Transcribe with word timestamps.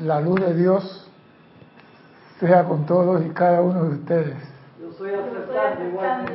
La 0.00 0.20
luz 0.20 0.40
de 0.40 0.54
Dios 0.54 1.08
sea 2.40 2.64
con 2.64 2.84
todos 2.84 3.24
y 3.24 3.28
cada 3.30 3.60
uno 3.60 3.84
de 3.84 3.90
ustedes. 3.90 4.36
Yo 4.80 4.92
soy 4.98 5.10
aceptando 5.14 5.88
igualmente. 5.88 6.34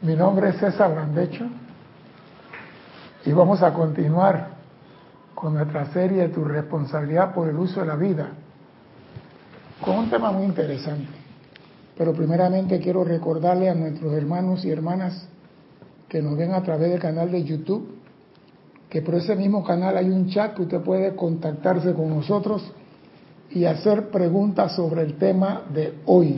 Mi 0.00 0.16
nombre 0.16 0.50
es 0.50 0.58
César 0.58 0.94
Brandecho 0.94 1.46
y 3.24 3.32
vamos 3.32 3.62
a 3.62 3.72
continuar 3.72 4.48
con 5.34 5.54
nuestra 5.54 5.86
serie 5.92 6.28
Tu 6.28 6.44
responsabilidad 6.44 7.34
por 7.34 7.48
el 7.48 7.56
uso 7.56 7.80
de 7.80 7.86
la 7.86 7.96
vida, 7.96 8.28
con 9.80 9.98
un 9.98 10.10
tema 10.10 10.30
muy 10.30 10.44
interesante. 10.44 11.12
Pero 11.96 12.12
primeramente 12.12 12.80
quiero 12.80 13.04
recordarle 13.04 13.68
a 13.68 13.74
nuestros 13.74 14.12
hermanos 14.14 14.64
y 14.64 14.70
hermanas 14.70 15.28
que 16.12 16.20
nos 16.20 16.36
ven 16.36 16.52
a 16.52 16.62
través 16.62 16.90
del 16.90 17.00
canal 17.00 17.30
de 17.32 17.42
YouTube 17.42 17.88
que 18.90 19.00
por 19.00 19.14
ese 19.14 19.34
mismo 19.34 19.64
canal 19.64 19.96
hay 19.96 20.10
un 20.10 20.28
chat 20.28 20.54
que 20.54 20.60
usted 20.60 20.82
puede 20.82 21.16
contactarse 21.16 21.94
con 21.94 22.10
nosotros 22.10 22.62
y 23.48 23.64
hacer 23.64 24.10
preguntas 24.10 24.76
sobre 24.76 25.00
el 25.00 25.14
tema 25.14 25.62
de 25.72 25.94
hoy. 26.04 26.34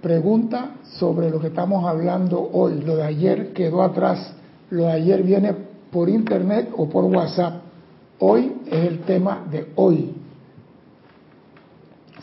Pregunta 0.00 0.76
sobre 0.84 1.28
lo 1.28 1.40
que 1.40 1.48
estamos 1.48 1.84
hablando 1.84 2.40
hoy. 2.52 2.80
Lo 2.82 2.94
de 2.94 3.02
ayer 3.02 3.52
quedó 3.52 3.82
atrás. 3.82 4.34
Lo 4.70 4.84
de 4.84 4.92
ayer 4.92 5.24
viene 5.24 5.52
por 5.90 6.08
internet 6.08 6.70
o 6.76 6.88
por 6.88 7.02
WhatsApp. 7.06 7.62
Hoy 8.20 8.58
es 8.66 8.86
el 8.86 9.00
tema 9.00 9.44
de 9.50 9.72
hoy. 9.74 10.14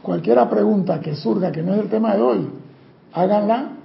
Cualquiera 0.01 0.49
pregunta 0.49 1.01
que 1.01 1.17
surja 1.17 1.51
que 1.51 1.61
no 1.61 1.73
es 1.73 1.81
el 1.81 1.89
tema 1.89 2.15
de 2.15 2.21
hoy, 2.21 2.49
háganla 3.11 3.78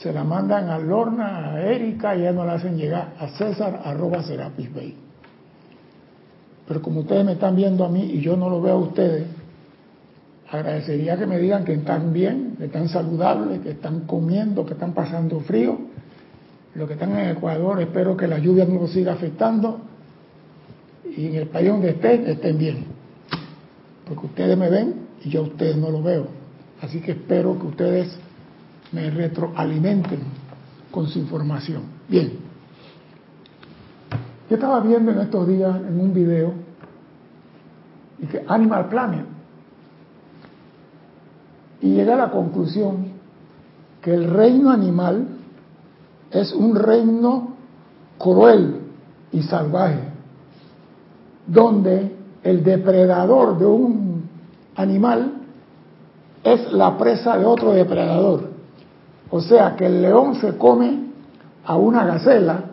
se 0.00 0.12
la 0.14 0.24
mandan 0.24 0.70
a 0.70 0.78
Lorna, 0.78 1.52
a 1.52 1.60
Erika 1.60 2.16
y 2.16 2.22
ya 2.22 2.32
no 2.32 2.44
la 2.44 2.54
hacen 2.54 2.76
llegar 2.78 3.12
a 3.18 3.28
César 3.28 3.82
arroba 3.84 4.22
Serapis 4.22 4.72
Bay. 4.74 4.96
Pero 6.66 6.80
como 6.80 7.00
ustedes 7.00 7.24
me 7.24 7.32
están 7.32 7.54
viendo 7.54 7.84
a 7.84 7.88
mí 7.90 8.04
y 8.14 8.20
yo 8.20 8.34
no 8.34 8.48
lo 8.48 8.62
veo 8.62 8.74
a 8.74 8.78
ustedes, 8.78 9.26
agradecería 10.50 11.18
que 11.18 11.26
me 11.26 11.38
digan 11.38 11.64
que 11.64 11.74
están 11.74 12.14
bien, 12.14 12.54
que 12.56 12.66
están 12.66 12.88
saludables, 12.88 13.60
que 13.60 13.72
están 13.72 14.06
comiendo, 14.06 14.64
que 14.64 14.72
están 14.72 14.94
pasando 14.94 15.40
frío. 15.40 15.78
Los 16.74 16.88
que 16.88 16.94
están 16.94 17.18
en 17.18 17.30
Ecuador, 17.30 17.80
espero 17.82 18.16
que 18.16 18.26
la 18.26 18.38
lluvia 18.38 18.64
no 18.64 18.80
los 18.80 18.92
siga 18.92 19.12
afectando 19.12 19.80
y 21.14 21.26
en 21.26 21.34
el 21.34 21.48
país 21.48 21.68
donde 21.68 21.90
estén, 21.90 22.26
estén 22.26 22.56
bien. 22.56 22.84
Porque 24.06 24.26
ustedes 24.26 24.56
me 24.56 24.70
ven 24.70 24.94
y 25.22 25.28
yo 25.28 25.40
a 25.40 25.42
ustedes 25.42 25.76
no 25.76 25.90
lo 25.90 26.02
veo. 26.02 26.28
Así 26.80 27.00
que 27.00 27.12
espero 27.12 27.58
que 27.58 27.66
ustedes 27.66 28.18
me 28.92 29.10
retroalimenten 29.10 30.20
con 30.90 31.06
su 31.06 31.18
información. 31.18 31.82
Bien. 32.08 32.32
Yo 34.48 34.56
estaba 34.56 34.80
viendo 34.80 35.12
en 35.12 35.20
estos 35.20 35.46
días 35.46 35.76
en 35.76 36.00
un 36.00 36.12
video 36.12 36.52
y 38.18 38.26
Animal 38.48 38.88
Planet 38.88 39.24
y 41.80 41.94
llegué 41.94 42.12
a 42.12 42.16
la 42.16 42.30
conclusión 42.30 43.06
que 44.02 44.12
el 44.12 44.30
reino 44.30 44.70
animal 44.70 45.28
es 46.30 46.52
un 46.52 46.74
reino 46.74 47.54
cruel 48.18 48.80
y 49.32 49.42
salvaje, 49.42 50.00
donde 51.46 52.14
el 52.42 52.62
depredador 52.62 53.58
de 53.58 53.66
un 53.66 54.28
animal 54.76 55.32
es 56.44 56.72
la 56.72 56.96
presa 56.98 57.38
de 57.38 57.44
otro 57.44 57.72
depredador. 57.72 58.49
O 59.30 59.40
sea 59.40 59.76
que 59.76 59.86
el 59.86 60.02
león 60.02 60.34
se 60.36 60.56
come 60.56 60.98
a 61.64 61.76
una 61.76 62.04
gacela 62.04 62.64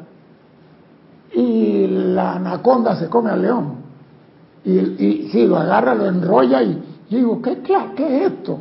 y 1.34 1.88
la 1.88 2.36
anaconda 2.36 2.96
se 2.96 3.08
come 3.08 3.30
al 3.30 3.42
león. 3.42 3.76
Y, 4.66 5.30
si 5.32 5.46
lo 5.46 5.58
agarra, 5.58 5.96
lo 5.96 6.08
enrolla 6.08 6.62
y 6.62 6.82
digo, 7.10 7.42
¿qué, 7.42 7.60
¿qué 7.60 7.76
es 8.18 8.32
esto? 8.34 8.60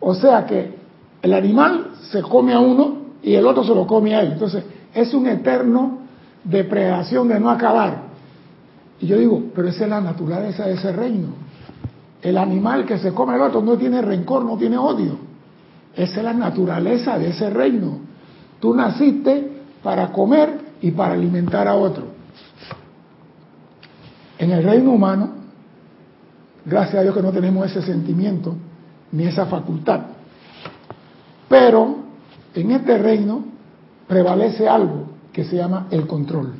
O 0.00 0.14
sea 0.14 0.44
que 0.46 0.74
el 1.22 1.32
animal 1.32 1.92
se 2.10 2.22
come 2.22 2.52
a 2.52 2.60
uno 2.60 2.96
y 3.22 3.34
el 3.34 3.46
otro 3.46 3.64
se 3.64 3.74
lo 3.74 3.86
come 3.86 4.14
a 4.14 4.20
él. 4.20 4.32
Entonces 4.32 4.64
es 4.94 5.14
un 5.14 5.26
eterno 5.26 5.98
depredación 6.44 7.28
de 7.28 7.40
no 7.40 7.50
acabar. 7.50 8.02
Y 9.00 9.06
yo 9.06 9.18
digo, 9.18 9.42
pero 9.54 9.68
esa 9.68 9.84
es 9.84 9.90
la 9.90 10.00
naturaleza 10.00 10.66
de 10.66 10.74
ese 10.74 10.92
reino. 10.92 11.28
El 12.22 12.38
animal 12.38 12.84
que 12.84 12.98
se 12.98 13.12
come 13.12 13.34
al 13.34 13.42
otro 13.42 13.62
no 13.62 13.76
tiene 13.76 14.00
rencor, 14.02 14.44
no 14.44 14.56
tiene 14.56 14.76
odio. 14.76 15.16
Esa 15.96 16.18
es 16.18 16.24
la 16.24 16.32
naturaleza 16.32 17.18
de 17.18 17.28
ese 17.30 17.50
reino. 17.50 17.98
Tú 18.60 18.74
naciste 18.74 19.52
para 19.82 20.10
comer 20.12 20.58
y 20.80 20.90
para 20.90 21.14
alimentar 21.14 21.68
a 21.68 21.74
otro. 21.74 22.06
En 24.38 24.50
el 24.50 24.64
reino 24.64 24.90
humano, 24.90 25.30
gracias 26.64 26.96
a 26.96 27.02
Dios 27.02 27.14
que 27.14 27.22
no 27.22 27.32
tenemos 27.32 27.70
ese 27.70 27.82
sentimiento 27.82 28.56
ni 29.12 29.24
esa 29.24 29.46
facultad. 29.46 30.00
Pero 31.48 31.98
en 32.54 32.70
este 32.72 32.98
reino 32.98 33.44
prevalece 34.08 34.68
algo 34.68 35.06
que 35.32 35.44
se 35.44 35.56
llama 35.56 35.86
el 35.90 36.06
control. 36.06 36.54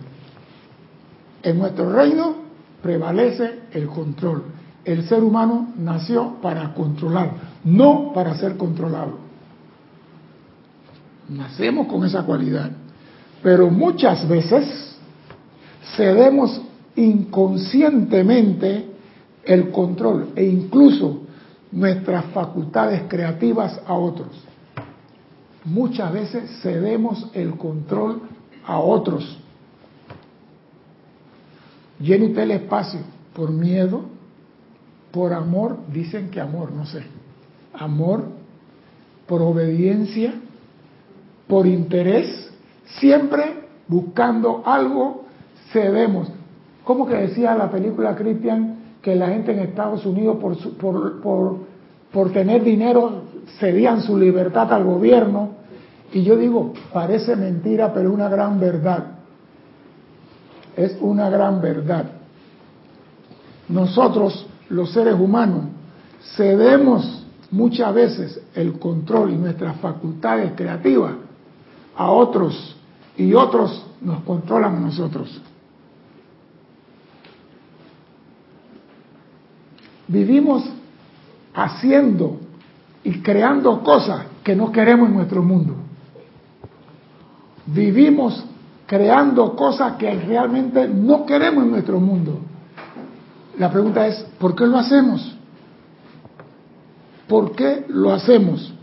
En 1.43 1.59
nuestro 1.59 1.93
reino 1.93 2.37
prevalece 2.83 3.63
el 3.73 3.87
control. 3.89 4.45
El 4.85 5.09
ser 5.09 5.23
humano 5.23 5.69
nació 5.77 6.37
para 6.41 6.75
controlar, 6.75 7.31
no 7.65 8.13
para 8.15 8.35
ser 8.37 8.57
controlado. 8.57 9.24
Nacemos 11.29 11.87
con 11.87 12.05
esa 12.05 12.23
cualidad. 12.23 12.71
Pero 13.43 13.71
muchas 13.71 14.27
veces 14.29 14.97
cedemos 15.97 16.61
inconscientemente 16.97 18.87
el 19.45 19.71
control 19.71 20.29
e 20.37 20.45
incluso 20.45 21.21
nuestras 21.73 22.27
facultades 22.27 23.03
creativas 23.09 23.81
a 23.87 23.95
otros. 23.95 24.29
Muchas 25.65 26.13
veces 26.13 26.61
cedemos 26.63 27.29
el 27.33 27.57
control 27.57 28.23
a 28.67 28.79
otros. 28.79 29.39
Llene 31.99 32.27
usted 32.27 32.43
el 32.43 32.51
espacio 32.53 33.01
por 33.35 33.51
miedo, 33.51 34.03
por 35.11 35.33
amor, 35.33 35.79
dicen 35.93 36.31
que 36.31 36.41
amor, 36.41 36.73
no 36.73 36.87
sé. 36.87 37.05
Amor, 37.73 38.25
por 39.27 39.43
obediencia, 39.43 40.35
por 41.47 41.67
interés, 41.67 42.51
siempre 42.99 43.65
buscando 43.89 44.63
algo, 44.65 45.25
cedemos. 45.73 46.29
¿Cómo 46.85 47.07
que 47.07 47.15
decía 47.15 47.55
la 47.55 47.71
película 47.71 48.15
Christian 48.15 48.77
que 49.03 49.15
la 49.15 49.29
gente 49.29 49.53
en 49.53 49.61
Estados 49.61 50.05
Unidos 50.07 50.39
por, 50.41 50.57
por, 50.77 51.21
por, 51.21 51.57
por 52.13 52.33
tener 52.33 52.63
dinero 52.63 53.25
cedían 53.59 54.03
su 54.03 54.19
libertad 54.19 54.73
al 54.73 54.85
gobierno? 54.85 55.51
Y 56.13 56.23
yo 56.23 56.37
digo, 56.37 56.73
parece 56.93 57.37
mentira, 57.37 57.93
pero 57.93 58.13
una 58.13 58.29
gran 58.29 58.61
verdad. 58.61 59.05
Es 60.77 60.97
una 61.01 61.29
gran 61.29 61.61
verdad. 61.61 62.07
Nosotros, 63.69 64.47
los 64.69 64.93
seres 64.93 65.15
humanos, 65.15 65.65
cedemos 66.37 67.27
muchas 67.51 67.95
veces 67.95 68.41
el 68.55 68.79
control 68.79 69.33
y 69.33 69.37
nuestras 69.37 69.77
facultades 69.77 70.53
creativas 70.57 71.24
a 71.97 72.11
otros 72.11 72.77
y 73.17 73.35
otros 73.35 73.85
nos 74.01 74.23
controlan 74.25 74.77
a 74.77 74.81
nosotros. 74.81 75.41
Vivimos 80.07 80.65
haciendo 81.55 82.39
y 83.03 83.21
creando 83.21 83.83
cosas 83.83 84.27
que 84.43 84.55
no 84.55 84.71
queremos 84.73 85.09
en 85.09 85.15
nuestro 85.15 85.43
mundo. 85.43 85.75
Vivimos 87.67 88.45
creando 88.87 89.57
cosas 89.57 89.97
que 89.97 90.13
realmente 90.13 90.87
no 90.89 91.25
queremos 91.25 91.65
en 91.65 91.71
nuestro 91.71 91.99
mundo. 92.01 92.39
La 93.59 93.71
pregunta 93.71 94.07
es, 94.07 94.27
¿por 94.39 94.55
qué 94.55 94.67
lo 94.67 94.79
hacemos? 94.79 95.37
¿Por 97.29 97.53
qué 97.53 97.87
lo 97.89 98.13
hacemos? 98.13 98.74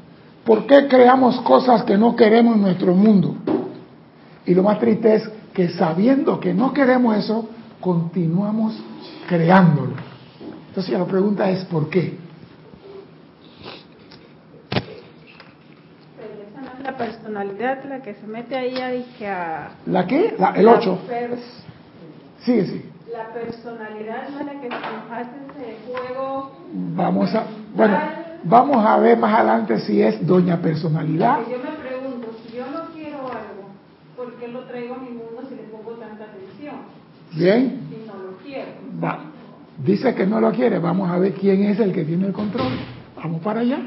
¿Por 0.52 0.68
qué 0.68 0.86
creamos 0.90 1.40
cosas 1.44 1.84
que 1.84 1.98
no 1.98 2.14
queremos 2.14 2.56
en 2.56 2.64
nuestro 2.64 2.94
mundo? 2.94 3.38
Y 4.46 4.54
lo 4.54 4.64
más 4.64 4.80
triste 4.80 5.16
es 5.16 5.30
que 5.54 5.70
sabiendo 5.70 6.42
que 6.42 6.54
no 6.54 6.74
queremos 6.74 7.16
eso, 7.16 7.48
continuamos 7.80 8.78
creándolo. 9.30 9.94
Entonces 10.68 10.92
la 10.92 11.06
pregunta 11.06 11.50
es 11.50 11.64
¿por 11.64 11.90
qué? 11.90 12.18
Pero 14.72 14.84
esa 16.50 16.60
no 16.60 16.78
es 16.78 16.84
la 16.84 16.98
personalidad 16.98 17.86
la 17.86 18.02
que 18.02 18.14
se 18.16 18.28
mete 18.28 18.58
ahí 18.58 18.76
a... 19.26 19.70
¿La 19.86 20.06
qué? 20.06 20.36
el 20.56 20.68
8. 20.68 21.00
Sí, 22.42 22.66
sí. 22.66 22.90
La 23.10 23.32
personalidad 23.32 24.28
no 24.32 24.40
es 24.42 24.46
la 24.48 24.60
que 24.60 24.68
se 24.68 24.76
hace 24.76 25.30
ese 25.56 25.78
juego. 25.88 26.52
Vamos 26.74 27.34
a... 27.36 27.46
Bueno 27.74 28.21
Vamos 28.44 28.86
a 28.86 28.98
ver 28.98 29.18
más 29.18 29.34
adelante 29.34 29.80
si 29.80 30.02
es 30.02 30.26
doña 30.26 30.62
personalidad. 30.62 31.40
yo 31.50 31.58
me 31.58 31.78
pregunto, 31.78 32.30
si 32.46 32.58
yo 32.58 32.66
no 32.72 32.92
quiero 32.94 33.20
algo 33.28 33.62
qué 34.40 34.48
lo 34.48 34.62
traigo 34.62 34.96
a 34.96 34.98
mi 34.98 35.10
mundo 35.10 35.44
si 35.48 35.56
le 35.56 35.64
pongo 35.64 35.92
tanta 35.92 36.26
atención? 36.26 36.76
Bien. 37.34 37.82
Si 37.90 38.08
no 38.08 38.14
lo 38.14 38.38
quiero. 38.44 38.72
Va. 39.04 39.20
Dice 39.84 40.14
que 40.16 40.26
no 40.26 40.40
lo 40.40 40.52
quiere. 40.52 40.80
Vamos 40.80 41.10
a 41.10 41.18
ver 41.18 41.34
quién 41.34 41.64
es 41.64 41.80
el 41.80 41.94
que 41.94 42.04
tiene 42.04 42.28
el 42.28 42.34
control. 42.34 42.72
Vamos 43.16 43.42
para 43.42 43.62
allá. 43.62 43.80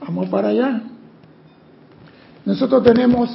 Vamos 0.00 0.28
para 0.28 0.48
allá. 0.48 0.82
Nosotros 2.44 2.82
tenemos 2.82 3.30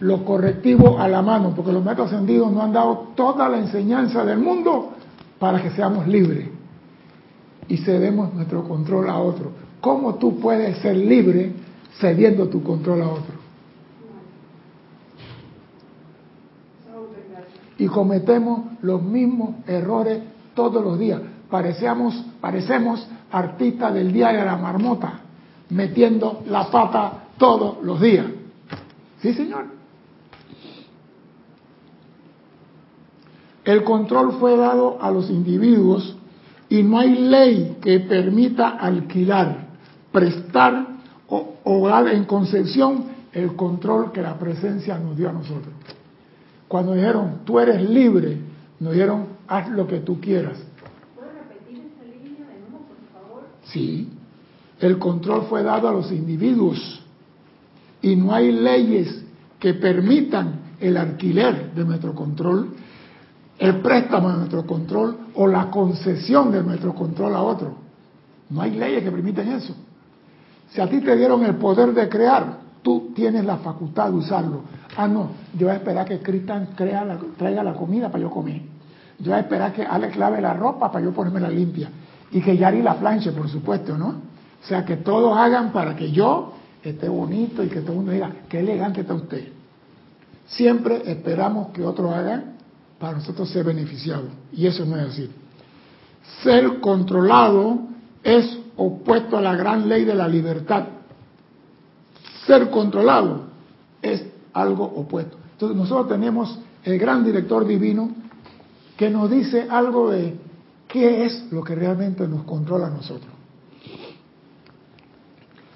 los 0.00 0.22
correctivos 0.22 1.00
a 1.00 1.06
la 1.06 1.22
mano, 1.22 1.52
porque 1.54 1.72
los 1.72 1.84
métodos 1.84 2.12
ascendidos 2.12 2.50
nos 2.50 2.64
han 2.64 2.72
dado 2.72 3.12
toda 3.14 3.48
la 3.48 3.58
enseñanza 3.58 4.24
del 4.24 4.38
mundo 4.38 4.94
para 5.38 5.62
que 5.62 5.70
seamos 5.70 6.08
libres 6.08 6.48
y 7.72 7.78
cedemos 7.78 8.34
nuestro 8.34 8.68
control 8.68 9.08
a 9.08 9.18
otro. 9.18 9.50
¿Cómo 9.80 10.16
tú 10.16 10.38
puedes 10.38 10.76
ser 10.80 10.94
libre 10.94 11.54
cediendo 11.98 12.46
tu 12.48 12.62
control 12.62 13.00
a 13.00 13.08
otro? 13.08 13.34
Y 17.78 17.86
cometemos 17.86 18.72
los 18.82 19.02
mismos 19.02 19.66
errores 19.66 20.22
todos 20.54 20.84
los 20.84 20.98
días. 20.98 21.22
Parecemos, 21.48 22.26
parecemos 22.42 23.08
artistas 23.30 23.94
del 23.94 24.12
día 24.12 24.28
de 24.32 24.44
la 24.44 24.58
marmota, 24.58 25.20
metiendo 25.70 26.42
la 26.48 26.70
pata 26.70 27.28
todos 27.38 27.82
los 27.82 28.02
días. 28.02 28.26
¿Sí, 29.22 29.32
señor? 29.32 29.64
El 33.64 33.82
control 33.82 34.32
fue 34.38 34.58
dado 34.58 34.98
a 35.00 35.10
los 35.10 35.30
individuos 35.30 36.18
y 36.72 36.82
no 36.82 37.00
hay 37.00 37.14
ley 37.14 37.76
que 37.82 38.00
permita 38.00 38.70
alquilar, 38.70 39.66
prestar 40.10 40.86
o, 41.28 41.86
dar 41.86 42.08
en 42.08 42.24
concepción 42.24 43.04
el 43.30 43.54
control 43.56 44.10
que 44.10 44.22
la 44.22 44.38
presencia 44.38 44.96
nos 44.96 45.14
dio 45.14 45.28
a 45.28 45.34
nosotros. 45.34 45.74
Cuando 46.68 46.94
dijeron, 46.94 47.40
tú 47.44 47.60
eres 47.60 47.86
libre, 47.90 48.38
nos 48.80 48.94
dijeron, 48.94 49.26
haz 49.48 49.68
lo 49.68 49.86
que 49.86 49.98
tú 49.98 50.18
quieras. 50.18 50.64
¿Puedes 51.14 51.34
repetir 51.34 51.90
esta 51.90 52.04
línea 52.04 52.48
de 52.48 52.60
nuevo, 52.60 52.86
por 52.88 53.20
favor? 53.20 53.42
Sí, 53.64 54.08
el 54.80 54.98
control 54.98 55.48
fue 55.50 55.62
dado 55.62 55.90
a 55.90 55.92
los 55.92 56.10
individuos 56.10 57.02
y 58.00 58.16
no 58.16 58.32
hay 58.32 58.50
leyes 58.50 59.22
que 59.58 59.74
permitan 59.74 60.54
el 60.80 60.96
alquiler 60.96 61.74
de 61.74 61.84
nuestro 61.84 62.14
control, 62.14 62.70
el 63.62 63.76
préstamo 63.76 64.28
de 64.28 64.38
nuestro 64.38 64.66
control 64.66 65.16
o 65.36 65.46
la 65.46 65.70
concesión 65.70 66.50
de 66.50 66.64
nuestro 66.64 66.92
control 66.96 67.32
a 67.36 67.42
otro. 67.42 67.74
No 68.50 68.60
hay 68.60 68.72
leyes 68.72 69.04
que 69.04 69.10
permiten 69.12 69.52
eso. 69.52 69.72
Si 70.70 70.80
a 70.80 70.88
ti 70.88 71.00
te 71.00 71.16
dieron 71.16 71.44
el 71.44 71.54
poder 71.54 71.94
de 71.94 72.08
crear, 72.08 72.58
tú 72.82 73.12
tienes 73.14 73.44
la 73.44 73.58
facultad 73.58 74.10
de 74.10 74.16
usarlo. 74.16 74.62
Ah, 74.96 75.06
no, 75.06 75.28
yo 75.56 75.68
voy 75.68 75.74
a 75.74 75.78
esperar 75.78 76.06
que 76.06 76.18
Cristian 76.18 76.70
traiga 76.74 77.62
la 77.62 77.74
comida 77.74 78.08
para 78.10 78.24
yo 78.24 78.30
comer. 78.30 78.62
Yo 79.20 79.30
voy 79.30 79.34
a 79.34 79.40
esperar 79.42 79.72
que 79.72 79.84
Alex 79.84 80.16
lave 80.16 80.40
la 80.40 80.54
ropa 80.54 80.90
para 80.90 81.04
yo 81.04 81.12
ponerme 81.12 81.38
la 81.38 81.48
limpia. 81.48 81.88
Y 82.32 82.40
que 82.40 82.56
Yari 82.56 82.82
la 82.82 82.94
planche, 82.94 83.30
por 83.30 83.48
supuesto, 83.48 83.96
¿no? 83.96 84.08
O 84.08 84.66
sea, 84.66 84.84
que 84.84 84.96
todos 84.96 85.38
hagan 85.38 85.70
para 85.70 85.94
que 85.94 86.10
yo 86.10 86.54
esté 86.82 87.08
bonito 87.08 87.62
y 87.62 87.68
que 87.68 87.80
todo 87.82 87.92
el 87.92 87.98
mundo 87.98 88.10
diga, 88.10 88.32
qué 88.48 88.58
elegante 88.58 89.02
está 89.02 89.14
usted. 89.14 89.52
Siempre 90.48 91.02
esperamos 91.06 91.68
que 91.68 91.84
otros 91.84 92.12
hagan 92.12 92.51
para 93.02 93.14
nosotros 93.14 93.50
ser 93.50 93.64
beneficiados. 93.64 94.30
Y 94.52 94.64
eso 94.64 94.84
no 94.86 94.96
es 94.96 95.08
así. 95.08 95.28
Ser 96.44 96.78
controlado 96.78 97.80
es 98.22 98.56
opuesto 98.76 99.36
a 99.36 99.40
la 99.40 99.56
gran 99.56 99.88
ley 99.88 100.04
de 100.04 100.14
la 100.14 100.28
libertad. 100.28 100.84
Ser 102.46 102.70
controlado 102.70 103.46
es 104.00 104.24
algo 104.52 104.84
opuesto. 104.84 105.36
Entonces 105.50 105.76
nosotros 105.76 106.10
tenemos 106.10 106.56
el 106.84 106.96
gran 106.96 107.24
director 107.24 107.66
divino 107.66 108.08
que 108.96 109.10
nos 109.10 109.28
dice 109.28 109.66
algo 109.68 110.12
de 110.12 110.36
qué 110.86 111.24
es 111.24 111.50
lo 111.50 111.64
que 111.64 111.74
realmente 111.74 112.28
nos 112.28 112.44
controla 112.44 112.86
a 112.86 112.90
nosotros. 112.90 113.32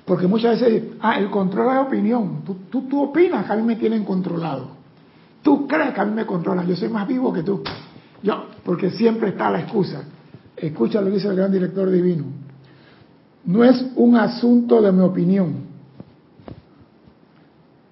Porque 0.04 0.28
muchas 0.28 0.60
veces, 0.60 0.92
ah, 1.00 1.18
el 1.18 1.28
control 1.28 1.74
de 1.74 1.80
opinión. 1.80 2.42
Tú, 2.46 2.54
tú, 2.70 2.82
tú 2.82 3.02
opinas 3.02 3.50
a 3.50 3.56
mí 3.56 3.62
me 3.62 3.74
tienen 3.74 4.04
controlado. 4.04 4.75
Tú 5.46 5.68
crees 5.68 5.94
que 5.94 6.00
a 6.00 6.04
mí 6.04 6.12
me 6.12 6.26
controlan, 6.26 6.66
yo 6.66 6.74
soy 6.74 6.88
más 6.88 7.06
vivo 7.06 7.32
que 7.32 7.44
tú. 7.44 7.62
Yo, 8.20 8.46
porque 8.64 8.90
siempre 8.90 9.28
está 9.28 9.48
la 9.48 9.60
excusa. 9.60 10.02
Escucha 10.56 11.00
lo 11.00 11.06
que 11.06 11.12
dice 11.12 11.28
el 11.28 11.36
gran 11.36 11.52
director 11.52 11.88
divino. 11.88 12.24
No 13.44 13.62
es 13.62 13.86
un 13.94 14.16
asunto 14.16 14.82
de 14.82 14.90
mi 14.90 15.02
opinión. 15.02 15.54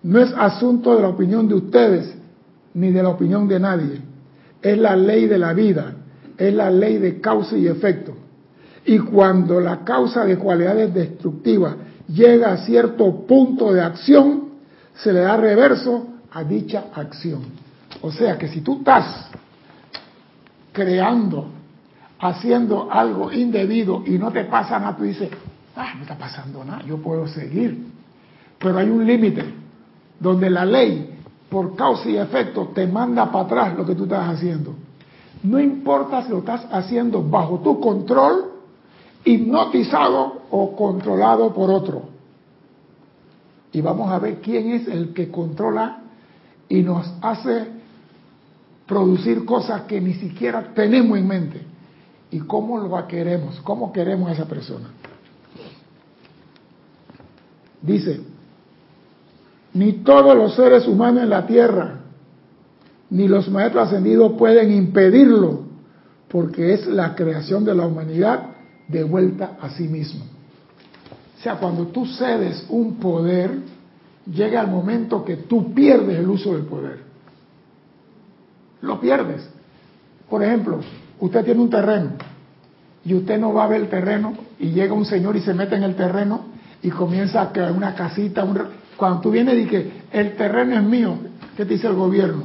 No 0.02 0.18
es 0.18 0.34
asunto 0.36 0.96
de 0.96 1.02
la 1.02 1.08
opinión 1.10 1.46
de 1.46 1.54
ustedes, 1.54 2.12
ni 2.74 2.90
de 2.90 3.04
la 3.04 3.10
opinión 3.10 3.46
de 3.46 3.60
nadie. 3.60 4.00
Es 4.60 4.76
la 4.76 4.96
ley 4.96 5.28
de 5.28 5.38
la 5.38 5.52
vida, 5.52 5.94
es 6.36 6.52
la 6.52 6.72
ley 6.72 6.98
de 6.98 7.20
causa 7.20 7.56
y 7.56 7.68
efecto. 7.68 8.16
Y 8.84 8.98
cuando 8.98 9.60
la 9.60 9.84
causa 9.84 10.24
de 10.24 10.38
cualidades 10.38 10.92
destructivas 10.92 11.76
llega 12.08 12.52
a 12.52 12.56
cierto 12.66 13.24
punto 13.28 13.72
de 13.72 13.80
acción, 13.80 14.54
se 14.96 15.12
le 15.12 15.20
da 15.20 15.36
reverso 15.36 16.13
a 16.34 16.42
dicha 16.42 16.86
acción. 16.94 17.42
O 18.02 18.10
sea 18.10 18.36
que 18.36 18.48
si 18.48 18.60
tú 18.60 18.78
estás 18.78 19.30
creando, 20.72 21.46
haciendo 22.18 22.90
algo 22.90 23.32
indebido 23.32 24.02
y 24.04 24.18
no 24.18 24.32
te 24.32 24.44
pasa 24.44 24.78
nada, 24.78 24.96
tú 24.96 25.04
dices, 25.04 25.30
ah, 25.76 25.94
no 25.96 26.02
está 26.02 26.18
pasando 26.18 26.64
nada, 26.64 26.82
yo 26.84 26.98
puedo 26.98 27.28
seguir. 27.28 27.86
Pero 28.58 28.78
hay 28.78 28.90
un 28.90 29.06
límite 29.06 29.44
donde 30.18 30.50
la 30.50 30.64
ley, 30.64 31.18
por 31.48 31.76
causa 31.76 32.08
y 32.08 32.16
efecto, 32.16 32.72
te 32.74 32.86
manda 32.86 33.30
para 33.30 33.44
atrás 33.44 33.76
lo 33.76 33.86
que 33.86 33.94
tú 33.94 34.04
estás 34.04 34.28
haciendo. 34.28 34.74
No 35.44 35.60
importa 35.60 36.24
si 36.24 36.30
lo 36.30 36.38
estás 36.38 36.66
haciendo 36.72 37.22
bajo 37.22 37.60
tu 37.60 37.78
control, 37.78 38.52
hipnotizado 39.24 40.42
o 40.50 40.74
controlado 40.74 41.54
por 41.54 41.70
otro. 41.70 42.02
Y 43.70 43.80
vamos 43.80 44.10
a 44.10 44.18
ver 44.18 44.40
quién 44.40 44.72
es 44.72 44.88
el 44.88 45.12
que 45.12 45.30
controla 45.30 46.03
y 46.74 46.82
nos 46.82 47.06
hace 47.22 47.68
producir 48.84 49.44
cosas 49.44 49.82
que 49.82 50.00
ni 50.00 50.14
siquiera 50.14 50.72
tenemos 50.74 51.16
en 51.16 51.28
mente. 51.28 51.62
¿Y 52.32 52.40
cómo 52.40 52.78
lo 52.78 53.06
queremos? 53.06 53.60
¿Cómo 53.60 53.92
queremos 53.92 54.28
a 54.28 54.32
esa 54.32 54.46
persona? 54.46 54.88
Dice, 57.80 58.20
ni 59.72 59.92
todos 59.92 60.36
los 60.36 60.56
seres 60.56 60.88
humanos 60.88 61.22
en 61.22 61.30
la 61.30 61.46
tierra, 61.46 62.00
ni 63.08 63.28
los 63.28 63.48
maestros 63.48 63.86
ascendidos 63.86 64.32
pueden 64.32 64.72
impedirlo, 64.72 65.60
porque 66.28 66.74
es 66.74 66.88
la 66.88 67.14
creación 67.14 67.64
de 67.64 67.74
la 67.76 67.86
humanidad 67.86 68.46
de 68.88 69.04
vuelta 69.04 69.58
a 69.60 69.70
sí 69.70 69.84
mismo. 69.84 70.24
O 71.38 71.40
sea, 71.40 71.54
cuando 71.54 71.86
tú 71.86 72.04
cedes 72.04 72.66
un 72.68 72.96
poder, 72.96 73.60
llega 74.26 74.60
el 74.60 74.68
momento 74.68 75.24
que 75.24 75.36
tú 75.36 75.74
pierdes 75.74 76.18
el 76.18 76.28
uso 76.28 76.54
del 76.54 76.64
poder. 76.64 77.00
Lo 78.80 79.00
pierdes. 79.00 79.48
Por 80.28 80.42
ejemplo, 80.42 80.80
usted 81.20 81.44
tiene 81.44 81.60
un 81.60 81.70
terreno 81.70 82.10
y 83.04 83.14
usted 83.14 83.38
no 83.38 83.52
va 83.52 83.64
a 83.64 83.68
ver 83.68 83.82
el 83.82 83.88
terreno 83.88 84.34
y 84.58 84.70
llega 84.70 84.94
un 84.94 85.04
señor 85.04 85.36
y 85.36 85.40
se 85.40 85.54
mete 85.54 85.76
en 85.76 85.82
el 85.82 85.94
terreno 85.94 86.46
y 86.82 86.90
comienza 86.90 87.42
a 87.42 87.52
crear 87.52 87.72
una 87.72 87.94
casita. 87.94 88.46
Cuando 88.96 89.20
tú 89.20 89.30
vienes 89.30 89.58
y 89.58 89.66
que 89.66 89.92
el 90.12 90.36
terreno 90.36 90.76
es 90.76 90.82
mío, 90.82 91.16
¿qué 91.56 91.64
te 91.64 91.74
dice 91.74 91.86
el 91.86 91.94
gobierno? 91.94 92.44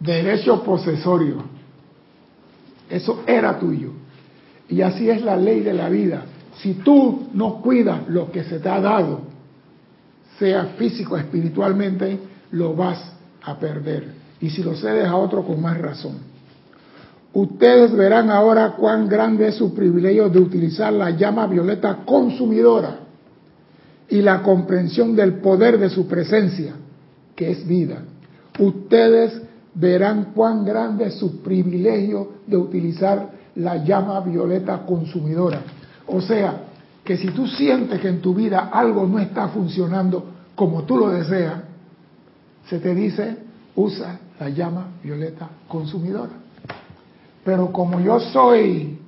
Derecho 0.00 0.62
posesorio. 0.62 1.42
Eso 2.88 3.22
era 3.26 3.58
tuyo. 3.58 3.92
Y 4.68 4.82
así 4.82 5.08
es 5.08 5.22
la 5.22 5.36
ley 5.36 5.60
de 5.60 5.72
la 5.72 5.88
vida. 5.88 6.24
Si 6.56 6.74
tú 6.74 7.28
no 7.32 7.60
cuidas 7.60 8.08
lo 8.08 8.30
que 8.30 8.44
se 8.44 8.58
te 8.58 8.68
ha 8.68 8.80
dado, 8.80 9.27
sea 10.38 10.64
físico 10.76 11.14
o 11.14 11.18
espiritualmente, 11.18 12.18
lo 12.52 12.74
vas 12.74 13.12
a 13.42 13.58
perder. 13.58 14.08
Y 14.40 14.50
si 14.50 14.62
lo 14.62 14.74
cedes 14.74 15.06
a 15.06 15.16
otro, 15.16 15.44
con 15.44 15.60
más 15.60 15.78
razón. 15.78 16.16
Ustedes 17.32 17.92
verán 17.92 18.30
ahora 18.30 18.74
cuán 18.76 19.08
grande 19.08 19.48
es 19.48 19.56
su 19.56 19.74
privilegio 19.74 20.28
de 20.28 20.38
utilizar 20.38 20.92
la 20.92 21.10
llama 21.10 21.46
violeta 21.46 21.98
consumidora 22.04 23.00
y 24.08 24.22
la 24.22 24.42
comprensión 24.42 25.14
del 25.14 25.34
poder 25.34 25.78
de 25.78 25.90
su 25.90 26.06
presencia, 26.06 26.74
que 27.36 27.50
es 27.50 27.66
vida. 27.66 27.98
Ustedes 28.58 29.42
verán 29.74 30.32
cuán 30.34 30.64
grande 30.64 31.06
es 31.06 31.14
su 31.14 31.42
privilegio 31.42 32.32
de 32.46 32.56
utilizar 32.56 33.30
la 33.56 33.84
llama 33.84 34.20
violeta 34.20 34.84
consumidora. 34.86 35.60
O 36.06 36.20
sea, 36.20 36.67
que 37.08 37.16
si 37.16 37.28
tú 37.28 37.46
sientes 37.46 37.98
que 38.00 38.08
en 38.08 38.20
tu 38.20 38.34
vida 38.34 38.68
algo 38.70 39.06
no 39.06 39.18
está 39.18 39.48
funcionando 39.48 40.26
como 40.54 40.82
tú 40.82 40.98
lo 40.98 41.08
deseas, 41.08 41.62
se 42.68 42.80
te 42.80 42.94
dice, 42.94 43.38
usa 43.76 44.18
la 44.38 44.50
llama 44.50 44.88
violeta 45.02 45.48
consumidora. 45.66 46.32
Pero 47.42 47.72
como 47.72 47.98
yo 47.98 48.20
soy 48.20 48.98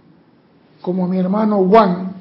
como 0.81 1.07
mi 1.07 1.19
hermano 1.19 1.63
Juan, 1.69 2.13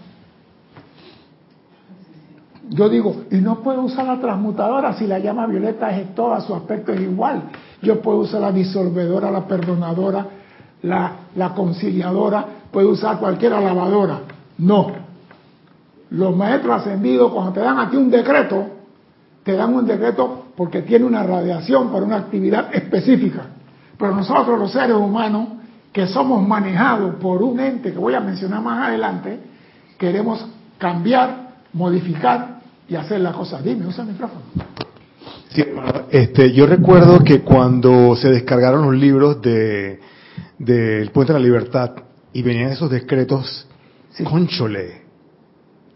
yo 2.68 2.90
digo, 2.90 3.24
y 3.32 3.38
no 3.38 3.62
puedo 3.62 3.84
usar 3.84 4.06
la 4.06 4.20
transmutadora 4.20 4.98
si 4.98 5.08
la 5.08 5.20
llama 5.20 5.48
violeta 5.48 5.98
es 5.98 6.14
todo 6.14 6.42
su 6.42 6.54
aspecto 6.54 6.92
es 6.92 7.00
igual. 7.00 7.44
Yo 7.82 8.02
puedo 8.02 8.18
usar 8.18 8.42
la 8.42 8.52
disolvedora, 8.52 9.32
la 9.32 9.48
perdonadora, 9.48 10.28
la, 10.82 11.14
la 11.38 11.54
conciliadora, 11.54 12.46
puedo 12.70 12.90
usar 12.90 13.18
cualquier 13.18 13.54
lavadora. 13.54 14.24
No. 14.58 14.99
Los 16.12 16.36
maestros 16.36 16.82
ascendidos, 16.82 17.32
cuando 17.32 17.54
te 17.54 17.60
dan 17.60 17.80
aquí 17.80 17.96
un 17.96 18.10
decreto, 18.10 18.68
te 19.44 19.54
dan 19.54 19.74
un 19.74 19.86
decreto 19.86 20.46
porque 20.56 20.82
tiene 20.82 21.06
una 21.06 21.24
radiación 21.24 21.92
para 21.92 22.06
una 22.06 22.18
actividad 22.18 22.74
específica. 22.74 23.44
Pero 23.98 24.16
nosotros 24.16 24.60
los 24.60 24.72
seres 24.72 24.96
humanos, 24.96 25.48
que 25.92 26.08
somos 26.08 26.46
manejados 26.48 27.16
por 27.16 27.42
un 27.42 27.60
ente 27.60 27.92
que 27.92 27.98
voy 27.98 28.14
a 28.14 28.20
mencionar 28.20 28.62
más 28.62 28.88
adelante, 28.88 29.40
queremos 29.98 30.46
cambiar, 30.78 31.50
modificar 31.74 32.60
y 32.88 32.96
hacer 32.96 33.22
las 33.22 33.36
cosas. 33.36 33.64
Dime, 33.64 33.86
usa 33.86 34.04
el 34.04 34.12
micrófono. 34.12 34.42
Sí, 35.50 35.64
este, 36.12 36.52
yo 36.52 36.66
recuerdo 36.66 37.24
que 37.24 37.42
cuando 37.42 38.16
se 38.16 38.30
descargaron 38.30 38.84
los 38.84 38.96
libros 38.96 39.42
de 39.42 40.00
del 40.60 41.10
Puente 41.12 41.34
de 41.34 41.40
la 41.40 41.46
Libertad 41.46 41.92
y 42.34 42.44
venían 42.44 42.72
esos 42.72 42.92
decretos, 42.92 43.68
conchole, 44.24 45.04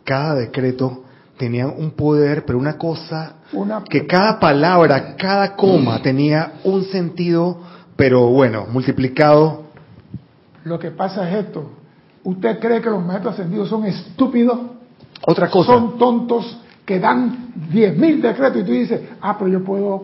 cada 0.04 0.36
decreto 0.36 1.04
tenía 1.38 1.68
un 1.68 1.92
poder, 1.92 2.46
pero 2.46 2.58
una 2.60 2.78
cosa 2.78 3.36
Una- 3.54 3.84
que 3.84 4.06
cada 4.06 4.40
palabra, 4.40 5.16
cada 5.16 5.56
coma 5.56 6.02
tenía 6.02 6.54
un 6.64 6.84
sentido, 6.86 7.58
pero 7.96 8.28
bueno, 8.28 8.68
multiplicado. 8.72 9.64
Lo 10.64 10.80
que 10.80 10.92
pasa 10.92 11.30
es 11.30 11.46
esto. 11.46 11.72
¿Usted 12.24 12.60
cree 12.60 12.82
que 12.82 12.90
los 12.90 13.04
maestros 13.04 13.34
ascendidos 13.34 13.70
son 13.70 13.86
estúpidos? 13.86 14.60
Otra 15.26 15.50
cosa. 15.50 15.74
Son 15.74 15.98
tontos 15.98 16.58
que 16.86 17.00
dan 17.00 17.54
10.000 17.72 18.22
decretos 18.22 18.62
y 18.62 18.66
tú 18.66 18.72
dices, 18.72 19.02
ah, 19.22 19.36
pero 19.38 19.50
yo 19.52 19.64
puedo 19.64 20.04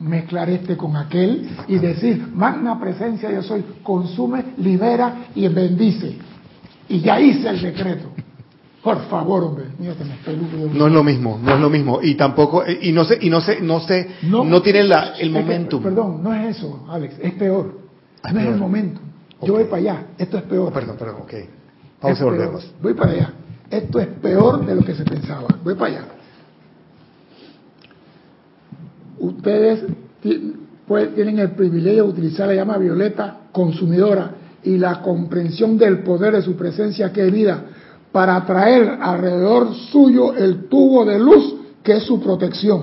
mezclar 0.00 0.48
este 0.48 0.76
con 0.76 0.96
aquel 0.96 1.50
y 1.68 1.78
decir, 1.78 2.26
magna 2.34 2.80
presencia 2.80 3.30
yo 3.30 3.42
soy, 3.42 3.64
consume, 3.82 4.44
libera 4.58 5.26
y 5.34 5.46
bendice. 5.48 6.16
Y 6.88 7.00
ya 7.00 7.20
hice 7.20 7.48
el 7.48 7.60
decreto. 7.60 8.08
Por 8.82 8.98
favor, 9.08 9.44
hombre, 9.44 9.66
mírate. 9.78 10.04
No 10.72 10.86
es 10.86 10.92
lo 10.92 11.04
mismo, 11.04 11.38
no 11.42 11.54
es 11.54 11.60
lo 11.60 11.68
mismo 11.68 12.00
y 12.02 12.14
tampoco 12.14 12.64
y 12.66 12.92
no 12.92 13.04
sé 13.04 13.18
y 13.20 13.28
no 13.28 13.42
sé 13.42 13.60
no 13.60 13.80
sé 13.80 14.08
no, 14.22 14.62
tiene 14.62 14.84
la, 14.84 15.16
el 15.18 15.28
es 15.28 15.34
que, 15.34 15.40
momentum. 15.40 15.82
perdón, 15.82 16.22
no 16.22 16.34
es 16.34 16.56
eso, 16.56 16.86
Alex, 16.88 17.16
es 17.20 17.34
peor. 17.34 17.78
Ah, 18.22 18.32
no 18.32 18.40
es 18.40 18.46
el 18.46 18.56
momento. 18.56 19.00
Yo 19.42 19.54
voy 19.54 19.64
para 19.64 19.76
allá, 19.76 20.06
esto 20.16 20.38
es 20.38 20.44
peor. 20.44 20.68
Oh, 20.68 20.72
perdón, 20.72 20.96
perdón, 20.98 21.16
ok. 21.22 21.32
Es 21.32 21.44
y 21.44 22.00
peor. 22.00 22.24
volvemos. 22.24 22.74
Voy 22.80 22.94
para 22.94 23.12
allá. 23.12 23.32
Esto 23.70 24.00
es 24.00 24.06
peor 24.06 24.64
de 24.64 24.74
lo 24.74 24.82
que 24.82 24.94
se 24.94 25.04
pensaba. 25.04 25.48
Voy 25.62 25.74
para 25.74 25.86
allá. 25.96 26.04
Ustedes 29.18 29.84
pues, 30.88 31.14
tienen 31.14 31.38
el 31.38 31.50
privilegio 31.50 32.04
de 32.04 32.10
utilizar 32.10 32.48
la 32.48 32.54
llama 32.54 32.78
violeta 32.78 33.40
consumidora 33.52 34.36
y 34.62 34.78
la 34.78 35.02
comprensión 35.02 35.76
del 35.76 35.98
poder 35.98 36.34
de 36.34 36.42
su 36.42 36.56
presencia 36.56 37.12
que 37.12 37.26
es 37.26 37.32
vida 37.32 37.64
para 38.12 38.36
atraer 38.36 38.98
alrededor 39.00 39.74
suyo 39.74 40.34
el 40.34 40.68
tubo 40.68 41.04
de 41.04 41.18
luz 41.18 41.54
que 41.82 41.96
es 41.96 42.04
su 42.04 42.20
protección. 42.20 42.82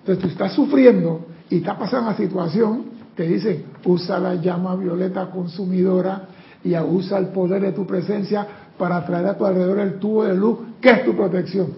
Entonces 0.00 0.22
tú 0.22 0.28
estás 0.28 0.52
sufriendo 0.52 1.26
y 1.48 1.58
está 1.58 1.78
pasando 1.78 2.08
una 2.08 2.16
situación, 2.16 2.84
te 3.14 3.24
dicen, 3.24 3.64
usa 3.84 4.18
la 4.18 4.34
llama 4.34 4.76
violeta 4.76 5.30
consumidora 5.30 6.28
y 6.62 6.76
usa 6.76 7.18
el 7.18 7.28
poder 7.28 7.62
de 7.62 7.72
tu 7.72 7.86
presencia 7.86 8.46
para 8.78 8.98
atraer 8.98 9.26
a 9.26 9.38
tu 9.38 9.44
alrededor 9.44 9.78
el 9.80 9.98
tubo 9.98 10.24
de 10.24 10.34
luz 10.34 10.58
que 10.80 10.90
es 10.90 11.04
tu 11.04 11.14
protección. 11.16 11.68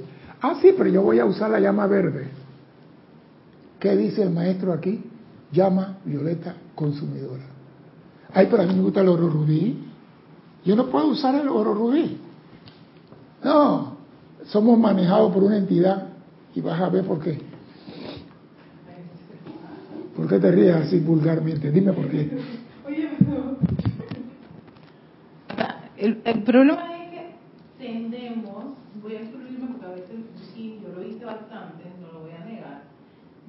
Ah, 0.40 0.56
sí, 0.60 0.74
pero 0.76 0.90
yo 0.90 1.02
voy 1.02 1.20
a 1.20 1.24
usar 1.24 1.50
la 1.50 1.60
llama 1.60 1.86
verde. 1.86 2.28
¿Qué 3.78 3.96
dice 3.96 4.22
el 4.22 4.30
maestro 4.30 4.72
aquí? 4.72 5.02
Llama 5.52 5.98
violeta 6.04 6.54
consumidora. 6.74 7.42
Ay, 8.32 8.48
pero 8.50 8.62
a 8.62 8.66
mí 8.66 8.74
me 8.74 8.82
gusta 8.82 9.00
el 9.00 9.08
oro 9.08 9.28
rubí. 9.28 9.84
Yo 10.64 10.76
no 10.76 10.86
puedo 10.86 11.08
usar 11.08 11.34
el 11.34 11.48
oro 11.48 11.74
rubí. 11.74 12.18
No, 13.42 13.96
somos 14.44 14.78
manejados 14.78 15.32
por 15.32 15.42
una 15.42 15.56
entidad 15.56 16.08
y 16.54 16.60
vas 16.60 16.80
a 16.80 16.88
ver 16.88 17.04
por 17.04 17.20
qué. 17.20 17.40
¿Por 20.16 20.28
qué 20.28 20.38
te 20.38 20.50
ríes 20.50 20.76
así 20.76 21.00
vulgarmente? 21.00 21.70
Dime 21.70 21.92
por 21.92 22.08
qué. 22.08 22.30
El, 25.96 26.20
el 26.24 26.42
problema 26.42 26.96
es 26.96 27.10
que 27.10 27.34
tendemos, 27.78 28.64
voy 29.02 29.14
a 29.14 29.20
excluirme 29.20 29.68
porque 29.68 29.86
a 29.86 29.90
veces 29.90 30.16
sí, 30.52 30.80
yo 30.82 30.92
lo 30.94 31.06
hice 31.06 31.24
bastante, 31.24 31.84
no 32.00 32.12
lo 32.12 32.20
voy 32.22 32.32
a 32.32 32.44
negar, 32.44 32.82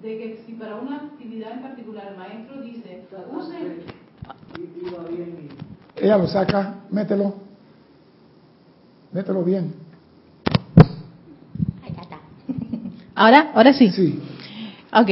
de 0.01 0.17
que 0.17 0.43
si 0.45 0.53
para 0.53 0.75
una 0.75 0.97
actividad 0.97 1.53
en 1.53 1.61
particular 1.63 2.09
el 2.11 2.17
maestro 2.17 2.61
dice, 2.61 3.05
usen 3.35 3.83
Ella 5.95 6.17
lo 6.17 6.27
saca, 6.27 6.75
mételo. 6.91 7.33
Mételo 9.11 9.43
bien. 9.43 9.82
Ahora, 13.15 13.51
ahora 13.53 13.73
sí. 13.73 13.89
Sí. 13.89 14.19
Ok. 14.91 15.09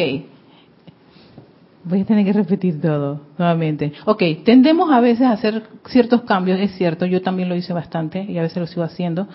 Voy 1.83 2.01
a 2.01 2.05
tener 2.05 2.23
que 2.25 2.33
repetir 2.33 2.79
todo 2.79 3.21
nuevamente. 3.39 3.91
Ok, 4.05 4.21
tendemos 4.45 4.91
a 4.91 4.99
veces 4.99 5.25
a 5.25 5.31
hacer 5.31 5.63
ciertos 5.87 6.21
cambios, 6.21 6.59
es 6.59 6.71
cierto, 6.75 7.07
yo 7.07 7.23
también 7.23 7.49
lo 7.49 7.55
hice 7.55 7.73
bastante 7.73 8.23
y 8.23 8.37
a 8.37 8.43
veces 8.43 8.57
lo 8.57 8.67
sigo 8.67 8.83
haciendo, 8.83 9.27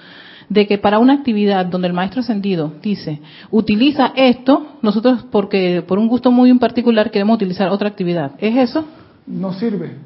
de 0.48 0.64
que 0.68 0.78
para 0.78 1.00
una 1.00 1.14
actividad 1.14 1.66
donde 1.66 1.88
el 1.88 1.92
maestro 1.92 2.20
ascendido 2.20 2.72
dice, 2.80 3.20
utiliza 3.50 4.12
esto, 4.14 4.78
nosotros 4.80 5.24
porque 5.32 5.82
por 5.84 5.98
un 5.98 6.06
gusto 6.06 6.30
muy 6.30 6.48
en 6.50 6.60
particular 6.60 7.10
queremos 7.10 7.34
utilizar 7.34 7.68
otra 7.68 7.88
actividad. 7.88 8.32
¿Es 8.38 8.56
eso? 8.56 8.84
No 9.26 9.52
sirve. 9.52 9.96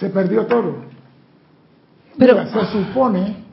Se 0.00 0.10
perdió 0.10 0.46
todo. 0.46 0.78
Pero- 2.18 2.34
Mira, 2.34 2.46
se 2.48 2.72
supone 2.72 3.45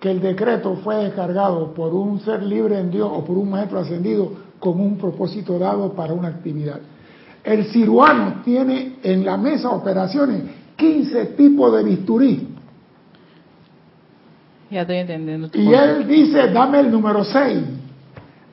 que 0.00 0.10
el 0.10 0.20
decreto 0.20 0.76
fue 0.76 0.96
descargado 1.04 1.74
por 1.74 1.92
un 1.92 2.20
ser 2.20 2.42
libre 2.42 2.78
en 2.78 2.90
Dios 2.90 3.10
o 3.12 3.24
por 3.24 3.36
un 3.36 3.50
maestro 3.50 3.80
ascendido 3.80 4.32
con 4.58 4.80
un 4.80 4.96
propósito 4.96 5.58
dado 5.58 5.92
para 5.92 6.12
una 6.12 6.28
actividad. 6.28 6.80
El 7.42 7.64
ciruano 7.66 8.42
tiene 8.44 8.96
en 9.02 9.24
la 9.24 9.36
mesa 9.36 9.70
operaciones 9.70 10.42
15 10.76 11.24
tipos 11.26 11.76
de 11.76 11.82
bisturí 11.82 12.48
Ya 14.70 14.82
estoy 14.82 14.96
entendiendo. 14.96 15.48
tu 15.48 15.58
y 15.58 15.72
él 15.74 16.06
dice 16.06 16.48
dame 16.48 16.80
el 16.80 16.90
número 16.90 17.24
6. 17.24 17.58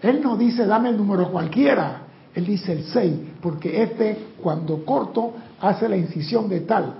Él 0.01 0.21
no 0.23 0.37
dice 0.37 0.65
dame 0.65 0.89
el 0.89 0.97
número 0.97 1.29
cualquiera, 1.29 2.01
él 2.33 2.45
dice 2.45 2.73
el 2.73 2.83
6, 2.83 3.13
porque 3.41 3.83
este 3.83 4.17
cuando 4.41 4.83
corto 4.83 5.33
hace 5.61 5.87
la 5.89 5.97
incisión 5.97 6.49
de 6.49 6.61
tal. 6.61 6.95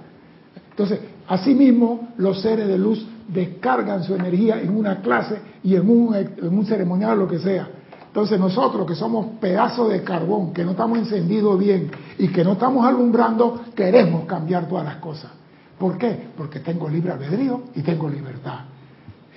Entonces, 0.71 0.99
asimismo, 1.27 2.09
los 2.17 2.41
seres 2.41 2.67
de 2.67 2.77
luz 2.77 3.07
descargan 3.27 4.03
su 4.03 4.15
energía 4.15 4.62
en 4.62 4.75
una 4.75 5.01
clase 5.01 5.39
y 5.63 5.75
en 5.75 5.89
un, 5.89 6.15
en 6.15 6.58
un 6.58 6.65
ceremonial, 6.65 7.17
lo 7.20 7.27
que 7.27 7.39
sea. 7.39 7.67
Entonces 8.08 8.39
nosotros 8.39 8.88
que 8.88 8.96
somos 8.96 9.25
pedazos 9.41 9.89
de 9.89 10.01
carbón, 10.03 10.53
que 10.53 10.63
no 10.63 10.72
estamos 10.72 10.98
encendidos 11.00 11.60
bien 11.60 11.91
y 12.17 12.29
que 12.29 12.44
no 12.44 12.53
estamos 12.53 12.86
alumbrando, 12.86 13.62
queremos 13.75 14.25
cambiar 14.25 14.67
todas 14.70 14.86
las 14.86 14.96
cosas. 14.98 15.32
¿Por 15.77 15.98
qué? 15.98 16.27
Porque 16.38 16.60
tengo 16.62 16.88
libre 16.88 17.12
albedrío 17.12 17.63
y 17.75 17.82
tengo 17.82 18.08
libertad. 18.10 18.60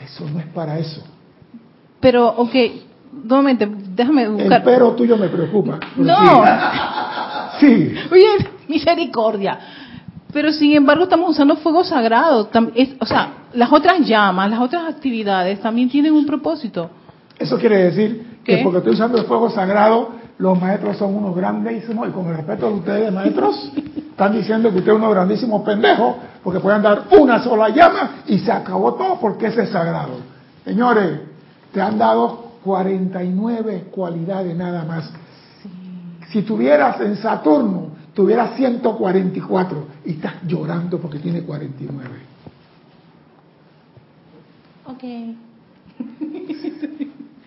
Eso 0.00 0.24
no 0.32 0.38
es 0.38 0.46
para 0.46 0.78
eso. 0.78 1.02
Pero, 1.98 2.28
ok, 2.28 2.54
nuevamente, 3.24 3.68
déjame 3.96 4.22
El 4.22 4.30
buscar. 4.34 4.62
pero 4.62 4.92
tuyo 4.92 5.16
me 5.16 5.28
preocupa. 5.28 5.80
No, 5.96 6.44
Sí. 7.58 7.66
Sí. 7.90 7.94
oye, 8.12 8.48
misericordia. 8.68 9.58
Pero 10.32 10.52
sin 10.52 10.74
embargo 10.74 11.04
estamos 11.04 11.30
usando 11.30 11.56
fuego 11.56 11.84
sagrado. 11.84 12.48
Es- 12.74 12.94
o 13.00 13.06
sea, 13.06 13.32
las 13.54 13.72
otras 13.72 14.00
llamas, 14.06 14.50
las 14.50 14.60
otras 14.60 14.84
actividades 14.84 15.60
también 15.60 15.88
tienen 15.88 16.12
un 16.12 16.26
propósito. 16.26 16.90
Eso 17.38 17.56
quiere 17.58 17.84
decir 17.84 18.40
que 18.44 18.58
porque 18.62 18.78
estoy 18.78 18.94
usando 18.94 19.18
el 19.18 19.24
fuego 19.24 19.48
sagrado, 19.50 20.10
los 20.38 20.60
maestros 20.60 20.96
son 20.96 21.14
unos 21.14 21.34
grandísimos, 21.36 22.08
y 22.08 22.12
con 22.12 22.26
el 22.28 22.36
respeto 22.36 22.68
de 22.68 22.74
ustedes, 22.74 23.12
maestros, 23.12 23.72
están 24.10 24.32
diciendo 24.32 24.70
que 24.70 24.78
ustedes 24.78 24.94
son 24.94 25.02
unos 25.02 25.14
grandísimos 25.14 25.62
pendejos, 25.62 26.16
porque 26.42 26.60
pueden 26.60 26.82
dar 26.82 27.04
una 27.18 27.42
sola 27.42 27.68
llama 27.70 28.22
y 28.26 28.38
se 28.38 28.50
acabó 28.52 28.94
todo 28.94 29.18
porque 29.20 29.46
ese 29.46 29.62
es 29.64 29.70
sagrado. 29.70 30.16
Señores, 30.64 31.20
te 31.72 31.80
han 31.80 31.98
dado 31.98 32.48
49 32.64 33.88
cualidades 33.90 34.56
nada 34.56 34.84
más. 34.84 35.10
Si 36.30 36.42
tuvieras 36.42 37.00
en 37.00 37.16
Saturno, 37.16 37.97
tuvieras 38.18 38.56
144 38.56 39.86
y 40.04 40.10
estás 40.10 40.42
llorando 40.44 40.98
porque 40.98 41.20
tiene 41.20 41.42
49. 41.42 42.08
Ok. 44.86 45.04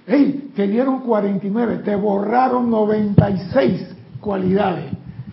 Hey, 0.08 0.52
te 0.56 0.68
dieron 0.70 1.02
49, 1.02 1.82
te 1.84 1.94
borraron 1.98 2.70
96 2.70 3.86
cualidades. 4.22 4.86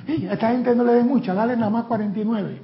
Hey, 0.09 0.27
a 0.29 0.35
esta 0.35 0.51
gente 0.51 0.75
no 0.75 0.83
le 0.83 0.95
den 0.95 1.07
mucha, 1.07 1.33
dale 1.35 1.57
nada 1.57 1.71
más 1.71 1.85
49. 1.85 2.59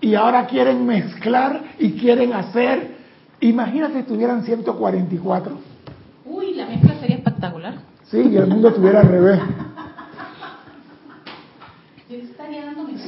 Y 0.00 0.16
ahora 0.16 0.46
quieren 0.46 0.84
mezclar 0.84 1.62
y 1.78 1.92
quieren 1.92 2.32
hacer. 2.32 2.96
Imagínate 3.38 4.00
si 4.00 4.02
tuvieran 4.02 4.42
144. 4.42 5.58
Uy, 6.24 6.54
la 6.54 6.66
mezcla 6.66 6.94
sería 7.00 7.18
espectacular. 7.18 7.74
Sí, 8.10 8.18
y 8.18 8.36
el 8.36 8.48
mundo 8.48 8.70
estuviera 8.70 9.00
al 9.00 9.08
revés. 9.08 9.40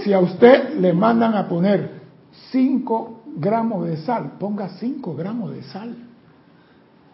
Si 0.03 0.13
a 0.13 0.21
usted 0.21 0.79
le 0.79 0.93
mandan 0.93 1.35
a 1.35 1.49
poner 1.49 2.01
5 2.51 3.23
gramos 3.37 3.87
de 3.87 3.97
sal, 3.99 4.33
ponga 4.39 4.69
5 4.69 5.15
gramos 5.15 5.53
de 5.53 5.63
sal. 5.63 5.97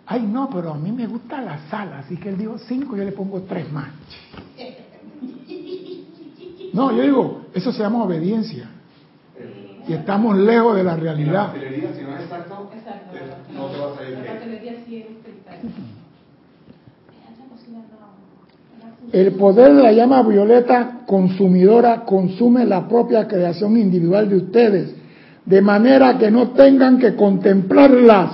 Ay, 0.06 0.22
no, 0.22 0.50
pero 0.50 0.72
a 0.72 0.76
mí 0.76 0.92
me 0.92 1.06
gusta 1.06 1.40
la 1.40 1.58
sal, 1.70 1.92
así 1.94 2.16
que 2.16 2.28
él 2.28 2.36
dijo 2.36 2.58
5, 2.58 2.96
yo 2.96 3.04
le 3.04 3.12
pongo 3.12 3.42
3 3.42 3.72
más. 3.72 3.88
No, 6.72 6.92
yo 6.92 7.02
digo, 7.02 7.40
eso 7.54 7.72
se 7.72 7.82
llama 7.82 8.04
obediencia. 8.04 8.68
Y 9.86 9.92
estamos 9.92 10.36
lejos 10.36 10.76
de 10.76 10.84
la 10.84 10.96
realidad. 10.96 11.52
si 11.52 12.02
no 12.02 12.16
es 12.16 12.22
exacto, 12.24 12.70
no 13.54 13.66
te 13.66 13.78
va 13.78 13.92
a 13.92 13.96
salir 13.96 15.14
El 19.14 19.34
poder 19.34 19.76
de 19.76 19.80
la 19.80 19.92
llama 19.92 20.24
violeta 20.24 21.02
consumidora 21.06 22.04
consume 22.04 22.66
la 22.66 22.88
propia 22.88 23.28
creación 23.28 23.76
individual 23.76 24.28
de 24.28 24.36
ustedes, 24.38 24.92
de 25.46 25.62
manera 25.62 26.18
que 26.18 26.32
no 26.32 26.50
tengan 26.50 26.98
que 26.98 27.14
contemplarlas. 27.14 28.32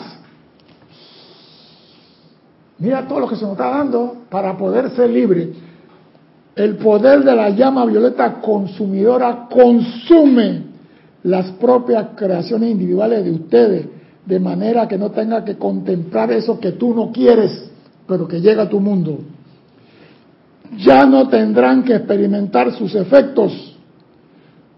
Mira 2.79 3.07
todo 3.07 3.21
lo 3.21 3.29
que 3.29 3.37
se 3.37 3.43
nos 3.43 3.53
está 3.53 3.69
dando 3.69 4.23
para 4.31 4.57
poder 4.57 4.89
ser 4.93 5.11
libre. 5.11 5.51
El 6.57 6.77
poder 6.77 7.25
de 7.25 7.37
la 7.37 7.51
llama 7.51 7.85
violeta 7.85 8.41
consumidora 8.41 9.49
consume 9.51 10.63
las 11.25 11.51
propias 11.61 12.07
creaciones 12.17 12.71
individuales 12.71 13.23
de 13.23 13.33
ustedes, 13.33 13.87
de 14.25 14.41
manera 14.41 14.89
que 14.89 14.97
no 14.97 15.11
tenga 15.11 15.45
que 15.45 15.59
contemplar 15.59 16.33
eso 16.33 16.59
que 16.59 16.73
tú 16.73 16.95
no 16.95 17.13
quieres, 17.13 17.71
pero 18.09 18.27
que 18.27 18.41
llega 18.41 18.63
a 18.63 18.69
tu 18.71 18.81
mundo 18.81 19.19
ya 20.77 21.05
no 21.07 21.29
tendrán 21.29 21.83
que 21.83 21.95
experimentar 21.95 22.73
sus 22.73 22.95
efectos. 22.95 23.77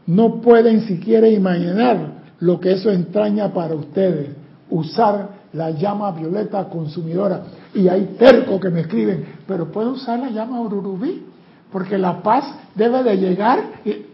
No 0.07 0.41
pueden 0.41 0.83
siquiera 0.83 1.29
imaginar 1.29 2.23
lo 2.41 2.59
que 2.59 2.73
eso 2.73 2.91
entraña 2.91 3.53
para 3.53 3.75
ustedes, 3.75 4.31
usar 4.69 5.29
la 5.53 5.71
llama 5.71 6.11
violeta 6.13 6.65
consumidora. 6.65 7.43
Y 7.75 7.89
hay 7.89 8.17
tercos 8.19 8.61
que 8.61 8.71
me 8.71 8.81
escriben, 8.81 9.25
pero 9.47 9.71
¿puedo 9.71 9.93
usar 9.93 10.19
la 10.19 10.31
llama 10.31 10.61
ururubí? 10.61 11.25
Porque 11.71 11.97
la 11.97 12.21
paz 12.23 12.45
debe 12.75 13.03
de 13.03 13.17
llegar. 13.17 13.61
Y, 13.85 14.07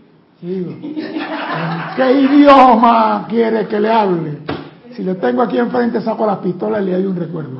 digo, 0.42 0.70
¿en 0.70 0.94
qué 1.96 2.20
idioma 2.20 3.26
quiere 3.28 3.66
que 3.66 3.80
le 3.80 3.90
hable? 3.90 4.38
Si 4.94 5.02
le 5.02 5.14
tengo 5.14 5.42
aquí 5.42 5.58
enfrente, 5.58 6.00
saco 6.00 6.26
la 6.26 6.40
pistola 6.40 6.82
y 6.82 6.86
le 6.86 6.92
doy 6.92 7.06
un 7.06 7.16
recuerdo. 7.16 7.58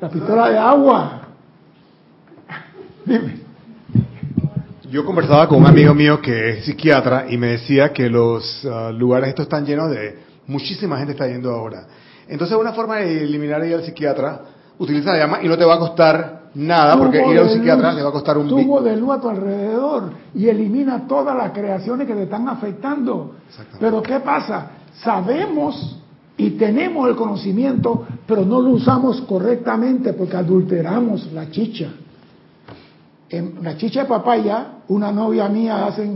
La 0.00 0.08
pistola 0.08 0.50
de 0.50 0.58
agua. 0.58 1.25
Dime. 3.06 3.34
Yo 4.90 5.04
conversaba 5.04 5.48
con 5.48 5.60
un 5.60 5.66
amigo 5.66 5.94
mío 5.94 6.20
que 6.20 6.50
es 6.50 6.64
psiquiatra 6.64 7.26
y 7.28 7.38
me 7.38 7.48
decía 7.48 7.92
que 7.92 8.10
los 8.10 8.64
uh, 8.64 8.92
lugares 8.92 9.28
estos 9.28 9.44
están 9.44 9.64
llenos 9.64 9.90
de 9.90 10.18
muchísima 10.48 10.98
gente 10.98 11.12
está 11.12 11.28
yendo 11.28 11.52
ahora. 11.52 11.86
Entonces 12.28 12.56
una 12.56 12.72
forma 12.72 12.96
de 12.96 13.22
eliminar 13.22 13.64
ir 13.64 13.74
al 13.74 13.84
psiquiatra, 13.84 14.40
utiliza 14.78 15.12
la 15.12 15.18
llama 15.18 15.38
y 15.42 15.48
no 15.48 15.56
te 15.56 15.64
va 15.64 15.74
a 15.74 15.78
costar 15.78 16.50
nada 16.54 16.96
porque 16.98 17.18
ir 17.18 17.38
al 17.38 17.50
psiquiatra 17.50 17.94
te 17.94 18.02
va 18.02 18.08
a 18.08 18.12
costar 18.12 18.38
un 18.38 18.48
tubo 18.48 18.80
de 18.80 18.96
luz 18.96 19.16
a 19.16 19.20
tu 19.20 19.28
alrededor 19.28 20.10
y 20.34 20.48
elimina 20.48 21.06
todas 21.06 21.36
las 21.36 21.52
creaciones 21.52 22.08
que 22.08 22.14
te 22.14 22.24
están 22.24 22.48
afectando. 22.48 23.36
Pero 23.78 24.02
¿qué 24.02 24.18
pasa? 24.18 24.70
Sabemos 25.02 26.00
y 26.36 26.50
tenemos 26.50 27.08
el 27.08 27.14
conocimiento, 27.14 28.04
pero 28.26 28.44
no 28.44 28.60
lo 28.60 28.70
usamos 28.70 29.20
correctamente 29.22 30.12
porque 30.12 30.36
adulteramos 30.36 31.32
la 31.32 31.48
chicha. 31.50 31.88
En 33.28 33.62
la 33.62 33.76
chicha 33.76 34.02
de 34.02 34.08
papaya, 34.08 34.78
una 34.88 35.10
novia 35.10 35.48
mía 35.48 35.86
hace 35.86 36.08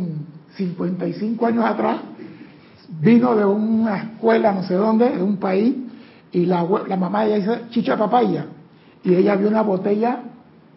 55 0.56 1.46
años 1.46 1.64
atrás, 1.64 2.00
vino 3.00 3.34
de 3.34 3.44
una 3.44 3.96
escuela 3.98 4.52
no 4.52 4.62
sé 4.62 4.74
dónde, 4.74 5.10
de 5.10 5.22
un 5.22 5.36
país, 5.36 5.74
y 6.32 6.46
la, 6.46 6.66
la 6.86 6.96
mamá 6.96 7.26
ella 7.26 7.36
dice 7.36 7.62
chicha 7.70 7.92
de 7.92 7.98
papaya. 7.98 8.46
Y 9.02 9.14
ella 9.14 9.34
vio 9.34 9.48
una 9.48 9.62
botella 9.62 10.20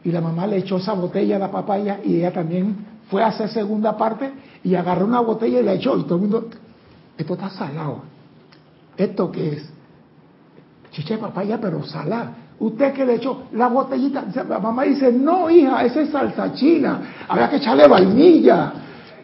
y 0.04 0.12
la 0.12 0.22
mamá 0.22 0.48
le 0.48 0.58
echó 0.58 0.78
esa 0.78 0.93
botella 0.93 1.36
a 1.36 1.39
la 1.39 1.52
papaya 1.52 2.00
y 2.04 2.17
ella 2.17 2.32
también 2.32 2.76
fue 3.10 3.24
a 3.24 3.28
hacer 3.28 3.50
segunda 3.50 3.96
parte 3.98 4.32
y 4.63 4.76
agarró 4.76 5.06
una 5.06 5.19
botella 5.19 5.60
y 5.60 5.63
la 5.63 5.74
echó. 5.74 5.98
Y 5.98 6.04
todo 6.04 6.15
el 6.15 6.22
mundo, 6.22 6.50
esto 7.17 7.34
está 7.34 7.50
salado. 7.50 8.02
¿Esto 8.98 9.32
qué 9.32 9.54
es? 9.54 9.69
Chicha 10.91 11.15
de 11.15 11.22
papaya, 11.22 11.60
pero 11.60 11.84
salada. 11.84 12.34
¿Usted 12.60 12.94
qué 12.94 13.06
le 13.06 13.16
echó? 13.16 13.44
La 13.54 13.68
botellita. 13.68 14.26
La 14.48 14.60
mamá 14.60 14.84
dice, 14.84 15.12
no, 15.12 15.50
hija, 15.50 15.84
esa 15.86 16.02
es 16.02 16.10
salsa 16.10 16.54
china. 16.54 17.02
Había 17.28 17.50
que 17.50 17.58
echarle 17.58 17.88
vainilla. 17.88 18.74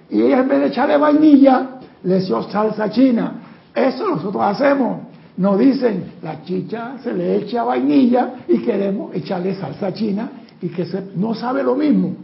Y 0.10 0.22
ella 0.22 0.40
en 0.40 0.48
vez 0.48 0.60
de 0.60 0.66
echarle 0.68 0.98
vainilla, 0.98 1.80
le 2.04 2.18
echó 2.18 2.44
salsa 2.50 2.90
china. 2.90 3.34
Eso 3.74 4.10
nosotros 4.10 4.44
hacemos. 4.44 5.02
Nos 5.38 5.58
dicen, 5.58 6.16
la 6.22 6.44
chicha 6.44 6.96
se 7.02 7.14
le 7.14 7.38
echa 7.38 7.64
vainilla 7.64 8.34
y 8.48 8.60
queremos 8.60 9.16
echarle 9.16 9.56
salsa 9.56 9.94
china 9.94 10.30
y 10.62 10.68
que 10.68 10.86
se, 10.86 11.02
no 11.16 11.34
sabe 11.34 11.64
lo 11.64 11.76
mismo. 11.76 12.16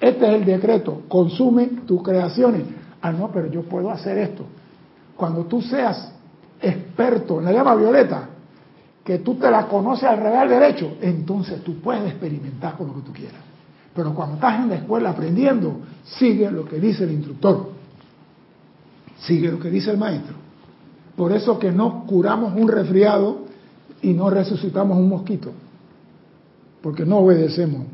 Este 0.00 0.26
es 0.26 0.34
el 0.34 0.44
decreto. 0.44 1.02
Consume 1.06 1.66
tus 1.86 2.02
creaciones. 2.02 2.62
Ah, 3.00 3.12
no, 3.12 3.30
pero 3.30 3.46
yo 3.48 3.62
puedo 3.62 3.90
hacer 3.90 4.18
esto. 4.18 4.44
Cuando 5.16 5.44
tú 5.44 5.62
seas 5.62 6.12
experto 6.60 7.38
en 7.38 7.44
la 7.44 7.52
llama 7.52 7.76
violeta, 7.76 8.28
que 9.04 9.18
tú 9.18 9.34
te 9.34 9.50
la 9.50 9.66
conoces 9.66 10.04
al 10.04 10.18
real 10.18 10.48
derecho, 10.48 10.96
entonces 11.00 11.62
tú 11.62 11.80
puedes 11.80 12.04
experimentar 12.10 12.76
con 12.76 12.88
lo 12.88 12.94
que 12.94 13.00
tú 13.00 13.12
quieras. 13.12 13.40
Pero 13.94 14.14
cuando 14.14 14.36
estás 14.36 14.60
en 14.60 14.68
la 14.68 14.76
escuela 14.76 15.10
aprendiendo, 15.10 15.80
sigue 16.04 16.50
lo 16.50 16.64
que 16.64 16.78
dice 16.78 17.04
el 17.04 17.12
instructor, 17.12 17.70
sigue 19.18 19.50
lo 19.50 19.58
que 19.58 19.70
dice 19.70 19.90
el 19.90 19.98
maestro. 19.98 20.36
Por 21.16 21.32
eso 21.32 21.58
que 21.58 21.70
no 21.70 22.04
curamos 22.06 22.54
un 22.56 22.68
resfriado 22.68 23.42
y 24.00 24.12
no 24.14 24.30
resucitamos 24.30 24.96
un 24.96 25.08
mosquito, 25.08 25.50
porque 26.80 27.04
no 27.04 27.18
obedecemos. 27.18 27.86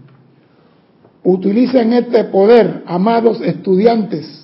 Utilicen 1.24 1.92
este 1.94 2.24
poder, 2.24 2.84
amados 2.86 3.40
estudiantes, 3.40 4.38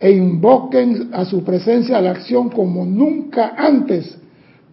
e 0.00 0.10
invoquen 0.10 1.10
a 1.12 1.26
su 1.26 1.44
presencia 1.44 2.00
la 2.00 2.12
acción 2.12 2.48
como 2.48 2.86
nunca 2.86 3.54
antes 3.56 4.18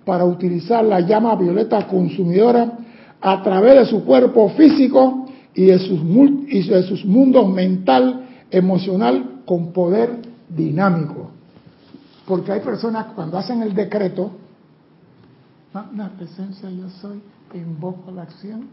para 0.07 0.23
utilizar 0.23 0.85
la 0.85 1.01
llama 1.01 1.35
violeta 1.35 1.85
consumidora 1.85 2.77
a 3.19 3.43
través 3.43 3.75
de 3.75 3.85
su 3.87 4.05
cuerpo 4.05 4.47
físico 4.51 5.27
y 5.53 5.65
de 5.65 5.79
sus, 5.79 5.99
y 6.47 6.65
de 6.65 6.83
sus 6.83 7.03
mundos 7.03 7.49
mental, 7.49 8.25
emocional, 8.49 9.41
con 9.45 9.73
poder 9.73 10.21
dinámico. 10.47 11.31
Porque 12.25 12.53
hay 12.53 12.61
personas 12.61 13.07
cuando 13.15 13.37
hacen 13.37 13.61
el 13.61 13.75
decreto, 13.75 14.31
la 15.73 16.09
presencia 16.17 16.69
yo 16.69 16.89
soy, 17.01 17.19
que 17.51 17.57
invoco 17.57 18.09
la 18.09 18.21
acción, 18.21 18.69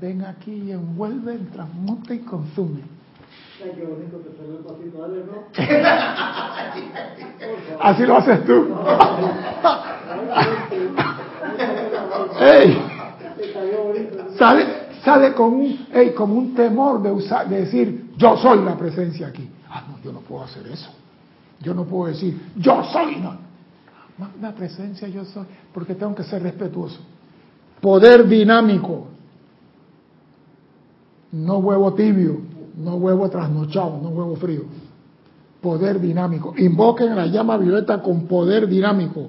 ven 0.00 0.24
aquí 0.24 0.52
y 0.52 0.70
envuelve, 0.70 1.36
transmuta 1.52 2.14
y 2.14 2.20
consume. 2.20 2.80
Así 7.80 8.06
lo 8.06 8.16
haces 8.16 8.46
tú. 8.46 8.74
sale, 14.38 14.66
sale 15.02 15.34
con 15.34 15.54
un, 15.54 15.86
con 16.16 16.30
un 16.30 16.54
temor 16.54 17.02
de, 17.02 17.10
usar, 17.10 17.48
de 17.48 17.62
decir, 17.62 18.12
yo 18.16 18.36
soy 18.36 18.64
la 18.64 18.76
presencia 18.76 19.26
aquí. 19.28 19.48
Ah, 19.68 19.84
no, 19.88 19.98
yo 20.02 20.12
no 20.12 20.20
puedo 20.20 20.44
hacer 20.44 20.66
eso. 20.66 20.90
Yo 21.60 21.74
no 21.74 21.84
puedo 21.84 22.12
decir, 22.12 22.40
yo 22.56 22.84
soy. 22.84 23.16
No. 23.16 23.36
La 24.40 24.52
presencia 24.52 25.08
yo 25.08 25.24
soy, 25.24 25.44
porque 25.72 25.94
tengo 25.94 26.14
que 26.14 26.24
ser 26.24 26.42
respetuoso. 26.42 27.00
Poder 27.80 28.26
dinámico. 28.26 29.06
No 31.30 31.58
huevo 31.58 31.92
tibio 31.94 32.40
no 32.78 32.96
huevo 32.96 33.28
trasnochado, 33.28 33.98
no 34.02 34.08
huevo 34.10 34.36
frío. 34.36 34.62
Poder 35.60 36.00
dinámico. 36.00 36.54
Invoquen 36.56 37.16
la 37.16 37.26
llama 37.26 37.56
violeta 37.56 38.00
con 38.00 38.26
poder 38.26 38.68
dinámico. 38.68 39.28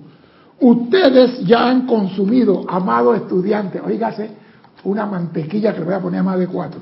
Ustedes 0.62 1.40
ya 1.46 1.70
han 1.70 1.88
consumido, 1.88 2.66
amado 2.70 3.16
estudiante, 3.16 3.80
oígase, 3.80 4.30
una 4.84 5.06
mantequilla 5.06 5.74
que 5.74 5.80
le 5.80 5.86
voy 5.86 5.94
a 5.94 6.00
poner 6.00 6.20
a 6.20 6.24
más 6.24 6.40
de 6.40 6.48
cuatro. 6.48 6.80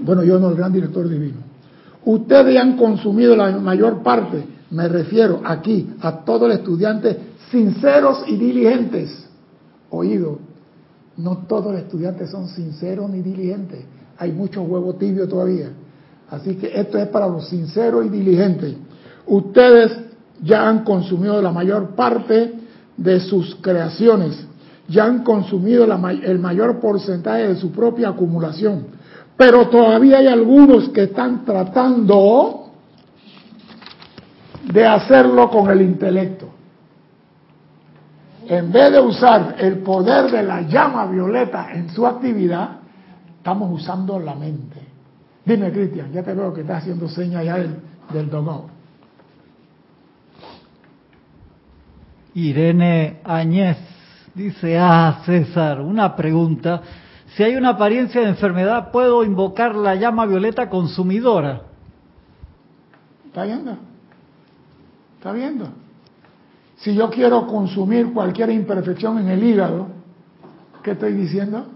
Bueno, 0.00 0.22
yo 0.22 0.38
no, 0.38 0.50
el 0.50 0.56
gran 0.56 0.72
director 0.72 1.08
divino. 1.08 1.38
Ustedes 2.04 2.54
ya 2.54 2.62
han 2.62 2.76
consumido 2.76 3.36
la 3.36 3.50
mayor 3.58 4.02
parte, 4.02 4.44
me 4.70 4.88
refiero 4.88 5.40
aquí 5.44 5.94
a 6.00 6.24
todos 6.24 6.48
los 6.48 6.58
estudiantes 6.58 7.16
sinceros 7.50 8.24
y 8.26 8.36
diligentes. 8.36 9.28
Oído, 9.90 10.38
no 11.16 11.38
todos 11.48 11.72
los 11.72 11.82
estudiantes 11.82 12.30
son 12.30 12.48
sinceros 12.48 13.10
ni 13.10 13.22
diligentes 13.22 13.84
hay 14.18 14.32
mucho 14.32 14.62
huevo 14.62 14.94
tibio 14.94 15.28
todavía. 15.28 15.70
Así 16.30 16.56
que 16.56 16.78
esto 16.78 16.98
es 16.98 17.08
para 17.08 17.28
los 17.28 17.48
sinceros 17.48 18.04
y 18.04 18.08
diligentes. 18.08 18.74
Ustedes 19.26 19.92
ya 20.42 20.68
han 20.68 20.84
consumido 20.84 21.40
la 21.42 21.52
mayor 21.52 21.94
parte 21.94 22.54
de 22.96 23.20
sus 23.20 23.56
creaciones 23.56 24.48
ya 24.88 25.04
han 25.04 25.22
consumido 25.22 25.84
el 25.84 26.38
mayor 26.38 26.80
porcentaje 26.80 27.48
de 27.48 27.56
su 27.56 27.70
propia 27.70 28.08
acumulación, 28.08 28.86
pero 29.36 29.68
todavía 29.68 30.18
hay 30.18 30.26
algunos 30.26 30.88
que 30.88 31.04
están 31.04 31.44
tratando 31.44 32.70
de 34.64 34.86
hacerlo 34.86 35.50
con 35.50 35.70
el 35.70 35.82
intelecto. 35.82 36.48
En 38.46 38.72
vez 38.72 38.92
de 38.92 39.00
usar 39.00 39.56
el 39.58 39.80
poder 39.80 40.30
de 40.30 40.42
la 40.42 40.62
llama 40.62 41.04
violeta 41.06 41.70
en 41.74 41.90
su 41.90 42.06
actividad, 42.06 42.78
estamos 43.36 43.70
usando 43.70 44.18
la 44.18 44.34
mente. 44.34 44.80
Dime, 45.44 45.70
Cristian, 45.70 46.10
ya 46.12 46.22
te 46.22 46.32
veo 46.32 46.52
que 46.54 46.62
estás 46.62 46.82
haciendo 46.82 47.08
señas 47.08 47.44
ya 47.44 47.56
del, 47.56 47.76
del 48.10 48.30
Irene 52.34 53.20
Añez 53.24 53.76
dice, 54.34 54.78
ah, 54.78 55.22
César, 55.24 55.80
una 55.80 56.14
pregunta. 56.14 56.82
Si 57.34 57.42
hay 57.42 57.56
una 57.56 57.70
apariencia 57.70 58.20
de 58.20 58.28
enfermedad, 58.28 58.90
¿puedo 58.90 59.24
invocar 59.24 59.74
la 59.74 59.94
llama 59.94 60.26
violeta 60.26 60.70
consumidora? 60.70 61.62
¿Está 63.26 63.44
viendo? 63.44 63.76
¿Está 65.18 65.32
viendo? 65.32 65.68
Si 66.76 66.94
yo 66.94 67.10
quiero 67.10 67.46
consumir 67.46 68.12
cualquier 68.12 68.50
imperfección 68.50 69.18
en 69.18 69.28
el 69.28 69.42
hígado, 69.42 69.88
¿qué 70.82 70.92
estoy 70.92 71.12
diciendo? 71.12 71.66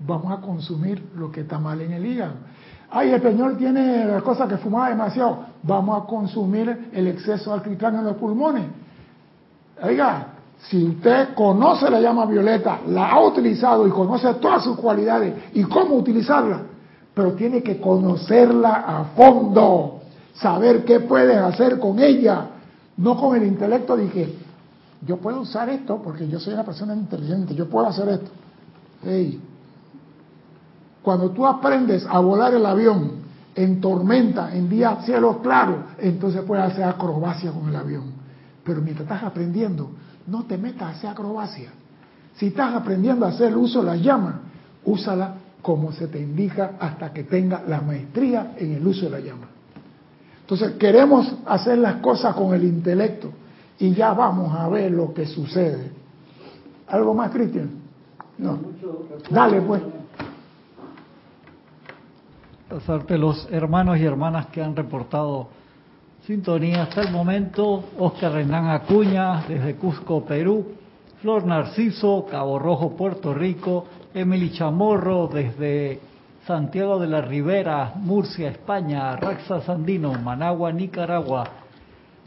Vamos 0.00 0.32
a 0.32 0.40
consumir 0.40 1.02
lo 1.16 1.32
que 1.32 1.40
está 1.40 1.58
mal 1.58 1.80
en 1.80 1.92
el 1.92 2.06
hígado. 2.06 2.34
Ay, 2.90 3.10
el 3.10 3.22
señor 3.22 3.56
tiene 3.56 4.04
la 4.04 4.20
cosa 4.20 4.48
que 4.48 4.56
fumaba 4.58 4.90
demasiado. 4.90 5.46
Vamos 5.62 6.02
a 6.02 6.06
consumir 6.06 6.90
el 6.92 7.06
exceso 7.06 7.50
de 7.50 7.56
alquitrán 7.56 7.96
en 7.96 8.04
los 8.04 8.16
pulmones. 8.16 8.64
Oiga, 9.82 10.26
si 10.68 10.84
usted 10.84 11.34
conoce 11.34 11.90
la 11.90 12.00
llama 12.00 12.26
violeta, 12.26 12.80
la 12.86 13.10
ha 13.10 13.20
utilizado 13.20 13.86
y 13.86 13.90
conoce 13.90 14.34
todas 14.34 14.62
sus 14.62 14.76
cualidades 14.76 15.34
y 15.54 15.62
cómo 15.64 15.96
utilizarla, 15.96 16.60
pero 17.14 17.32
tiene 17.32 17.62
que 17.62 17.80
conocerla 17.80 18.84
a 18.86 19.04
fondo, 19.16 20.00
saber 20.34 20.84
qué 20.84 21.00
puedes 21.00 21.36
hacer 21.36 21.78
con 21.78 21.98
ella, 21.98 22.46
no 22.98 23.16
con 23.16 23.36
el 23.36 23.44
intelecto 23.44 23.96
que 23.96 24.36
yo 25.06 25.16
puedo 25.16 25.40
usar 25.40 25.70
esto 25.70 26.00
porque 26.02 26.28
yo 26.28 26.38
soy 26.38 26.52
una 26.52 26.64
persona 26.64 26.94
inteligente, 26.94 27.54
yo 27.54 27.68
puedo 27.68 27.86
hacer 27.86 28.08
esto. 28.08 28.30
Cuando 31.02 31.30
tú 31.30 31.46
aprendes 31.46 32.06
a 32.06 32.20
volar 32.20 32.52
el 32.52 32.66
avión 32.66 33.12
en 33.54 33.80
tormenta, 33.80 34.54
en 34.54 34.68
día 34.68 34.98
cielo 35.04 35.40
claro, 35.42 35.84
entonces 35.98 36.42
puedes 36.42 36.66
hacer 36.66 36.84
acrobacia 36.84 37.50
con 37.50 37.66
el 37.70 37.76
avión. 37.76 38.19
Pero 38.64 38.80
mientras 38.80 39.08
estás 39.08 39.22
aprendiendo, 39.22 39.90
no 40.26 40.44
te 40.44 40.58
metas 40.58 40.82
a 40.82 40.90
hacer 40.90 41.10
acrobacia. 41.10 41.70
Si 42.34 42.48
estás 42.48 42.74
aprendiendo 42.74 43.26
a 43.26 43.30
hacer 43.30 43.56
uso 43.56 43.80
de 43.80 43.86
la 43.86 43.96
llama, 43.96 44.40
úsala 44.84 45.34
como 45.62 45.92
se 45.92 46.08
te 46.08 46.18
indica 46.20 46.72
hasta 46.78 47.12
que 47.12 47.24
tenga 47.24 47.62
la 47.66 47.80
maestría 47.80 48.54
en 48.56 48.72
el 48.72 48.86
uso 48.86 49.06
de 49.06 49.10
la 49.10 49.20
llama. 49.20 49.46
Entonces, 50.42 50.72
queremos 50.78 51.32
hacer 51.46 51.78
las 51.78 51.96
cosas 51.96 52.34
con 52.34 52.54
el 52.54 52.64
intelecto 52.64 53.30
y 53.78 53.94
ya 53.94 54.12
vamos 54.12 54.54
a 54.58 54.68
ver 54.68 54.90
lo 54.90 55.14
que 55.14 55.26
sucede. 55.26 55.92
¿Algo 56.88 57.14
más, 57.14 57.30
Cristian? 57.30 57.70
No. 58.38 58.58
Dale, 59.30 59.60
pues. 59.60 59.82
Pasarte 62.68 63.18
los 63.18 63.48
hermanos 63.50 63.98
y 63.98 64.04
hermanas 64.04 64.46
que 64.46 64.62
han 64.62 64.74
reportado 64.74 65.48
sintonía 66.30 66.84
hasta 66.84 67.00
el 67.00 67.10
momento. 67.10 67.82
Oscar 67.98 68.34
Renán 68.34 68.68
Acuña, 68.68 69.42
desde 69.48 69.74
Cusco, 69.74 70.24
Perú. 70.24 70.64
Flor 71.20 71.44
Narciso, 71.44 72.24
Cabo 72.30 72.56
Rojo, 72.56 72.96
Puerto 72.96 73.34
Rico. 73.34 73.86
Emily 74.14 74.52
Chamorro, 74.52 75.26
desde 75.26 75.98
Santiago 76.46 77.00
de 77.00 77.08
la 77.08 77.20
Ribera, 77.20 77.94
Murcia, 77.96 78.48
España, 78.48 79.16
Raxa 79.16 79.60
Sandino, 79.62 80.12
Managua, 80.12 80.70
Nicaragua, 80.72 81.48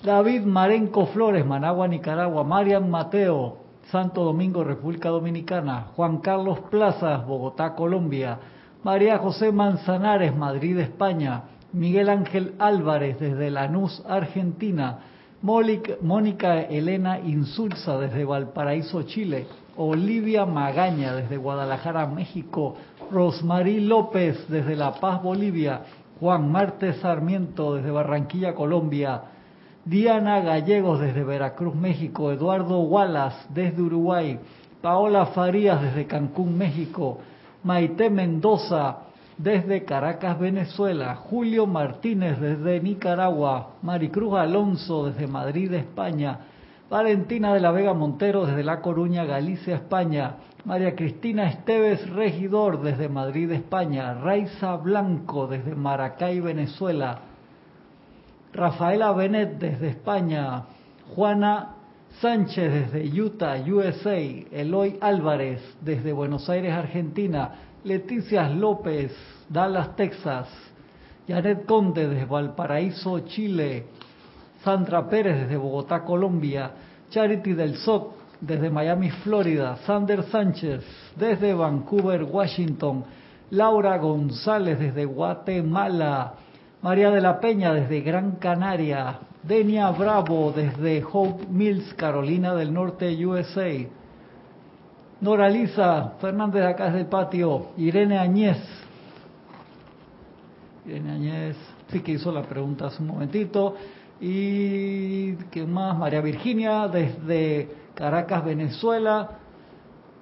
David 0.04 0.42
Marenco 0.42 1.06
Flores, 1.08 1.46
Managua, 1.46 1.88
Nicaragua, 1.88 2.44
Marian 2.44 2.90
Mateo, 2.90 3.58
Santo 3.90 4.26
Domingo, 4.26 4.66
República 4.66 5.10
Dominicana, 5.10 5.88
Juan 5.96 6.18
Carlos 6.18 6.60
Plazas, 6.70 7.26
Bogotá, 7.26 7.74
Colombia, 7.74 8.38
María 8.84 9.18
José 9.18 9.52
Manzanares, 9.54 10.36
Madrid, 10.36 10.78
España, 10.80 11.44
Miguel 11.74 12.10
Ángel 12.10 12.54
Álvarez, 12.60 13.20
desde 13.20 13.50
Lanús, 13.50 14.04
Argentina, 14.08 15.00
Mónica 15.42 16.62
Elena 16.62 17.20
Insulza, 17.20 17.98
desde 17.98 18.24
Valparaíso, 18.24 19.04
Chile, 19.04 19.48
Olivia 19.76 20.46
Magaña, 20.46 21.14
desde 21.16 21.36
Guadalajara, 21.36 22.06
México, 22.06 22.76
Rosmarí 23.12 23.80
López 23.82 24.48
desde 24.48 24.76
La 24.76 24.94
Paz, 24.94 25.22
Bolivia, 25.22 25.82
Juan 26.20 26.52
Marte 26.52 26.94
Sarmiento 26.94 27.76
desde 27.76 27.92
Barranquilla, 27.92 28.54
Colombia, 28.54 29.24
Diana 29.84 30.40
Gallegos 30.40 31.00
desde 31.02 31.24
Veracruz, 31.24 31.76
México, 31.76 32.32
Eduardo 32.32 32.80
Wallace 32.82 33.48
desde 33.50 33.82
Uruguay, 33.82 34.40
Paola 34.82 35.26
Farías 35.28 35.82
desde 35.82 36.06
Cancún, 36.06 36.58
México, 36.58 37.18
Maite 37.64 38.10
Mendoza 38.10 38.98
desde 39.38 39.84
Caracas, 39.84 40.40
Venezuela, 40.40 41.16
Julio 41.16 41.66
Martínez 41.66 42.40
desde 42.40 42.80
Nicaragua, 42.82 43.72
Maricruz 43.82 44.36
Alonso 44.36 45.06
desde 45.06 45.28
Madrid, 45.28 45.74
España, 45.74 46.40
Valentina 46.90 47.54
de 47.54 47.60
la 47.60 47.72
Vega 47.72 47.94
Montero 47.94 48.46
desde 48.46 48.64
La 48.64 48.82
Coruña, 48.82 49.26
Galicia, 49.26 49.76
España, 49.76 50.36
María 50.66 50.96
Cristina 50.96 51.50
Esteves 51.50 52.10
Regidor 52.10 52.82
desde 52.82 53.10
Madrid, 53.10 53.52
España. 53.52 54.14
Raiza 54.14 54.78
Blanco 54.78 55.48
desde 55.48 55.76
Maracay, 55.76 56.40
Venezuela. 56.40 57.20
Rafaela 58.54 59.12
Benet 59.12 59.60
desde 59.60 59.90
España. 59.90 60.64
Juana 61.14 61.76
Sánchez 62.22 62.94
desde 62.94 63.22
Utah, 63.22 63.58
USA. 63.58 64.16
Eloy 64.16 64.98
Álvarez 65.02 65.62
desde 65.82 66.14
Buenos 66.14 66.50
Aires, 66.50 66.72
Argentina. 66.72 67.56
Leticia 67.84 68.48
López, 68.50 69.12
Dallas, 69.50 69.96
Texas. 69.96 70.48
Janet 71.28 71.66
Conde 71.66 72.08
desde 72.08 72.26
Valparaíso, 72.26 73.20
Chile. 73.20 73.86
Sandra 74.64 75.08
Pérez 75.10 75.42
desde 75.42 75.58
Bogotá, 75.58 76.04
Colombia. 76.04 76.72
Charity 77.10 77.54
del 77.54 77.76
SOC 77.76 78.14
desde 78.42 78.70
Miami, 78.70 79.10
Florida, 79.10 79.78
Sander 79.86 80.24
Sánchez 80.24 80.84
desde 81.16 81.54
Vancouver, 81.54 82.24
Washington, 82.24 83.06
Laura 83.52 83.98
González 83.98 84.80
desde 84.80 85.06
Guatemala, 85.06 86.34
María 86.82 87.12
de 87.12 87.22
la 87.22 87.40
Peña 87.40 87.72
desde 87.74 88.02
Gran 88.02 88.38
Canaria, 88.38 89.20
Denia 89.44 89.92
Bravo 89.92 90.52
desde 90.52 91.04
Hope 91.10 91.46
Mills, 91.48 91.94
Carolina 91.94 92.54
del 92.56 92.74
Norte, 92.74 93.26
USA, 93.26 93.70
Nora 95.24 95.48
Lisa 95.48 96.16
Fernández 96.20 96.66
acá 96.66 96.88
desde 96.88 97.00
el 97.00 97.06
patio, 97.06 97.68
Irene 97.78 98.20
Añez, 98.20 98.58
Irene 100.86 101.12
Añez, 101.14 101.56
sí 101.88 102.02
que 102.02 102.12
hizo 102.12 102.30
la 102.30 102.42
pregunta 102.42 102.88
hace 102.88 103.02
un 103.02 103.08
momentito, 103.08 103.74
y 104.20 105.36
¿qué 105.50 105.66
más? 105.66 105.98
María 105.98 106.20
Virginia 106.20 106.90
desde 106.90 107.72
Caracas, 107.96 108.44
Venezuela, 108.44 109.30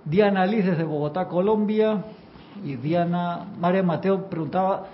Diana 0.05 0.45
Liz 0.45 0.65
desde 0.67 0.83
Bogotá, 0.83 1.27
Colombia, 1.27 2.03
y 2.63 2.75
Diana, 2.75 3.47
María 3.59 3.81
Mateo 3.81 4.29
preguntaba, 4.29 4.85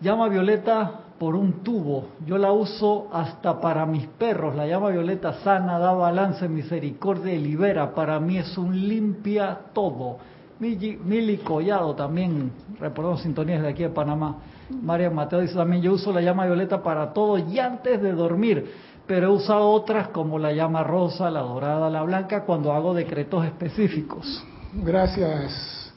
llama 0.00 0.26
violeta 0.26 1.02
por 1.22 1.36
un 1.36 1.62
tubo, 1.62 2.06
yo 2.26 2.36
la 2.36 2.50
uso 2.50 3.06
hasta 3.12 3.60
para 3.60 3.86
mis 3.86 4.08
perros, 4.08 4.56
la 4.56 4.66
llama 4.66 4.88
violeta 4.88 5.34
sana, 5.44 5.78
da 5.78 5.92
balance, 5.92 6.48
misericordia 6.48 7.32
y 7.32 7.38
libera, 7.38 7.94
para 7.94 8.18
mí 8.18 8.38
es 8.38 8.58
un 8.58 8.88
limpia 8.88 9.56
todo. 9.72 10.16
Mili 10.58 11.36
Collado 11.36 11.94
también, 11.94 12.50
reportamos 12.80 13.22
sintonías 13.22 13.62
de 13.62 13.68
aquí 13.68 13.84
de 13.84 13.90
Panamá. 13.90 14.38
María 14.82 15.10
Mateo 15.10 15.38
dice 15.38 15.54
también, 15.54 15.80
yo 15.80 15.92
uso 15.92 16.12
la 16.12 16.22
llama 16.22 16.44
violeta 16.44 16.82
para 16.82 17.12
todo 17.12 17.38
y 17.38 17.56
antes 17.56 18.02
de 18.02 18.10
dormir 18.10 18.72
pero 19.06 19.28
he 19.28 19.30
usado 19.30 19.70
otras 19.70 20.08
como 20.08 20.40
la 20.40 20.52
llama 20.52 20.82
rosa, 20.82 21.30
la 21.30 21.42
dorada, 21.42 21.88
la 21.88 22.02
blanca 22.02 22.44
cuando 22.44 22.72
hago 22.72 22.94
decretos 22.94 23.44
específicos. 23.44 24.44
Gracias 24.74 25.92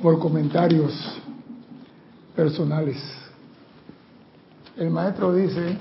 por 0.00 0.18
comentarios 0.18 1.20
personales. 2.34 3.23
El 4.76 4.90
maestro 4.90 5.32
dice 5.32 5.76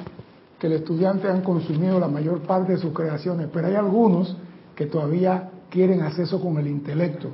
que 0.60 0.68
el 0.68 0.74
estudiante 0.74 1.28
han 1.28 1.42
consumido 1.42 2.00
la 2.00 2.08
mayor 2.08 2.42
parte 2.42 2.74
de 2.74 2.78
sus 2.78 2.94
creaciones, 2.94 3.48
pero 3.52 3.68
hay 3.68 3.76
algunos 3.76 4.36
que 4.76 4.86
todavía 4.86 5.50
quieren 5.70 6.02
hacer 6.02 6.26
eso 6.26 6.40
con 6.40 6.58
el 6.58 6.68
intelecto. 6.68 7.30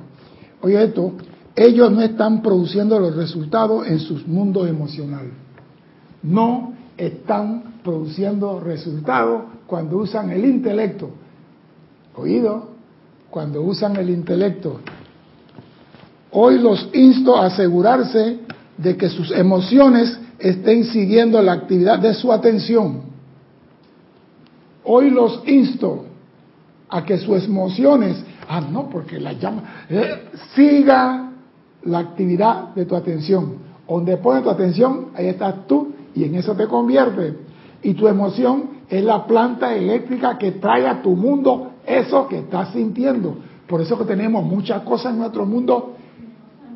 Oye 0.62 0.82
esto, 0.82 1.12
ellos 1.54 1.90
no 1.92 2.00
están 2.00 2.42
produciendo 2.42 2.98
los 2.98 3.14
resultados 3.14 3.86
en 3.86 3.98
sus 3.98 4.26
mundos 4.26 4.68
emocionales. 4.68 5.32
No 6.22 6.72
están 6.96 7.74
produciendo 7.84 8.60
resultados 8.60 9.44
cuando 9.66 9.98
usan 9.98 10.30
el 10.30 10.44
intelecto. 10.44 11.10
Oído, 12.16 12.70
cuando 13.30 13.62
usan 13.62 13.96
el 13.96 14.10
intelecto. 14.10 14.80
Hoy 16.32 16.58
los 16.58 16.88
insto 16.92 17.36
a 17.36 17.46
asegurarse 17.46 18.40
de 18.76 18.96
que 18.96 19.08
sus 19.08 19.30
emociones 19.30 20.18
estén 20.40 20.84
siguiendo 20.84 21.40
la 21.42 21.52
actividad 21.52 21.98
de 21.98 22.14
su 22.14 22.32
atención. 22.32 23.02
Hoy 24.84 25.10
los 25.10 25.42
insto 25.46 26.06
a 26.88 27.04
que 27.04 27.18
sus 27.18 27.44
emociones, 27.44 28.22
ah, 28.48 28.60
no, 28.60 28.88
porque 28.88 29.20
la 29.20 29.34
llama, 29.34 29.84
eh, 29.88 30.28
siga 30.54 31.30
la 31.84 31.98
actividad 31.98 32.74
de 32.74 32.84
tu 32.84 32.96
atención. 32.96 33.70
Donde 33.88 34.16
pone 34.16 34.40
tu 34.42 34.50
atención, 34.50 35.08
ahí 35.14 35.26
estás 35.26 35.66
tú 35.66 35.92
y 36.14 36.24
en 36.24 36.34
eso 36.34 36.54
te 36.54 36.66
convierte. 36.66 37.36
Y 37.82 37.94
tu 37.94 38.08
emoción 38.08 38.80
es 38.88 39.04
la 39.04 39.26
planta 39.26 39.74
eléctrica 39.74 40.38
que 40.38 40.52
trae 40.52 40.86
a 40.86 41.02
tu 41.02 41.10
mundo 41.10 41.72
eso 41.86 42.28
que 42.28 42.38
estás 42.38 42.72
sintiendo. 42.72 43.36
Por 43.66 43.80
eso 43.80 43.98
que 43.98 44.04
tenemos 44.04 44.44
muchas 44.44 44.82
cosas 44.82 45.12
en 45.12 45.20
nuestro 45.20 45.46
mundo 45.46 45.94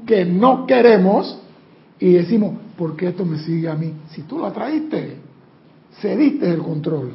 que 0.06 0.24
no 0.24 0.66
queremos 0.66 1.38
y 1.98 2.12
decimos, 2.12 2.54
¿por 2.76 2.96
qué 2.96 3.08
esto 3.08 3.24
me 3.24 3.38
sigue 3.38 3.68
a 3.68 3.74
mí? 3.74 3.92
Si 4.10 4.22
tú 4.22 4.38
lo 4.38 4.46
atraíste, 4.46 5.16
cediste 6.00 6.50
el 6.50 6.58
control. 6.58 7.12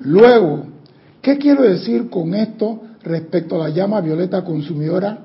Luego, 0.00 0.66
¿qué 1.20 1.38
quiero 1.38 1.62
decir 1.62 2.08
con 2.08 2.34
esto 2.34 2.82
respecto 3.02 3.56
a 3.56 3.68
la 3.68 3.74
llama 3.74 4.00
violeta 4.00 4.44
consumidora? 4.44 5.18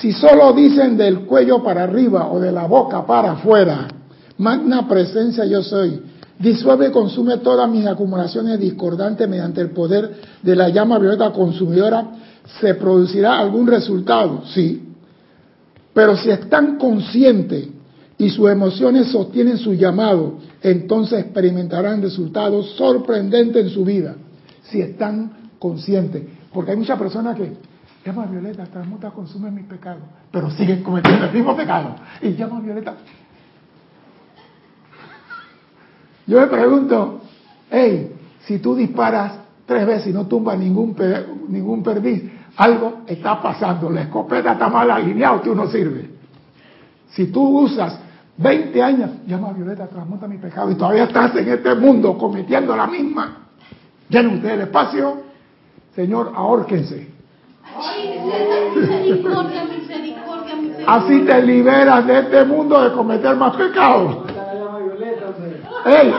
Si 0.00 0.12
solo 0.12 0.52
dicen 0.52 0.96
del 0.96 1.20
cuello 1.20 1.62
para 1.62 1.84
arriba 1.84 2.30
o 2.30 2.40
de 2.40 2.52
la 2.52 2.66
boca 2.66 3.06
para 3.06 3.32
afuera, 3.32 3.88
magna 4.38 4.88
presencia 4.88 5.44
yo 5.44 5.62
soy, 5.62 6.00
disuelve 6.38 6.88
y 6.88 6.92
consume 6.92 7.38
todas 7.38 7.70
mis 7.70 7.86
acumulaciones 7.86 8.58
discordantes 8.58 9.28
mediante 9.28 9.60
el 9.60 9.70
poder 9.70 10.14
de 10.42 10.56
la 10.56 10.68
llama 10.68 10.98
violeta 10.98 11.32
consumidora, 11.32 12.06
¿se 12.60 12.74
producirá 12.74 13.38
algún 13.38 13.66
resultado? 13.66 14.42
Sí. 14.46 14.89
Pero 16.00 16.16
si 16.16 16.30
están 16.30 16.78
conscientes 16.78 17.68
y 18.16 18.30
sus 18.30 18.48
emociones 18.48 19.08
sostienen 19.08 19.58
su 19.58 19.74
llamado, 19.74 20.38
entonces 20.62 21.20
experimentarán 21.20 22.00
resultados 22.00 22.70
sorprendentes 22.76 23.66
en 23.66 23.68
su 23.68 23.84
vida, 23.84 24.14
si 24.62 24.80
están 24.80 25.50
conscientes. 25.58 26.22
Porque 26.54 26.70
hay 26.70 26.78
muchas 26.78 26.98
personas 26.98 27.36
que 27.36 27.52
llama 28.02 28.24
violeta, 28.24 28.64
transmuta, 28.64 29.10
consume 29.10 29.50
mis 29.50 29.66
pecados, 29.66 30.00
pero 30.32 30.50
siguen 30.52 30.82
cometiendo 30.82 31.26
el 31.26 31.34
mismo 31.34 31.54
pecado. 31.54 31.94
Y 32.22 32.30
llama 32.30 32.62
violeta. 32.62 32.94
Yo 36.26 36.40
me 36.40 36.46
pregunto, 36.46 37.20
hey, 37.70 38.10
si 38.46 38.58
tú 38.58 38.74
disparas 38.74 39.34
tres 39.66 39.86
veces 39.86 40.06
y 40.06 40.12
no 40.14 40.26
tumbas 40.26 40.58
ningún, 40.58 40.96
ningún 41.48 41.82
perdiz, 41.82 42.22
algo 42.56 43.02
está 43.06 43.40
pasando. 43.40 43.90
La 43.90 44.02
escopeta 44.02 44.52
está 44.52 44.68
mal 44.68 44.90
alineada, 44.90 45.40
tú 45.40 45.54
no 45.54 45.66
sirve. 45.68 46.10
Si 47.10 47.26
tú 47.26 47.60
usas 47.60 47.98
20 48.36 48.82
años, 48.82 49.10
llama 49.26 49.52
Violeta, 49.52 49.86
transmuta 49.86 50.26
mi 50.26 50.38
pecado 50.38 50.70
y 50.70 50.74
todavía 50.74 51.04
estás 51.04 51.34
en 51.36 51.48
este 51.48 51.74
mundo 51.74 52.16
cometiendo 52.16 52.76
la 52.76 52.86
misma. 52.86 53.36
Llenen 54.08 54.36
ustedes 54.36 54.54
el 54.54 54.60
espacio, 54.62 55.22
Señor, 55.94 56.32
ahórquense. 56.34 57.08
Así 60.86 61.20
te 61.20 61.42
liberas 61.42 62.06
de 62.06 62.18
este 62.18 62.44
mundo 62.44 62.80
de 62.82 62.92
cometer 62.92 63.36
más 63.36 63.56
pecados. 63.56 64.16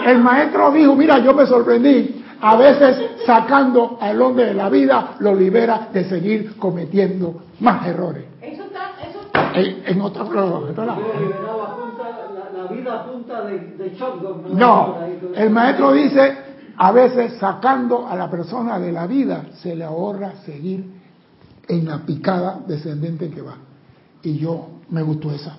el 0.05 0.19
maestro 0.19 0.71
dijo, 0.71 0.95
mira, 0.95 1.19
yo 1.19 1.33
me 1.33 1.45
sorprendí. 1.45 2.20
A 2.41 2.55
veces 2.55 3.11
sacando 3.25 3.97
al 4.01 4.19
hombre 4.19 4.47
de 4.47 4.53
la 4.55 4.67
vida 4.69 5.15
lo 5.19 5.35
libera 5.35 5.89
de 5.93 6.05
seguir 6.05 6.57
cometiendo 6.57 7.43
más 7.59 7.85
errores. 7.85 8.25
Eso 8.41 8.63
está, 8.63 8.93
eso 9.07 9.21
está. 9.21 9.51
En, 9.53 10.01
otro 10.01 10.25
No, 14.53 14.97
el 15.35 15.49
maestro 15.51 15.91
dice, 15.93 16.37
a 16.77 16.91
veces 16.91 17.37
sacando 17.37 18.07
a 18.07 18.15
la 18.15 18.29
persona 18.29 18.79
de 18.79 18.91
la 18.91 19.05
vida 19.05 19.45
se 19.61 19.75
le 19.75 19.83
ahorra 19.83 20.33
seguir 20.43 20.83
en 21.67 21.85
la 21.85 21.99
picada 21.99 22.59
descendente 22.65 23.29
que 23.29 23.41
va. 23.41 23.55
Y 24.23 24.39
yo 24.39 24.67
me 24.89 25.03
gustó 25.03 25.31
esa. 25.31 25.57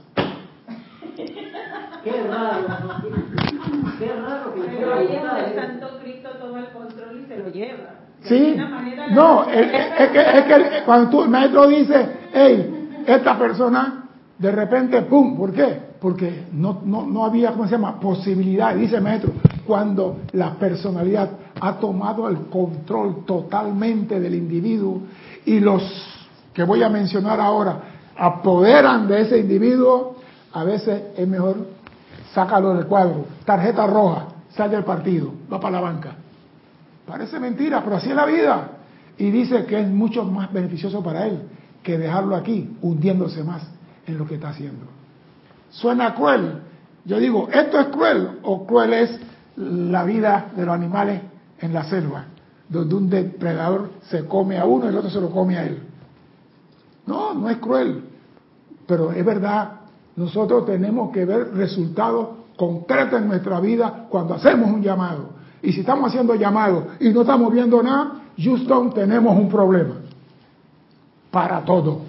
Qué 2.02 2.24
raro, 2.28 2.66
qué 4.02 4.12
raro 4.12 4.54
que 4.54 4.60
Pero 4.60 4.94
ahí 4.94 5.20
el 5.46 5.54
Santo 5.54 5.98
Cristo 6.02 6.30
toma 6.40 6.60
el 6.60 6.68
control 6.70 7.20
y 7.20 7.26
se 7.26 7.38
lo 7.38 7.48
lleva. 7.50 8.02
Sí, 8.22 8.56
no, 9.10 9.48
es, 9.50 9.66
que, 10.12 10.20
es 10.20 10.44
que 10.44 10.82
cuando 10.84 11.10
tú, 11.10 11.22
el 11.24 11.28
maestro 11.28 11.66
dice, 11.66 12.06
hey, 12.32 13.04
esta 13.04 13.36
persona, 13.36 14.04
de 14.38 14.52
repente, 14.52 15.02
¡pum! 15.02 15.36
¿Por 15.36 15.52
qué? 15.52 15.92
Porque 16.00 16.44
no, 16.52 16.82
no, 16.84 17.04
no 17.04 17.24
había, 17.24 17.50
¿cómo 17.50 17.64
se 17.64 17.72
llama?, 17.72 17.98
posibilidad, 17.98 18.76
dice 18.76 18.96
el 18.96 19.02
maestro, 19.02 19.32
cuando 19.66 20.20
la 20.32 20.54
personalidad 20.54 21.30
ha 21.60 21.74
tomado 21.78 22.28
el 22.28 22.46
control 22.46 23.24
totalmente 23.24 24.20
del 24.20 24.34
individuo 24.34 25.02
y 25.44 25.58
los 25.58 25.82
que 26.52 26.62
voy 26.62 26.82
a 26.82 26.88
mencionar 26.88 27.40
ahora 27.40 27.80
apoderan 28.16 29.08
de 29.08 29.22
ese 29.22 29.38
individuo, 29.38 30.16
a 30.52 30.64
veces 30.64 31.02
es 31.16 31.26
mejor 31.26 31.56
sácalo 32.34 32.74
del 32.74 32.86
cuadro, 32.86 33.26
tarjeta 33.44 33.86
roja, 33.86 34.26
sal 34.50 34.70
del 34.70 34.84
partido, 34.84 35.32
va 35.52 35.60
para 35.60 35.76
la 35.76 35.80
banca. 35.80 36.14
Parece 37.06 37.38
mentira, 37.38 37.82
pero 37.82 37.96
así 37.96 38.10
es 38.10 38.16
la 38.16 38.26
vida. 38.26 38.70
Y 39.18 39.30
dice 39.30 39.64
que 39.66 39.80
es 39.80 39.88
mucho 39.88 40.24
más 40.24 40.52
beneficioso 40.52 41.02
para 41.02 41.26
él 41.26 41.42
que 41.82 41.98
dejarlo 41.98 42.36
aquí, 42.36 42.76
hundiéndose 42.80 43.42
más 43.42 43.62
en 44.06 44.18
lo 44.18 44.26
que 44.26 44.36
está 44.36 44.50
haciendo. 44.50 44.86
Suena 45.70 46.14
cruel. 46.14 46.62
Yo 47.04 47.18
digo, 47.18 47.48
¿esto 47.52 47.80
es 47.80 47.86
cruel 47.88 48.38
o 48.42 48.66
cruel 48.66 48.92
es 48.92 49.20
la 49.56 50.04
vida 50.04 50.52
de 50.56 50.64
los 50.64 50.74
animales 50.74 51.20
en 51.58 51.74
la 51.74 51.84
selva? 51.84 52.26
donde 52.72 52.94
un 52.94 53.10
depredador 53.10 53.90
se 54.08 54.24
come 54.24 54.58
a 54.58 54.64
uno 54.64 54.86
y 54.86 54.88
el 54.88 54.96
otro 54.96 55.10
se 55.10 55.20
lo 55.20 55.30
come 55.30 55.58
a 55.58 55.64
él. 55.64 55.78
No, 57.06 57.34
no 57.34 57.50
es 57.50 57.58
cruel, 57.58 58.02
pero 58.86 59.12
es 59.12 59.24
verdad, 59.24 59.81
nosotros 60.16 60.66
tenemos 60.66 61.10
que 61.12 61.24
ver 61.24 61.54
resultados 61.54 62.28
concretos 62.56 63.20
en 63.20 63.28
nuestra 63.28 63.60
vida 63.60 64.06
cuando 64.08 64.34
hacemos 64.34 64.70
un 64.70 64.82
llamado. 64.82 65.30
Y 65.62 65.72
si 65.72 65.80
estamos 65.80 66.08
haciendo 66.08 66.34
llamados 66.34 66.84
y 67.00 67.10
no 67.10 67.22
estamos 67.22 67.52
viendo 67.52 67.82
nada, 67.82 68.22
Houston 68.36 68.92
tenemos 68.92 69.36
un 69.36 69.48
problema. 69.48 69.94
Para 71.30 71.64
todo. 71.64 72.00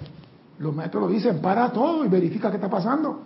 Los 0.58 0.74
maestros 0.74 1.04
lo 1.04 1.08
dicen, 1.08 1.40
para 1.40 1.70
todo 1.70 2.04
y 2.04 2.08
verifica 2.08 2.50
qué 2.50 2.56
está 2.56 2.68
pasando. 2.68 3.22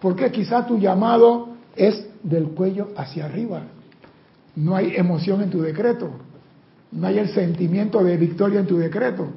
Porque 0.00 0.30
quizás 0.30 0.66
tu 0.66 0.78
llamado 0.78 1.48
es 1.76 2.08
del 2.22 2.48
cuello 2.48 2.88
hacia 2.96 3.26
arriba 3.26 3.62
no 4.56 4.76
hay 4.76 4.94
emoción 4.96 5.42
en 5.42 5.50
tu 5.50 5.62
decreto, 5.62 6.10
no 6.92 7.06
hay 7.06 7.18
el 7.18 7.28
sentimiento 7.28 8.02
de 8.02 8.16
victoria 8.16 8.60
en 8.60 8.66
tu 8.66 8.76
decreto. 8.78 9.28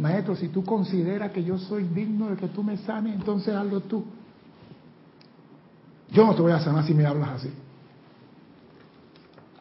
Maestro, 0.00 0.34
si 0.34 0.48
tú 0.48 0.64
consideras 0.64 1.30
que 1.30 1.44
yo 1.44 1.58
soy 1.58 1.84
digno 1.84 2.30
de 2.30 2.36
que 2.36 2.48
tú 2.48 2.62
me 2.62 2.78
sanes, 2.78 3.14
entonces 3.14 3.54
hazlo 3.54 3.80
tú. 3.80 4.02
Yo 6.10 6.24
no 6.24 6.34
te 6.34 6.40
voy 6.40 6.52
a 6.52 6.58
sanar 6.58 6.86
si 6.86 6.94
me 6.94 7.04
hablas 7.04 7.28
así. 7.28 7.50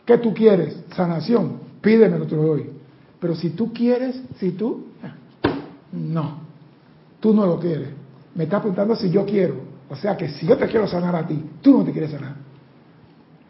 ¿Qué 0.06 0.17
tú 0.17 0.34
quieres? 0.34 0.82
Sanación. 0.95 1.60
Pídemelo, 1.82 2.25
te 2.25 2.38
lo 2.38 2.43
doy. 2.43 2.69
Pero 3.19 3.36
si 3.36 3.49
tú 3.49 3.73
quieres, 3.73 4.23
si 4.38 4.52
tú, 4.52 4.86
no, 5.91 6.38
tú 7.19 7.34
no 7.34 7.45
lo 7.45 7.60
quieres. 7.60 7.89
Me 8.34 8.45
estás 8.45 8.62
preguntando 8.62 8.95
si 8.95 9.10
yo 9.10 9.25
quiero. 9.25 9.56
O 9.89 9.95
sea 9.97 10.15
que 10.15 10.30
si 10.30 10.47
yo 10.47 10.56
te 10.56 10.67
quiero 10.67 10.88
sanar 10.88 11.17
a 11.17 11.28
ti, 11.28 11.38
tú 11.62 11.80
no 11.80 11.84
te 11.84 11.91
quieres 11.91 12.12
sanar. 12.12 12.36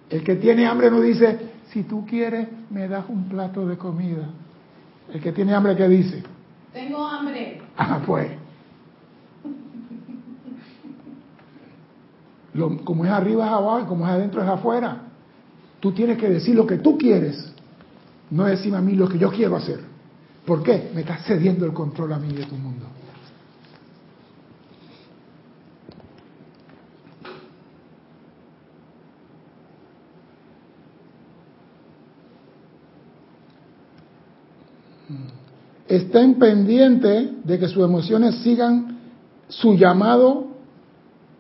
El 0.10 0.24
que 0.24 0.38
tiene 0.38 0.66
hambre 0.66 0.90
no 0.90 1.02
dice, 1.02 1.38
si 1.72 1.84
tú 1.84 2.04
quieres, 2.04 2.48
me 2.72 2.88
das 2.88 3.06
un 3.10 3.30
plato 3.30 3.68
de 3.68 3.78
comida. 3.78 4.28
El 5.14 5.22
que 5.22 5.32
tiene 5.32 5.54
hambre, 5.54 5.76
¿qué 5.76 5.88
dice? 5.88 6.24
Tengo 6.74 7.06
hambre. 7.06 7.62
Ah, 7.78 8.02
pues. 8.06 8.32
como 12.84 13.06
es 13.06 13.12
arriba 13.12 13.46
es 13.46 13.52
abajo 13.52 13.80
y 13.82 13.86
como 13.86 14.06
es 14.06 14.12
adentro 14.12 14.42
es 14.42 14.50
afuera. 14.50 15.04
Tú 15.80 15.94
tienes 15.94 16.18
que 16.18 16.30
decir 16.30 16.56
lo 16.56 16.68
que 16.68 16.78
tú 16.78 16.98
quieres, 16.98 17.54
no 18.32 18.46
decirme 18.46 18.78
a 18.78 18.82
mí 18.82 18.96
lo 18.96 19.08
que 19.08 19.18
yo 19.18 19.32
quiero 19.32 19.56
hacer. 19.56 19.80
¿Por 20.46 20.64
qué? 20.64 20.92
Me 20.94 21.02
estás 21.02 21.26
cediendo 21.26 21.66
el 21.66 21.74
control 21.74 22.14
a 22.14 22.20
mí 22.20 22.34
de 22.34 22.46
tu 22.46 22.56
mundo. 22.56 22.86
Estén 35.90 36.36
pendientes 36.36 37.44
de 37.44 37.60
que 37.60 37.68
sus 37.68 37.84
emociones 37.84 38.36
sigan 38.36 39.00
su 39.50 39.74
llamado 39.74 40.48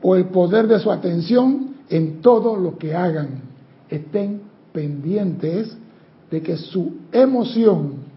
o 0.01 0.15
el 0.15 0.25
poder 0.25 0.67
de 0.67 0.79
su 0.79 0.91
atención 0.91 1.75
en 1.89 2.21
todo 2.21 2.57
lo 2.57 2.77
que 2.77 2.95
hagan. 2.95 3.43
Estén 3.89 4.41
pendientes 4.73 5.77
de 6.31 6.41
que 6.41 6.57
su 6.57 6.97
emoción 7.12 8.09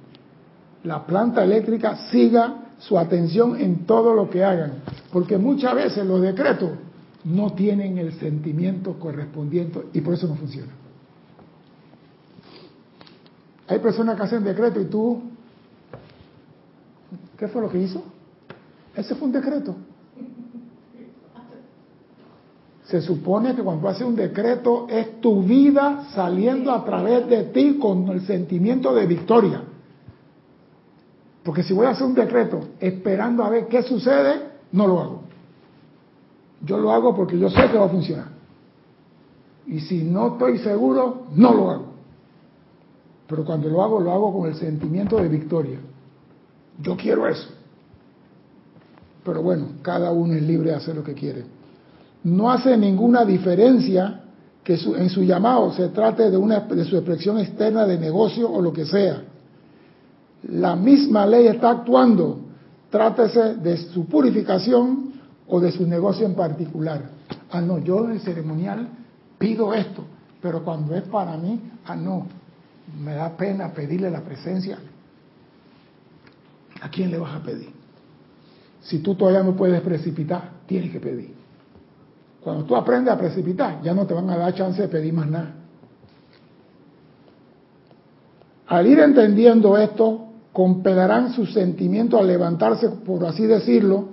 la 0.85 1.07
planta 1.07 1.45
eléctrica 1.45 2.09
siga 2.11 2.57
su 2.79 2.99
atención 2.99 3.61
en 3.61 3.87
todo 3.87 4.15
lo 4.15 4.29
que 4.29 4.45
hagan, 4.45 4.83
porque 5.13 5.39
muchas 5.39 5.75
veces 5.75 6.05
los 6.05 6.21
decretos 6.21 6.71
no 7.25 7.53
tienen 7.53 7.99
el 7.99 8.15
sentimiento 8.15 8.99
correspondiente 8.99 9.81
y 9.93 10.01
por 10.01 10.15
eso 10.15 10.27
no 10.27 10.35
funciona. 10.35 10.73
Hay 13.69 13.79
personas 13.79 14.17
que 14.17 14.23
hacen 14.25 14.43
decreto 14.43 14.81
y 14.81 14.87
tú, 14.87 15.23
¿qué 17.43 17.49
fue 17.49 17.61
lo 17.61 17.69
que 17.69 17.79
hizo? 17.83 18.01
Ese 18.95 19.17
fue 19.17 19.27
un 19.27 19.33
decreto. 19.33 19.75
Se 22.85 23.01
supone 23.01 23.57
que 23.57 23.65
cuando 23.65 23.89
haces 23.89 24.07
un 24.07 24.15
decreto 24.15 24.87
es 24.89 25.21
tu 25.21 25.43
vida 25.43 26.05
saliendo 26.15 26.71
a 26.71 26.85
través 26.85 27.29
de 27.29 27.43
ti 27.47 27.81
con 27.81 28.07
el 28.11 28.25
sentimiento 28.29 28.95
de 28.95 29.07
victoria. 29.07 29.61
Porque 31.43 31.65
si 31.65 31.75
voy 31.75 31.87
a 31.87 31.91
hacer 31.91 32.07
un 32.07 32.15
decreto 32.15 32.61
esperando 32.79 33.43
a 33.43 33.51
ver 33.51 33.67
qué 33.67 33.83
sucede, 33.83 34.35
no 34.71 34.87
lo 34.87 35.01
hago. 35.01 35.21
Yo 36.65 36.79
lo 36.79 36.93
hago 36.93 37.17
porque 37.17 37.37
yo 37.37 37.51
sé 37.51 37.69
que 37.73 37.77
va 37.77 37.87
a 37.87 37.89
funcionar. 37.89 38.29
Y 39.67 39.81
si 39.81 40.05
no 40.05 40.35
estoy 40.35 40.59
seguro, 40.59 41.25
no 41.35 41.53
lo 41.53 41.71
hago. 41.73 41.87
Pero 43.27 43.45
cuando 43.45 43.69
lo 43.69 43.83
hago, 43.83 43.99
lo 43.99 44.13
hago 44.13 44.33
con 44.33 44.49
el 44.49 44.55
sentimiento 44.55 45.17
de 45.17 45.27
victoria. 45.27 45.81
Yo 46.83 46.97
quiero 46.97 47.27
eso. 47.29 47.49
Pero 49.25 49.43
bueno, 49.43 49.69
cada 49.83 50.11
uno 50.11 50.35
es 50.35 50.43
libre 50.43 50.71
de 50.71 50.77
hacer 50.77 50.97
lo 50.97 51.05
que 51.05 51.15
quiere. 51.15 51.45
No 52.25 52.51
hace 52.51 52.77
ninguna 52.77 53.25
diferencia 53.25 54.21
que 54.65 54.75
en 54.75 55.11
su 55.11 55.23
llamado 55.23 55.73
se 55.73 55.89
trate 55.89 56.31
de, 56.31 56.37
una, 56.37 56.61
de 56.61 56.85
su 56.85 56.97
expresión 56.97 57.39
externa 57.39 57.87
de 57.87 57.99
negocio 57.99 58.51
o 58.51 58.61
lo 58.61 58.73
que 58.73 58.85
sea. 58.85 59.23
La 60.49 60.77
misma 60.77 61.25
ley 61.27 61.47
está 61.47 61.71
actuando, 61.71 62.41
trátese 62.91 63.55
de 63.55 63.77
su 63.77 64.07
purificación 64.07 65.13
o 65.49 65.61
de 65.61 65.71
su 65.71 65.87
negocio 65.87 66.27
en 66.27 66.35
particular. 66.35 67.03
Ah, 67.51 67.61
no, 67.61 67.79
yo 67.79 68.05
en 68.05 68.13
el 68.13 68.21
ceremonial 68.21 68.89
pido 69.39 69.75
esto, 69.75 70.05
pero 70.41 70.65
cuando 70.65 70.95
es 70.95 71.03
para 71.03 71.37
mí, 71.37 71.61
ah, 71.87 71.97
no, 71.97 72.27
me 73.03 73.15
da 73.15 73.37
pena 73.37 73.73
pedirle 73.73 74.11
la 74.11 74.21
presencia. 74.21 74.79
¿A 76.83 76.89
quién 76.91 77.11
le 77.11 77.19
vas 77.19 77.35
a 77.35 77.43
pedir? 77.43 77.71
Si 78.83 78.99
tú 78.99 79.15
todavía 79.15 79.45
no 79.45 79.55
puedes 79.55 79.81
precipitar, 79.83 80.51
tienes 80.67 80.91
que 80.91 80.99
pedir. 80.99 81.33
Cuando 82.43 82.65
tú 82.65 82.75
aprendes 82.75 83.15
a 83.15 83.17
precipitar, 83.17 83.81
ya 83.83 83.95
no 83.95 84.05
te 84.05 84.15
van 84.15 84.29
a 84.29 84.37
dar 84.37 84.53
chance 84.53 84.83
de 84.83 84.89
pedir 84.89 85.13
más 85.13 85.31
nada. 85.31 85.55
Al 88.67 88.87
ir 88.89 88.99
entendiendo 88.99 89.79
esto, 89.79 90.27
compelarán 90.53 91.33
sus 91.33 91.53
sentimientos 91.53 92.21
a 92.21 92.25
levantarse, 92.25 92.89
por 92.89 93.25
así 93.27 93.47
decirlo, 93.47 94.09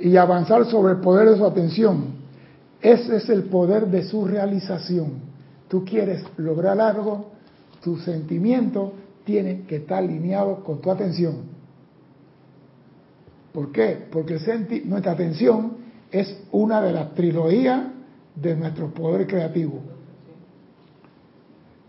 y 0.00 0.16
avanzar 0.16 0.64
sobre 0.66 0.94
el 0.94 0.98
poder 0.98 1.30
de 1.30 1.36
su 1.36 1.44
atención. 1.46 2.18
Ese 2.80 3.16
es 3.16 3.28
el 3.28 3.44
poder 3.44 3.86
de 3.86 4.02
su 4.02 4.26
realización. 4.26 5.28
Tú 5.68 5.84
quieres 5.84 6.24
lograr 6.36 6.80
algo, 6.80 7.26
tu 7.80 7.96
sentimiento 7.98 8.92
tiene 9.24 9.62
que 9.66 9.76
estar 9.76 9.98
alineado 9.98 10.64
con 10.64 10.80
tu 10.80 10.90
atención. 10.90 11.57
¿Por 13.58 13.72
qué? 13.72 14.06
Porque 14.12 14.38
nuestra 14.84 15.10
atención 15.10 15.78
es 16.12 16.32
una 16.52 16.80
de 16.80 16.92
las 16.92 17.12
trilogías 17.14 17.88
de 18.36 18.54
nuestro 18.54 18.94
poder 18.94 19.26
creativo. 19.26 19.80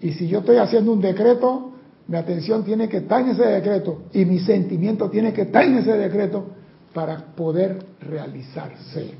Y 0.01 0.13
si 0.13 0.27
yo 0.27 0.39
estoy 0.39 0.57
haciendo 0.57 0.91
un 0.91 0.99
decreto, 0.99 1.73
mi 2.07 2.17
atención 2.17 2.63
tiene 2.63 2.89
que 2.89 2.97
estar 2.97 3.21
en 3.21 3.29
ese 3.29 3.45
decreto 3.45 3.99
y 4.13 4.25
mi 4.25 4.39
sentimiento 4.39 5.11
tiene 5.11 5.31
que 5.31 5.43
estar 5.43 5.63
en 5.63 5.77
ese 5.77 5.95
decreto 5.95 6.47
para 6.91 7.35
poder 7.35 7.77
realizarse. 8.01 9.11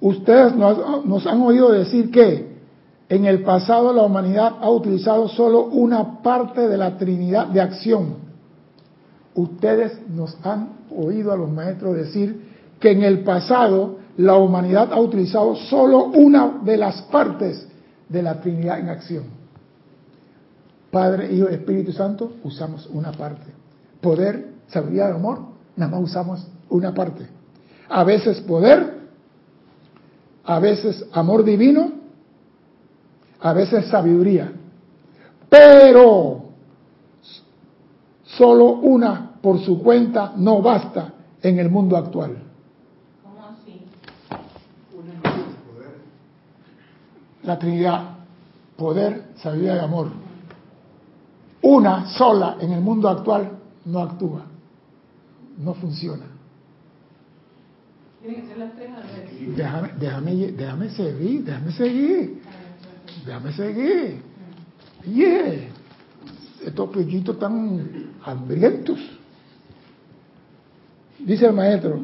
Ustedes 0.00 0.56
nos, 0.56 1.24
han 1.24 1.40
oído 1.40 1.70
decir 1.70 2.10
que 2.10 2.56
en 3.08 3.26
el 3.26 3.44
pasado 3.44 3.92
la 3.92 4.02
humanidad 4.02 4.56
ha 4.60 4.70
utilizado 4.70 5.28
solo 5.28 5.66
una 5.66 6.20
parte 6.20 6.66
de 6.66 6.76
la 6.76 6.98
Trinidad 6.98 7.46
de 7.46 7.60
acción. 7.60 8.31
Ustedes 9.34 9.98
nos 10.08 10.36
han 10.44 10.68
oído 10.94 11.32
a 11.32 11.36
los 11.36 11.50
maestros 11.50 11.96
decir 11.96 12.52
que 12.78 12.90
en 12.90 13.02
el 13.02 13.20
pasado 13.20 13.98
la 14.18 14.36
humanidad 14.36 14.92
ha 14.92 15.00
utilizado 15.00 15.56
solo 15.56 16.06
una 16.06 16.60
de 16.64 16.76
las 16.76 17.02
partes 17.02 17.66
de 18.08 18.22
la 18.22 18.40
Trinidad 18.40 18.78
en 18.78 18.88
acción. 18.88 19.24
Padre, 20.90 21.32
Hijo 21.32 21.48
Espíritu 21.48 21.92
Santo, 21.92 22.34
usamos 22.44 22.86
una 22.92 23.12
parte. 23.12 23.46
Poder, 24.00 24.50
sabiduría 24.68 25.08
amor, 25.08 25.38
nada 25.76 25.92
más 25.92 26.02
usamos 26.02 26.46
una 26.68 26.92
parte. 26.92 27.26
A 27.88 28.04
veces 28.04 28.40
poder, 28.40 28.98
a 30.44 30.58
veces 30.58 31.06
amor 31.12 31.44
divino, 31.44 31.92
a 33.40 33.52
veces 33.54 33.86
sabiduría. 33.86 34.52
Pero 35.48 36.41
solo 38.36 38.66
una 38.74 39.32
por 39.40 39.60
su 39.60 39.82
cuenta 39.82 40.32
no 40.36 40.62
basta 40.62 41.14
en 41.42 41.58
el 41.58 41.70
mundo 41.70 41.96
actual. 41.96 42.36
¿Cómo 43.22 43.44
así? 43.44 43.82
La 47.42 47.58
Trinidad, 47.58 48.16
poder, 48.76 49.32
sabiduría 49.36 49.76
y 49.76 49.78
amor. 49.80 50.08
Una 51.62 52.06
sola 52.06 52.56
en 52.60 52.72
el 52.72 52.80
mundo 52.80 53.08
actual 53.08 53.52
no 53.84 54.00
actúa, 54.00 54.42
no 55.58 55.74
funciona. 55.74 56.26
Tiene 58.20 58.36
que 58.36 58.46
ser 58.46 58.58
las 58.58 58.72
tres 58.74 58.90
a 58.90 59.56
Déjame, 59.56 59.88
déjame, 59.98 60.34
déjame 60.52 60.90
seguir, 60.90 61.44
déjame 61.44 61.72
seguir. 61.72 62.42
Déjame 63.26 63.52
seguir. 63.52 64.22
Yeah. 65.04 65.71
Estos 66.64 66.90
pellitos 66.90 67.34
están 67.34 68.12
hambrientos. 68.24 68.98
Dice 71.18 71.46
el 71.46 71.52
maestro, 71.52 72.00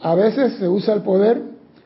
a 0.00 0.14
veces 0.14 0.54
se 0.54 0.68
usa 0.68 0.94
el 0.94 1.02
poder, 1.02 1.42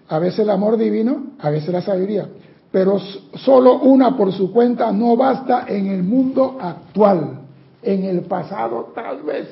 a 0.08 0.18
veces 0.18 0.40
el 0.40 0.50
amor 0.50 0.76
divino, 0.76 1.34
a 1.38 1.50
veces 1.50 1.70
la 1.70 1.82
sabiduría, 1.82 2.28
pero 2.70 2.98
solo 3.34 3.80
una 3.80 4.16
por 4.16 4.32
su 4.32 4.52
cuenta 4.52 4.90
no 4.92 5.16
basta 5.16 5.66
en 5.68 5.86
el 5.86 6.02
mundo 6.02 6.58
actual. 6.60 7.38
En 7.82 8.04
el 8.04 8.20
pasado 8.22 8.92
tal 8.94 9.22
vez, 9.24 9.48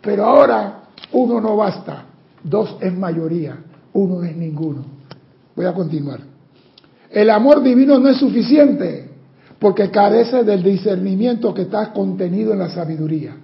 pero 0.00 0.24
ahora 0.24 0.84
uno 1.12 1.38
no 1.38 1.54
basta, 1.54 2.06
dos 2.42 2.76
es 2.80 2.94
mayoría, 2.94 3.58
uno 3.92 4.22
es 4.22 4.34
ninguno. 4.34 4.84
Voy 5.54 5.66
a 5.66 5.74
continuar. 5.74 6.20
El 7.10 7.28
amor 7.28 7.62
divino 7.62 7.98
no 7.98 8.08
es 8.08 8.16
suficiente 8.16 9.11
porque 9.62 9.92
carece 9.92 10.42
del 10.42 10.60
discernimiento 10.60 11.54
que 11.54 11.62
está 11.62 11.92
contenido 11.92 12.52
en 12.52 12.58
la 12.58 12.68
sabiduría. 12.68 13.36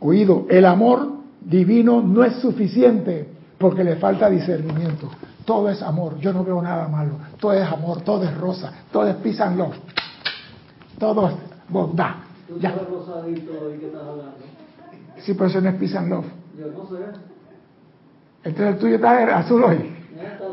Oído, 0.00 0.46
el 0.50 0.66
amor 0.66 1.12
divino 1.40 2.02
no 2.02 2.24
es 2.24 2.34
suficiente 2.40 3.28
porque 3.58 3.84
le 3.84 3.94
falta 3.94 4.28
discernimiento. 4.28 5.08
Todo 5.44 5.70
es 5.70 5.80
amor, 5.82 6.18
yo 6.18 6.32
no 6.32 6.42
veo 6.42 6.60
nada 6.60 6.88
malo. 6.88 7.12
Todo 7.38 7.52
es 7.52 7.62
amor, 7.62 8.00
todo 8.00 8.24
es 8.24 8.36
rosa, 8.36 8.72
todo 8.90 9.06
es 9.06 9.14
peace 9.16 9.40
and 9.40 9.56
love. 9.56 9.76
Todo 10.98 11.28
es 11.28 11.34
bondad. 11.68 12.16
Ya. 12.58 12.74
Sí, 15.18 15.34
pero 15.34 15.46
eso 15.46 15.60
no 15.60 15.68
es 15.68 15.76
peace 15.76 15.96
and 15.96 16.08
love. 16.08 16.26
Yo 16.58 16.66
no 16.72 16.88
sé. 16.88 17.04
Entonces 18.42 18.74
el 18.74 18.78
tuyo 18.80 18.94
está 18.96 19.38
azul 19.38 19.62
hoy. 19.62 19.94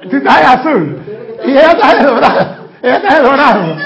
Tú 0.08 0.18
estás 0.18 0.60
azul. 0.60 1.00
Y 1.44 1.50
ella 1.50 1.72
está 1.72 1.96
de 1.96 2.67
está 2.82 3.16
de 3.16 3.24
dorado. 3.28 3.78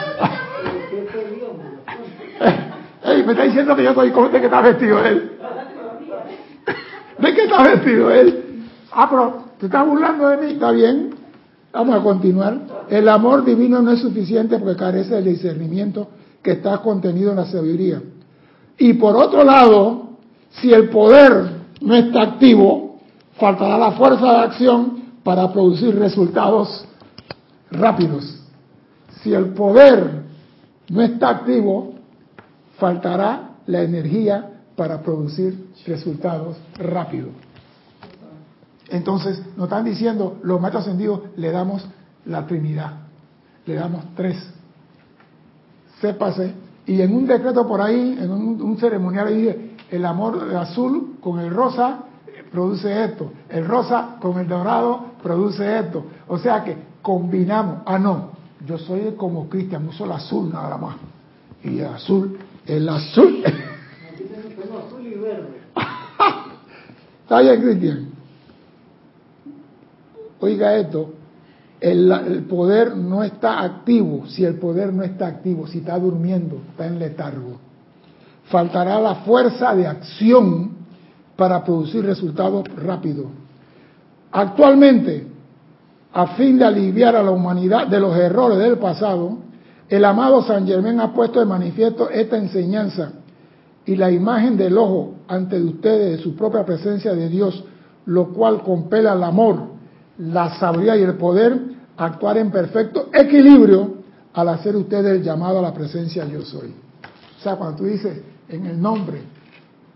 Ey, 3.03 3.23
me 3.23 3.31
está 3.31 3.43
diciendo 3.43 3.75
que 3.75 3.83
yo 3.83 3.89
estoy 3.89 4.11
con 4.11 4.31
de 4.31 4.39
que 4.39 4.45
está 4.45 4.61
vestido 4.61 5.03
él. 5.03 5.31
¿De 7.17 7.33
qué 7.33 7.43
está 7.43 7.63
vestido 7.63 8.11
él? 8.11 8.65
Ah, 8.91 9.07
pero 9.09 9.45
te 9.59 9.65
estás 9.67 9.85
burlando 9.85 10.27
de 10.29 10.37
mí. 10.37 10.53
Está 10.53 10.71
bien. 10.71 11.15
Vamos 11.71 11.95
a 11.95 12.03
continuar. 12.03 12.57
El 12.89 13.07
amor 13.07 13.45
divino 13.45 13.81
no 13.81 13.91
es 13.91 14.01
suficiente 14.01 14.57
porque 14.59 14.75
carece 14.75 15.15
del 15.15 15.25
discernimiento 15.25 16.09
que 16.43 16.51
está 16.53 16.79
contenido 16.79 17.31
en 17.31 17.37
la 17.37 17.45
sabiduría. 17.45 18.01
Y 18.77 18.93
por 18.93 19.15
otro 19.15 19.43
lado, 19.43 20.17
si 20.49 20.73
el 20.73 20.89
poder 20.89 21.61
no 21.81 21.95
está 21.95 22.23
activo, 22.23 22.99
faltará 23.37 23.77
la 23.77 23.91
fuerza 23.91 24.25
de 24.25 24.39
acción 24.39 25.01
para 25.23 25.51
producir 25.53 25.97
resultados 25.97 26.85
rápidos. 27.71 28.40
Si 29.23 29.33
el 29.33 29.53
poder 29.53 30.23
no 30.89 31.01
está 31.01 31.29
activo, 31.29 31.95
faltará 32.77 33.57
la 33.67 33.81
energía 33.81 34.51
para 34.75 35.01
producir 35.01 35.69
resultados 35.85 36.57
rápidos. 36.77 37.29
Entonces, 38.89 39.41
nos 39.55 39.65
están 39.65 39.85
diciendo, 39.85 40.39
los 40.43 40.59
maestros 40.59 40.85
ascendidos 40.85 41.21
le 41.37 41.51
damos 41.51 41.87
la 42.25 42.45
Trinidad, 42.45 42.93
le 43.65 43.75
damos 43.75 44.03
tres, 44.15 44.37
sépase. 46.01 46.53
Y 46.85 47.01
en 47.01 47.15
un 47.15 47.27
decreto 47.27 47.67
por 47.67 47.79
ahí, 47.79 48.17
en 48.19 48.31
un, 48.31 48.77
ceremonial, 48.77 49.29
el 49.89 50.05
amor 50.05 50.55
azul 50.55 51.17
con 51.21 51.39
el 51.39 51.51
rosa 51.51 52.05
produce 52.51 53.05
esto, 53.05 53.31
el 53.49 53.65
rosa 53.65 54.17
con 54.19 54.39
el 54.39 54.47
dorado 54.47 55.05
produce 55.21 55.79
esto. 55.79 56.05
O 56.27 56.37
sea 56.37 56.63
que 56.63 56.75
combinamos. 57.01 57.83
Ah, 57.85 57.99
no, 57.99 58.40
yo 58.65 58.77
soy 58.77 59.13
como 59.17 59.49
Cristian, 59.49 59.87
uso 59.87 60.05
el 60.05 60.11
azul 60.11 60.51
nada 60.51 60.77
más. 60.77 60.95
Y 61.63 61.79
el 61.79 61.85
azul, 61.85 62.37
el 62.65 62.87
azul. 62.89 63.43
Azul 63.45 65.05
y 65.05 65.15
verde. 65.15 65.61
¿Está 67.23 67.41
bien, 67.41 67.61
Cristian? 67.61 68.09
Oiga 70.39 70.75
esto, 70.75 71.13
el, 71.79 72.45
poder 72.49 72.95
no 72.95 73.23
está 73.23 73.61
activo 73.61 74.25
si 74.27 74.43
el 74.43 74.55
poder 74.55 74.93
no 74.93 75.03
está 75.03 75.27
activo, 75.27 75.67
si 75.67 75.79
está 75.79 75.97
durmiendo, 75.99 76.61
está 76.71 76.87
en 76.87 76.99
letargo. 76.99 77.59
Faltará 78.45 78.99
la 78.99 79.15
fuerza 79.15 79.75
de 79.75 79.87
acción 79.87 80.71
para 81.35 81.63
producir 81.63 82.05
resultados 82.05 82.65
rápidos. 82.75 83.27
Actualmente, 84.31 85.30
a 86.13 86.27
fin 86.35 86.57
de 86.59 86.65
aliviar 86.65 87.15
a 87.15 87.23
la 87.23 87.31
humanidad 87.31 87.87
de 87.87 87.99
los 87.99 88.15
errores 88.15 88.57
del 88.57 88.77
pasado, 88.77 89.37
el 89.89 90.05
amado 90.05 90.43
San 90.43 90.65
Germán 90.67 90.99
ha 90.99 91.13
puesto 91.13 91.39
de 91.39 91.45
manifiesto 91.45 92.09
esta 92.09 92.37
enseñanza 92.37 93.11
y 93.85 93.95
la 93.95 94.11
imagen 94.11 94.57
del 94.57 94.77
ojo 94.77 95.15
ante 95.27 95.61
ustedes 95.61 96.17
de 96.17 96.23
su 96.23 96.35
propia 96.35 96.65
presencia 96.65 97.13
de 97.13 97.29
Dios, 97.29 97.63
lo 98.05 98.29
cual 98.29 98.61
compela 98.63 99.13
el 99.13 99.23
amor, 99.23 99.57
la 100.17 100.57
sabiduría 100.59 100.97
y 100.97 101.03
el 101.03 101.15
poder 101.15 101.59
a 101.97 102.05
actuar 102.05 102.37
en 102.37 102.51
perfecto 102.51 103.09
equilibrio 103.13 103.95
al 104.33 104.49
hacer 104.49 104.75
ustedes 104.75 105.17
el 105.17 105.23
llamado 105.23 105.59
a 105.59 105.61
la 105.61 105.73
presencia 105.73 106.25
yo 106.25 106.41
soy. 106.41 106.73
O 107.39 107.43
sea, 107.43 107.55
cuando 107.55 107.77
tú 107.77 107.85
dices 107.85 108.21
en 108.47 108.65
el 108.65 108.81
nombre, 108.81 109.21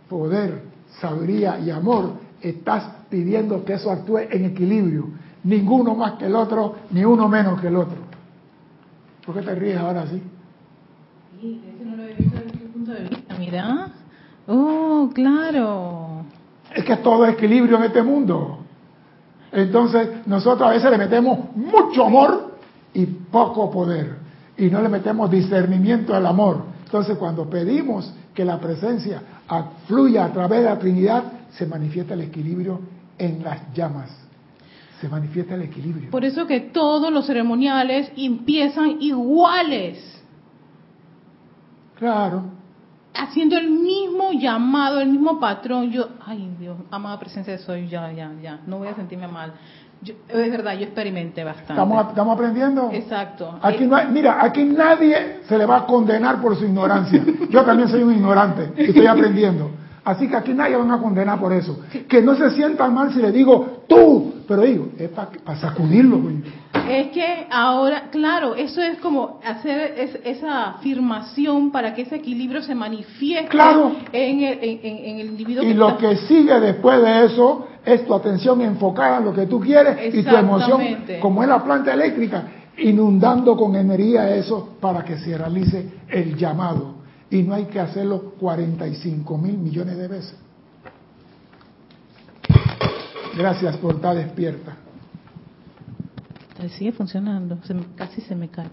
poder, 0.10 0.62
sabiduría 1.00 1.60
y 1.60 1.70
amor, 1.70 2.14
estás 2.42 2.84
pidiendo 3.10 3.64
que 3.64 3.74
eso 3.74 3.92
actúe 3.92 4.20
en 4.30 4.46
equilibrio. 4.46 5.08
Ninguno 5.46 5.96
más 5.96 6.14
que 6.14 6.26
el 6.26 6.36
otro, 6.36 6.76
ni 6.92 7.06
uno 7.06 7.30
menos 7.30 7.62
que 7.62 7.68
el 7.68 7.78
otro. 7.78 7.98
¿Por 9.26 9.36
qué 9.36 9.42
te 9.42 9.56
ríes 9.56 9.78
ahora 9.78 10.02
así? 10.02 10.22
Sí, 11.40 11.62
ese 11.74 11.86
no 11.86 11.96
lo 11.96 12.04
he 12.04 12.14
visto 12.14 12.36
desde 12.36 12.58
ese 12.58 12.68
punto 12.68 12.92
de 12.92 13.04
vista, 13.08 13.36
mira. 13.38 13.88
Oh, 14.48 15.10
claro. 15.14 16.26
Es 16.76 16.84
que 16.84 16.98
todo 16.98 17.26
es 17.26 17.34
equilibrio 17.34 17.78
en 17.78 17.84
este 17.84 18.04
mundo. 18.04 18.60
Entonces, 19.52 20.28
nosotros 20.28 20.68
a 20.68 20.72
veces 20.72 20.92
le 20.92 20.98
metemos 20.98 21.56
mucho 21.56 22.06
amor 22.06 22.58
y 22.94 23.06
poco 23.06 23.72
poder. 23.72 24.18
Y 24.58 24.70
no 24.70 24.82
le 24.82 24.90
metemos 24.90 25.30
discernimiento 25.30 26.16
al 26.16 26.26
amor. 26.26 26.64
Entonces, 26.86 27.18
cuando 27.18 27.50
pedimos 27.50 28.14
que 28.34 28.44
la 28.44 28.60
presencia 28.60 29.22
fluya 29.88 30.26
a 30.26 30.34
través 30.34 30.60
de 30.60 30.66
la 30.66 30.80
Trinidad, 30.80 31.24
se 31.52 31.66
manifiesta 31.66 32.16
el 32.16 32.22
equilibrio 32.22 32.80
en 33.18 33.44
las 33.44 33.74
llamas. 33.74 34.25
Se 35.02 35.10
manifiesta 35.10 35.56
el 35.56 35.64
equilibrio. 35.64 36.10
Por 36.10 36.24
eso 36.24 36.48
que 36.48 36.60
todos 36.60 37.12
los 37.12 37.26
ceremoniales 37.26 38.12
empiezan 38.16 39.02
iguales. 39.02 40.24
Claro. 41.98 42.44
Haciendo 43.14 43.58
el 43.58 43.70
mismo 43.70 44.32
llamado, 44.34 45.00
el 45.00 45.10
mismo 45.10 45.40
patrón. 45.40 45.92
Yo, 45.92 46.10
ay 46.26 46.56
Dios, 46.60 46.78
amada 46.92 47.20
presencia 47.20 47.54
de 47.54 47.60
soy, 47.60 47.88
ya, 47.88 48.12
ya, 48.12 48.32
ya. 48.42 48.60
No 48.68 48.80
voy 48.80 48.88
a 48.88 48.96
sentirme 48.96 49.28
mal. 49.28 49.54
Yo, 50.02 50.14
es 50.28 50.52
verdad, 50.52 50.74
yo 50.74 50.84
experimenté 50.84 51.44
bastante. 51.44 51.74
¿Estamos, 51.74 52.10
estamos 52.10 52.36
aprendiendo? 52.36 52.90
Exacto. 52.92 53.58
Aquí 53.62 53.86
no 53.86 53.96
hay, 53.96 54.08
mira, 54.08 54.44
aquí 54.44 54.64
nadie 54.64 55.42
se 55.48 55.58
le 55.58 55.66
va 55.66 55.78
a 55.78 55.86
condenar 55.86 56.42
por 56.42 56.56
su 56.56 56.66
ignorancia. 56.66 57.24
Yo 57.50 57.64
también 57.64 57.90
soy 57.90 58.04
un 58.04 58.14
ignorante 58.14 58.74
y 58.78 58.84
estoy 58.86 59.08
aprendiendo. 59.08 59.72
Así 60.04 60.28
que 60.28 60.36
aquí 60.36 60.54
nadie 60.54 60.76
van 60.76 60.92
a 60.92 61.00
condenar 61.00 61.40
por 61.40 61.52
eso. 61.52 61.80
Que 62.08 62.22
no 62.22 62.36
se 62.36 62.52
sientan 62.52 62.94
mal 62.94 63.12
si 63.12 63.20
le 63.20 63.32
digo 63.32 63.75
tú, 63.88 64.34
pero 64.48 64.62
digo, 64.62 64.90
es 64.98 65.10
para 65.10 65.32
pa 65.32 65.56
sacudirlo. 65.56 66.20
Güey. 66.20 66.44
Es 66.90 67.08
que 67.12 67.48
ahora, 67.50 68.10
claro, 68.12 68.56
eso 68.56 68.82
es 68.82 69.00
como 69.00 69.40
hacer 69.44 69.96
es, 69.98 70.20
esa 70.24 70.72
afirmación 70.72 71.72
para 71.72 71.94
que 71.94 72.04
ese 72.04 72.16
equilibrio 72.16 72.62
se 72.62 72.76
manifieste 72.76 73.48
claro. 73.50 73.96
en, 74.12 74.42
el, 74.42 74.60
en, 74.62 74.80
en, 74.84 75.20
el 75.20 75.28
individuo. 75.28 75.64
Y 75.64 75.68
que 75.68 75.74
lo 75.74 75.90
está... 75.90 76.00
que 76.00 76.16
sigue 76.18 76.60
después 76.60 77.02
de 77.02 77.26
eso 77.26 77.68
es 77.84 78.06
tu 78.06 78.14
atención 78.14 78.62
enfocada 78.62 79.18
en 79.18 79.26
lo 79.26 79.34
que 79.34 79.46
tú 79.46 79.60
quieres 79.60 80.14
y 80.14 80.24
tu 80.24 80.36
emoción, 80.36 80.82
como 81.22 81.44
es 81.44 81.50
la 81.50 81.64
planta 81.64 81.94
eléctrica, 81.94 82.44
inundando 82.78 83.56
con 83.56 83.76
energía 83.76 84.36
eso 84.36 84.76
para 84.80 85.04
que 85.04 85.18
se 85.18 85.38
realice 85.38 85.90
el 86.10 86.36
llamado. 86.36 86.96
Y 87.30 87.42
no 87.42 87.56
hay 87.56 87.66
que 87.66 87.80
hacerlo 87.80 88.34
45 88.40 89.38
mil 89.38 89.58
millones 89.58 89.98
de 89.98 90.08
veces. 90.08 90.45
Gracias 93.36 93.78
por 93.78 93.96
estar 93.96 94.16
despierta. 94.16 94.78
Sigue 96.70 96.94
funcionando, 96.94 97.60
se 97.64 97.74
me, 97.74 97.84
casi 97.96 98.22
se 98.22 98.36
me 98.36 98.50
cae. 98.50 98.70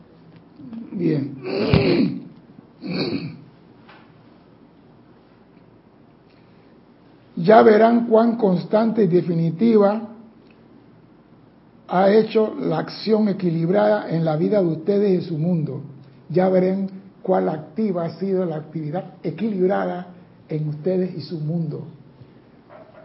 Bien. 0.92 2.22
Ya 7.36 7.62
verán 7.62 8.06
cuán 8.06 8.36
constante 8.36 9.04
y 9.04 9.08
definitiva 9.08 10.08
ha 11.88 12.10
hecho 12.10 12.54
la 12.58 12.78
acción 12.78 13.28
equilibrada 13.28 14.10
en 14.10 14.24
la 14.24 14.36
vida 14.36 14.62
de 14.62 14.68
ustedes 14.68 15.24
y 15.24 15.26
su 15.26 15.36
mundo. 15.38 15.82
Ya 16.28 16.48
verán 16.48 16.88
cuál 17.22 17.48
activa 17.48 18.04
ha 18.04 18.18
sido 18.18 18.44
la 18.44 18.56
actividad 18.56 19.14
equilibrada 19.22 20.06
en 20.48 20.68
ustedes 20.68 21.16
y 21.16 21.20
su 21.20 21.38
mundo. 21.40 21.86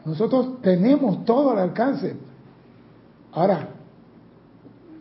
Nosotros 0.08 0.62
tenemos 0.62 1.26
todo 1.26 1.52
al 1.52 1.60
alcance. 1.60 2.16
Ahora, 3.34 3.68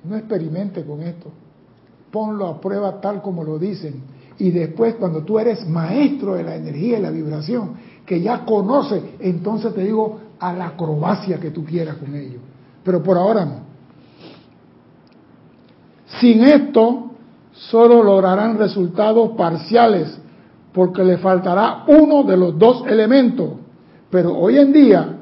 no 0.03 0.17
experimente 0.17 0.85
con 0.85 1.01
esto. 1.03 1.31
Ponlo 2.11 2.49
a 2.49 2.61
prueba 2.61 3.01
tal 3.01 3.23
como 3.23 3.45
lo 3.45 3.57
dicen. 3.57 4.03
Y 4.39 4.51
después, 4.51 4.97
cuando 4.97 5.23
tú 5.23 5.39
eres 5.39 5.67
maestro 5.69 6.35
de 6.35 6.43
la 6.43 6.57
energía 6.57 6.99
y 6.99 7.03
la 7.03 7.11
vibración, 7.11 7.75
que 8.05 8.21
ya 8.21 8.45
conoces, 8.45 9.03
entonces 9.21 9.73
te 9.75 9.85
digo 9.85 10.19
a 10.41 10.53
la 10.53 10.67
acrobacia 10.69 11.39
que 11.39 11.53
tú 11.53 11.65
quieras 11.65 11.97
con 11.97 12.13
ello. 12.15 12.41
Pero 12.83 13.01
por 13.01 13.17
ahora 13.17 13.45
no. 13.45 13.61
Sin 16.21 16.43
esto, 16.45 17.13
solo 17.53 18.03
lograrán 18.03 18.59
resultados 18.59 19.31
parciales, 19.37 20.19
porque 20.73 21.05
le 21.05 21.19
faltará 21.19 21.85
uno 21.87 22.25
de 22.25 22.37
los 22.37 22.59
dos 22.59 22.85
elementos. 22.89 23.66
Pero 24.11 24.37
hoy 24.37 24.59
en 24.59 24.73
día, 24.73 25.17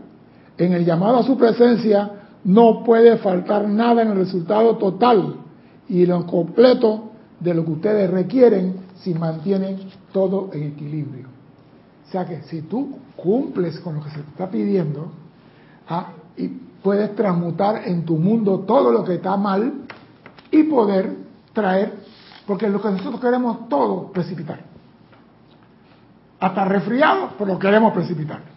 en 0.59 0.73
el 0.73 0.85
llamado 0.85 1.19
a 1.19 1.23
su 1.23 1.37
presencia, 1.37 2.11
no 2.45 2.85
puede 2.85 3.17
faltar 3.19 3.67
nada 3.69 4.03
en 4.03 4.11
el 4.11 4.17
resultado 4.17 4.77
total 4.77 5.37
y 5.89 6.07
lo 6.07 6.27
completo 6.27 7.11
de 7.41 7.55
lo 7.55 7.65
que 7.65 7.71
ustedes 7.73 8.11
requieren 8.11 8.77
si 8.97 9.15
mantienen 9.15 9.79
todo 10.13 10.51
en 10.53 10.65
equilibrio. 10.65 11.29
O 12.07 12.11
sea 12.11 12.27
que 12.27 12.43
si 12.43 12.63
tú 12.63 12.99
cumples 13.17 13.81
con 13.81 13.97
lo 13.97 14.05
que 14.05 14.11
se 14.11 14.21
te 14.21 14.31
está 14.31 14.51
pidiendo 14.51 15.11
¿ah? 15.89 16.13
y 16.37 16.49
puedes 16.49 17.15
transmutar 17.17 17.89
en 17.89 18.05
tu 18.05 18.17
mundo 18.17 18.61
todo 18.61 18.93
lo 18.93 19.05
que 19.05 19.15
está 19.15 19.37
mal 19.37 19.73
y 20.51 20.63
poder 20.65 21.17
traer, 21.53 21.95
porque 22.47 22.69
lo 22.69 22.81
que 22.81 22.91
nosotros 22.91 23.21
queremos 23.21 23.69
todo 23.69 24.13
precipitar. 24.13 24.61
Hasta 26.41 26.65
resfriado, 26.67 27.31
pero 27.39 27.55
lo 27.55 27.59
queremos 27.59 27.93
precipitar. 27.95 28.54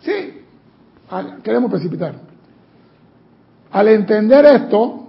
Sí, 0.00 0.42
queremos 1.42 1.70
precipitar. 1.70 2.14
Al 3.70 3.88
entender 3.88 4.44
esto, 4.46 5.08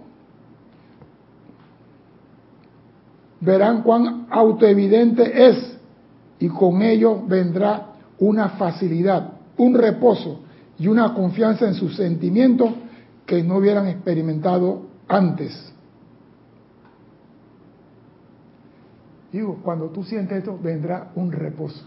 verán 3.42 3.84
cuán 3.84 4.28
autoevidente 4.30 5.50
es 5.50 5.78
y 6.40 6.50
con 6.50 6.82
ello 6.82 7.22
vendrá 7.26 7.94
una 8.20 8.50
facilidad, 8.50 9.34
un 9.58 9.76
reposo 9.76 10.42
y 10.78 10.88
una 10.88 11.14
confianza 11.14 11.68
en 11.68 11.74
sus 11.74 11.96
sentimientos 11.96 12.72
que 13.26 13.44
no 13.44 13.58
hubieran 13.58 13.88
experimentado 13.88 14.88
antes. 15.08 15.74
Digo, 19.32 19.60
cuando 19.64 19.90
tú 19.90 20.04
sientes 20.04 20.40
esto, 20.40 20.58
vendrá 20.62 21.12
un 21.16 21.32
reposo. 21.32 21.86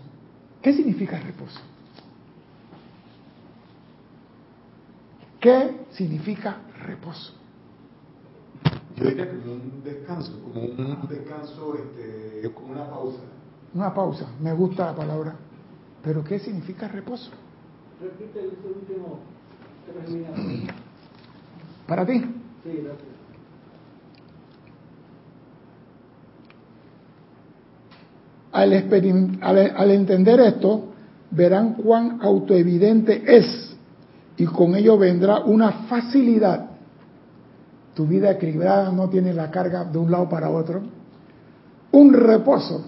¿Qué 0.61 0.73
significa 0.73 1.19
reposo? 1.19 1.61
¿Qué 5.43 5.87
significa 5.91 6.57
reposo? 6.87 7.33
Yo 8.95 9.07
diría 9.07 9.29
como 9.29 9.55
un 9.55 9.83
descanso, 9.83 10.41
como 10.41 10.61
un 10.61 11.09
descanso, 11.09 11.75
este, 11.75 12.49
como 12.55 12.73
una 12.75 12.89
pausa. 12.89 13.19
Una 13.75 13.93
pausa, 13.93 14.29
me 14.41 14.53
gusta 14.53 14.87
la 14.87 14.95
palabra. 14.95 15.35
Pero 16.05 16.23
¿qué 16.23 16.39
significa 16.39 16.87
reposo? 16.87 17.33
Repite 18.01 18.39
el 18.39 18.51
último 18.51 19.19
líneas. 20.09 20.33
¿Para 21.89 22.07
ti? 22.07 22.21
Sí, 22.63 22.81
gracias. 22.85 23.13
al, 28.53 28.73
al, 29.41 29.77
al 29.77 29.91
entender 29.91 30.39
esto, 30.39 30.93
verán 31.33 31.75
cuán 31.75 32.21
autoevidente 32.23 33.25
es 33.27 33.72
y 34.37 34.47
con 34.47 34.75
ello 34.75 34.99
vendrá 34.99 35.41
una 35.41 35.73
facilidad. 35.89 36.67
Tu 37.95 38.07
vida 38.07 38.31
equilibrada 38.31 38.91
no 38.91 39.09
tiene 39.09 39.33
la 39.35 39.51
carga 39.51 39.85
de 39.85 39.99
un 39.99 40.11
lado 40.11 40.29
para 40.29 40.49
otro. 40.49 40.81
Un 41.93 42.13
reposo 42.15 42.87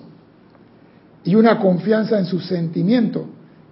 y 1.24 1.34
una 1.34 1.58
confianza 1.58 2.18
en 2.18 2.24
sus 2.24 2.46
sentimientos 2.46 3.24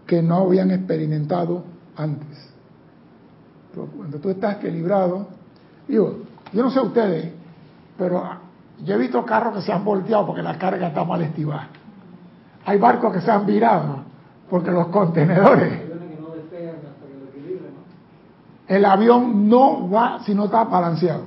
que 0.06 0.22
no 0.22 0.36
habían 0.38 0.70
experimentado 0.70 1.64
antes. 1.96 2.50
cuando 3.96 4.18
tú 4.18 4.30
estás 4.30 4.56
equilibrado, 4.56 5.28
digo, 5.88 6.18
yo 6.52 6.62
no 6.62 6.70
sé 6.70 6.80
ustedes, 6.80 7.32
pero 7.96 8.22
yo 8.84 8.94
he 8.94 8.98
visto 8.98 9.24
carros 9.24 9.54
que 9.54 9.62
se 9.62 9.72
han 9.72 9.84
volteado 9.84 10.26
porque 10.26 10.42
la 10.42 10.58
carga 10.58 10.88
está 10.88 11.04
mal 11.04 11.22
estivada. 11.22 11.68
Hay 12.66 12.78
barcos 12.78 13.12
que 13.14 13.20
se 13.20 13.30
han 13.30 13.46
virado 13.46 14.02
porque 14.50 14.70
los 14.70 14.88
contenedores. 14.88 15.81
El 18.68 18.84
avión 18.84 19.48
no 19.48 19.90
va 19.90 20.20
si 20.24 20.34
no 20.34 20.46
está 20.46 20.64
balanceado. 20.64 21.24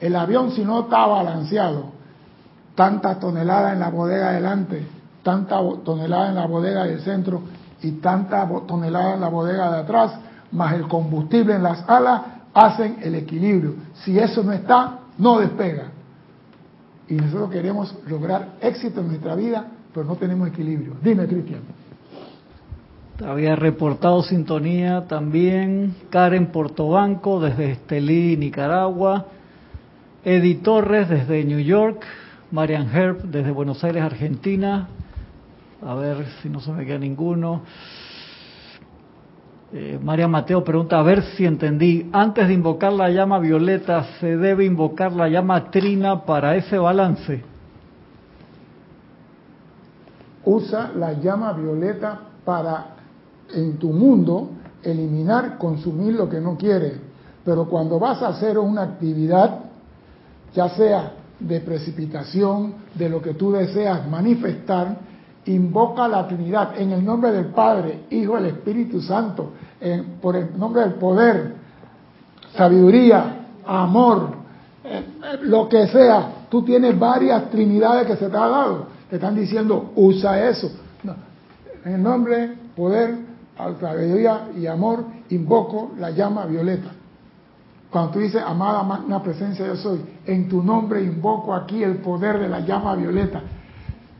El 0.00 0.16
avión 0.16 0.50
si 0.50 0.64
no 0.64 0.80
está 0.80 1.06
balanceado, 1.06 1.84
tanta 2.74 3.20
tonelada 3.20 3.72
en 3.72 3.80
la 3.80 3.88
bodega 3.88 4.32
delante, 4.32 4.84
tanta 5.22 5.60
tonelada 5.84 6.30
en 6.30 6.34
la 6.34 6.46
bodega 6.46 6.84
del 6.84 7.00
centro 7.02 7.42
y 7.82 7.92
tanta 7.92 8.48
tonelada 8.66 9.14
en 9.14 9.20
la 9.20 9.28
bodega 9.28 9.70
de 9.70 9.78
atrás, 9.78 10.12
más 10.50 10.74
el 10.74 10.88
combustible 10.88 11.54
en 11.54 11.62
las 11.62 11.88
alas, 11.88 12.22
hacen 12.52 12.98
el 13.02 13.14
equilibrio. 13.14 13.74
Si 13.94 14.18
eso 14.18 14.42
no 14.42 14.52
está, 14.52 14.98
no 15.18 15.38
despega. 15.38 15.84
Y 17.08 17.14
nosotros 17.14 17.50
queremos 17.50 17.94
lograr 18.06 18.56
éxito 18.60 19.00
en 19.00 19.08
nuestra 19.08 19.34
vida, 19.34 19.66
pero 19.92 20.06
no 20.06 20.16
tenemos 20.16 20.48
equilibrio. 20.48 20.94
Dime, 21.02 21.26
Cristian. 21.26 21.60
Había 23.24 23.54
reportado 23.56 24.22
sintonía 24.22 25.06
también 25.06 25.94
Karen 26.10 26.46
Portobanco 26.46 27.40
desde 27.40 27.72
Estelí, 27.72 28.36
Nicaragua. 28.36 29.26
Eddie 30.24 30.56
Torres 30.56 31.08
desde 31.08 31.44
New 31.44 31.60
York. 31.60 32.04
Marian 32.50 32.94
Herb 32.94 33.22
desde 33.22 33.50
Buenos 33.50 33.82
Aires, 33.84 34.02
Argentina. 34.02 34.88
A 35.86 35.94
ver 35.94 36.26
si 36.42 36.48
no 36.48 36.60
se 36.60 36.72
me 36.72 36.84
queda 36.84 36.98
ninguno. 36.98 37.62
Eh, 39.72 39.98
María 40.02 40.28
Mateo 40.28 40.62
pregunta, 40.62 40.98
a 40.98 41.02
ver 41.02 41.22
si 41.22 41.46
entendí, 41.46 42.10
antes 42.12 42.46
de 42.46 42.52
invocar 42.52 42.92
la 42.92 43.08
llama 43.08 43.38
violeta, 43.38 44.04
¿se 44.20 44.36
debe 44.36 44.66
invocar 44.66 45.12
la 45.12 45.28
llama 45.28 45.70
trina 45.70 46.26
para 46.26 46.56
ese 46.56 46.76
balance? 46.76 47.42
Usa 50.44 50.92
la 50.94 51.14
llama 51.14 51.54
violeta 51.54 52.20
para, 52.44 52.96
en 53.54 53.78
tu 53.78 53.90
mundo, 53.90 54.50
eliminar, 54.82 55.58
consumir 55.58 56.14
lo 56.14 56.28
que 56.28 56.40
no 56.40 56.56
quieres. 56.56 56.94
Pero 57.44 57.68
cuando 57.68 57.98
vas 57.98 58.22
a 58.22 58.28
hacer 58.28 58.58
una 58.58 58.82
actividad, 58.82 59.60
ya 60.54 60.68
sea 60.70 61.12
de 61.38 61.60
precipitación, 61.60 62.74
de 62.94 63.08
lo 63.08 63.20
que 63.20 63.34
tú 63.34 63.52
deseas 63.52 64.08
manifestar, 64.08 64.96
invoca 65.46 66.06
la 66.06 66.26
Trinidad 66.28 66.78
en 66.78 66.92
el 66.92 67.04
nombre 67.04 67.32
del 67.32 67.46
Padre, 67.46 68.04
Hijo, 68.10 68.38
el 68.38 68.46
Espíritu 68.46 69.00
Santo, 69.00 69.52
por 70.20 70.36
el 70.36 70.56
nombre 70.56 70.82
del 70.82 70.94
poder, 70.94 71.54
sabiduría, 72.56 73.46
amor, 73.66 74.42
eh, 74.84 75.04
lo 75.42 75.68
que 75.68 75.86
sea. 75.88 76.46
Tú 76.48 76.62
tienes 76.62 76.98
varias 76.98 77.50
Trinidades 77.50 78.06
que 78.06 78.16
se 78.16 78.28
te 78.28 78.36
ha 78.36 78.48
dado. 78.48 78.86
Te 79.08 79.16
están 79.16 79.34
diciendo, 79.34 79.92
usa 79.96 80.48
eso. 80.48 80.70
En 81.84 81.94
el 81.94 82.02
nombre, 82.02 82.54
poder, 82.76 83.16
sabiduría 83.56 84.48
y 84.56 84.66
amor, 84.66 85.04
invoco 85.30 85.92
la 85.98 86.10
llama 86.10 86.46
violeta. 86.46 86.90
Cuando 87.90 88.12
tú 88.12 88.20
dices, 88.20 88.42
amada 88.44 88.82
magna 88.82 89.22
presencia 89.22 89.66
yo 89.66 89.76
soy, 89.76 90.00
en 90.26 90.48
tu 90.48 90.62
nombre 90.62 91.02
invoco 91.02 91.54
aquí 91.54 91.82
el 91.82 91.96
poder 91.98 92.38
de 92.38 92.48
la 92.48 92.60
llama 92.60 92.94
violeta. 92.96 93.42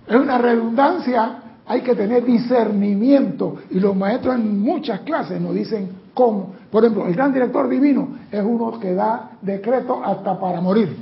Es 0.07 0.17
una 0.17 0.37
redundancia, 0.37 1.39
hay 1.67 1.81
que 1.81 1.95
tener 1.95 2.25
discernimiento. 2.25 3.57
Y 3.71 3.81
los 3.81 3.97
maestros 3.97 4.35
en 4.35 4.61
muchas 4.61 5.01
clases 5.01 5.41
nos 5.41 5.55
dicen 5.55 5.91
cómo. 6.13 6.55
Por 6.71 6.85
ejemplo, 6.85 7.07
el 7.07 7.15
gran 7.15 7.33
director 7.33 7.69
divino 7.69 8.09
es 8.31 8.45
uno 8.45 8.79
que 8.79 8.95
da 8.95 9.31
decreto 9.41 10.05
hasta 10.05 10.39
para 10.39 10.61
morir. 10.61 10.95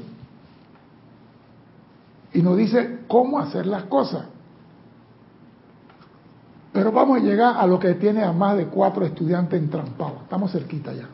Y 2.33 2.43
nos 2.43 2.57
dice 2.57 3.01
cómo 3.09 3.41
hacer 3.41 3.67
las 3.67 3.85
cosas. 3.85 4.27
Pero 6.81 6.93
vamos 6.93 7.19
a 7.19 7.21
llegar 7.21 7.59
a 7.59 7.67
lo 7.67 7.79
que 7.79 7.93
tiene 7.93 8.25
a 8.25 8.33
más 8.33 8.57
de 8.57 8.65
cuatro 8.65 9.05
estudiantes 9.05 9.61
entrampados. 9.61 10.23
Estamos 10.23 10.51
cerquita 10.51 10.95
ya. 10.95 11.11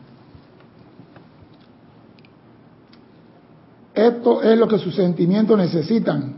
Esto 3.93 4.41
es 4.43 4.57
lo 4.57 4.65
que 4.69 4.79
sus 4.79 4.95
sentimientos 4.95 5.57
necesitan, 5.57 6.35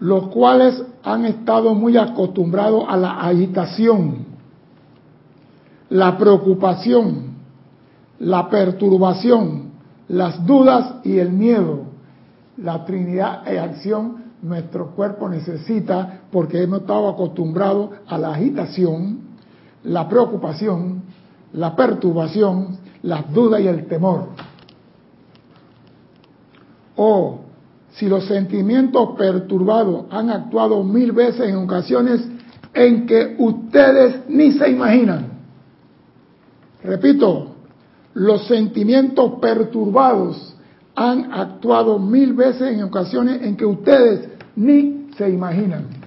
los 0.00 0.26
cuales 0.30 0.82
han 1.04 1.24
estado 1.26 1.72
muy 1.72 1.96
acostumbrados 1.96 2.82
a 2.88 2.96
la 2.96 3.20
agitación, 3.20 4.26
la 5.90 6.18
preocupación, 6.18 7.36
la 8.18 8.50
perturbación, 8.50 9.70
las 10.08 10.44
dudas 10.44 10.96
y 11.04 11.18
el 11.18 11.30
miedo. 11.30 11.82
La 12.56 12.84
Trinidad 12.84 13.46
en 13.46 13.58
acción 13.58 14.24
nuestro 14.42 14.96
cuerpo 14.96 15.28
necesita 15.28 16.17
porque 16.30 16.62
hemos 16.62 16.80
estado 16.82 17.08
acostumbrados 17.08 17.90
a 18.06 18.18
la 18.18 18.34
agitación, 18.34 19.20
la 19.84 20.08
preocupación, 20.08 21.02
la 21.52 21.74
perturbación, 21.74 22.78
las 23.02 23.32
dudas 23.32 23.60
y 23.60 23.68
el 23.68 23.86
temor. 23.86 24.28
O 26.96 27.40
si 27.92 28.08
los 28.08 28.26
sentimientos 28.26 29.16
perturbados 29.16 30.06
han 30.10 30.30
actuado 30.30 30.84
mil 30.84 31.12
veces 31.12 31.48
en 31.48 31.56
ocasiones 31.56 32.28
en 32.74 33.06
que 33.06 33.36
ustedes 33.38 34.28
ni 34.28 34.52
se 34.52 34.70
imaginan. 34.70 35.38
Repito, 36.82 37.54
los 38.14 38.46
sentimientos 38.46 39.40
perturbados 39.40 40.54
han 40.94 41.32
actuado 41.32 41.98
mil 41.98 42.34
veces 42.34 42.72
en 42.72 42.82
ocasiones 42.82 43.42
en 43.42 43.56
que 43.56 43.64
ustedes 43.64 44.28
ni 44.56 45.08
se 45.16 45.30
imaginan. 45.30 45.97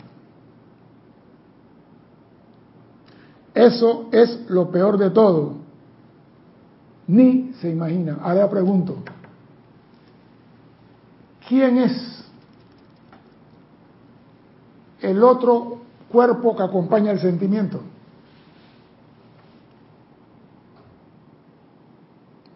Eso 3.54 4.08
es 4.12 4.50
lo 4.50 4.72
peor 4.72 4.98
de 4.98 5.10
todo. 5.10 5.56
Ni 7.08 7.54
se 7.60 7.70
imaginan. 7.70 8.20
Ahora 8.22 8.50
pregunto, 8.50 8.98
¿Quién 11.52 11.80
es 11.80 12.24
el 15.02 15.22
otro 15.22 15.82
cuerpo 16.10 16.56
que 16.56 16.64
acompaña 16.64 17.12
el 17.12 17.20
sentimiento? 17.20 17.82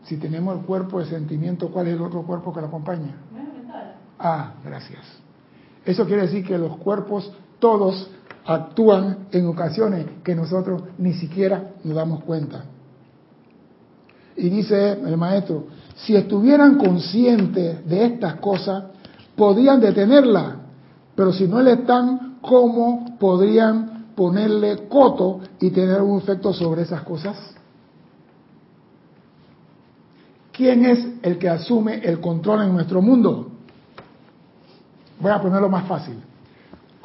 Si 0.04 0.16
tenemos 0.16 0.58
el 0.58 0.66
cuerpo 0.66 1.02
de 1.02 1.08
sentimiento, 1.08 1.72
¿cuál 1.74 1.88
es 1.88 1.96
el 1.96 2.02
otro 2.04 2.22
cuerpo 2.22 2.54
que 2.54 2.62
lo 2.62 2.68
acompaña? 2.68 3.18
Ah, 4.18 4.54
gracias. 4.64 5.02
Eso 5.84 6.06
quiere 6.06 6.22
decir 6.22 6.46
que 6.48 6.58
los 6.58 6.78
cuerpos 6.78 7.34
todos 7.60 8.10
actúan 8.46 9.28
en 9.32 9.48
ocasiones 9.48 10.06
que 10.24 10.36
nosotros 10.36 10.84
ni 10.98 11.14
siquiera 11.14 11.72
nos 11.84 11.96
damos 11.96 12.24
cuenta. 12.24 12.66
Y 14.38 14.50
dice 14.50 14.92
el 14.92 15.18
maestro, 15.18 15.66
si 15.96 16.16
estuvieran 16.16 16.78
conscientes 16.78 17.88
de 17.88 18.06
estas 18.06 18.36
cosas, 18.36 18.84
podrían 19.36 19.80
detenerla, 19.80 20.58
pero 21.16 21.32
si 21.32 21.48
no 21.48 21.62
le 21.62 21.74
están, 21.74 22.38
¿cómo 22.42 23.18
podrían 23.18 24.08
ponerle 24.16 24.88
coto 24.88 25.40
y 25.60 25.72
tener 25.72 26.02
un 26.02 26.20
efecto 26.20 26.54
sobre 26.54 26.84
esas 26.84 27.02
cosas? 27.02 27.38
¿Quién 30.52 30.86
es 30.86 31.06
el 31.22 31.38
que 31.38 31.50
asume 31.50 32.00
el 32.00 32.20
control 32.22 32.64
en 32.64 32.74
nuestro 32.74 33.02
mundo? 33.02 33.52
Voy 35.20 35.32
a 35.32 35.42
ponerlo 35.42 35.70
más 35.70 35.88
fácil. 35.88 36.16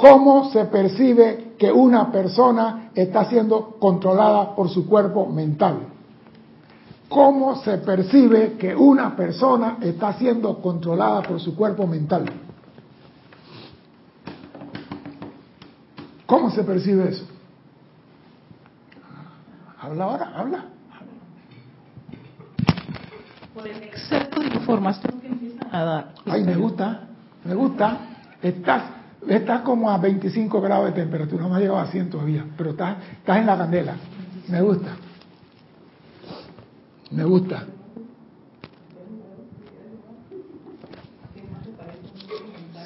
¿Cómo 0.00 0.50
se 0.50 0.64
percibe 0.64 1.54
que 1.58 1.70
una 1.70 2.10
persona 2.10 2.90
está 2.94 3.26
siendo 3.26 3.76
controlada 3.78 4.54
por 4.54 4.70
su 4.70 4.88
cuerpo 4.88 5.26
mental? 5.26 5.90
cómo 7.10 7.56
se 7.56 7.76
percibe 7.78 8.52
que 8.52 8.74
una 8.74 9.14
persona 9.16 9.76
está 9.82 10.14
siendo 10.14 10.62
controlada 10.62 11.22
por 11.22 11.40
su 11.40 11.54
cuerpo 11.54 11.86
mental. 11.86 12.24
¿Cómo 16.24 16.50
se 16.52 16.62
percibe 16.62 17.08
eso? 17.10 17.26
Habla 19.80 20.04
ahora, 20.04 20.32
habla. 20.36 20.64
Por 23.52 23.66
el 23.66 23.82
exceso 23.82 24.40
de 24.40 24.46
información 24.46 25.20
que 25.20 25.26
empiezan 25.26 25.74
a 25.74 25.82
dar. 25.82 26.14
Ay, 26.26 26.44
me 26.44 26.54
gusta, 26.54 27.08
me 27.44 27.54
gusta. 27.54 27.98
Estás, 28.40 28.84
Estás 29.28 29.60
como 29.62 29.90
a 29.90 29.98
25 29.98 30.60
grados 30.60 30.86
de 30.86 30.92
temperatura, 30.92 31.46
no 31.46 31.54
ha 31.54 31.60
llegado 31.60 31.78
a 31.78 31.86
100 31.86 32.10
todavía, 32.10 32.44
pero 32.56 32.70
estás, 32.70 32.96
estás 33.18 33.38
en 33.38 33.46
la 33.46 33.58
candela. 33.58 33.94
Me 34.48 34.62
gusta. 34.62 34.96
Me 37.10 37.24
gusta. 37.24 37.64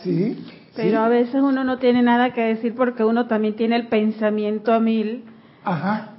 Sí. 0.03 0.45
Pero 0.75 1.01
a 1.01 1.09
veces 1.09 1.37
uno 1.37 1.63
no 1.63 1.79
tiene 1.79 2.03
nada 2.03 2.35
que 2.35 2.41
decir 2.43 2.75
porque 2.75 3.05
uno 3.05 3.27
también 3.27 3.55
tiene 3.55 3.77
el 3.77 3.87
pensamiento 3.87 4.73
a 4.73 4.81
mil. 4.81 5.25
Ajá. 5.65 6.11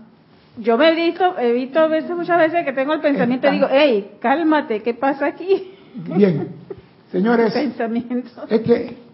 Yo 0.58 0.78
me 0.78 0.90
he 0.90 0.96
visto, 0.96 1.38
he 1.38 1.52
visto 1.52 1.80
a 1.80 1.88
veces, 1.88 2.16
muchas 2.16 2.38
veces 2.38 2.64
que 2.64 2.72
tengo 2.72 2.94
el 2.94 3.02
pensamiento 3.02 3.48
y 3.48 3.52
digo, 3.52 3.68
hey, 3.70 4.12
cálmate, 4.22 4.82
¿qué 4.82 4.94
pasa 4.94 5.26
aquí? 5.26 5.74
Bien. 6.16 6.48
Señores, 7.12 7.52
pensamiento. 7.54 8.46
es 8.50 8.62
que 8.62 9.05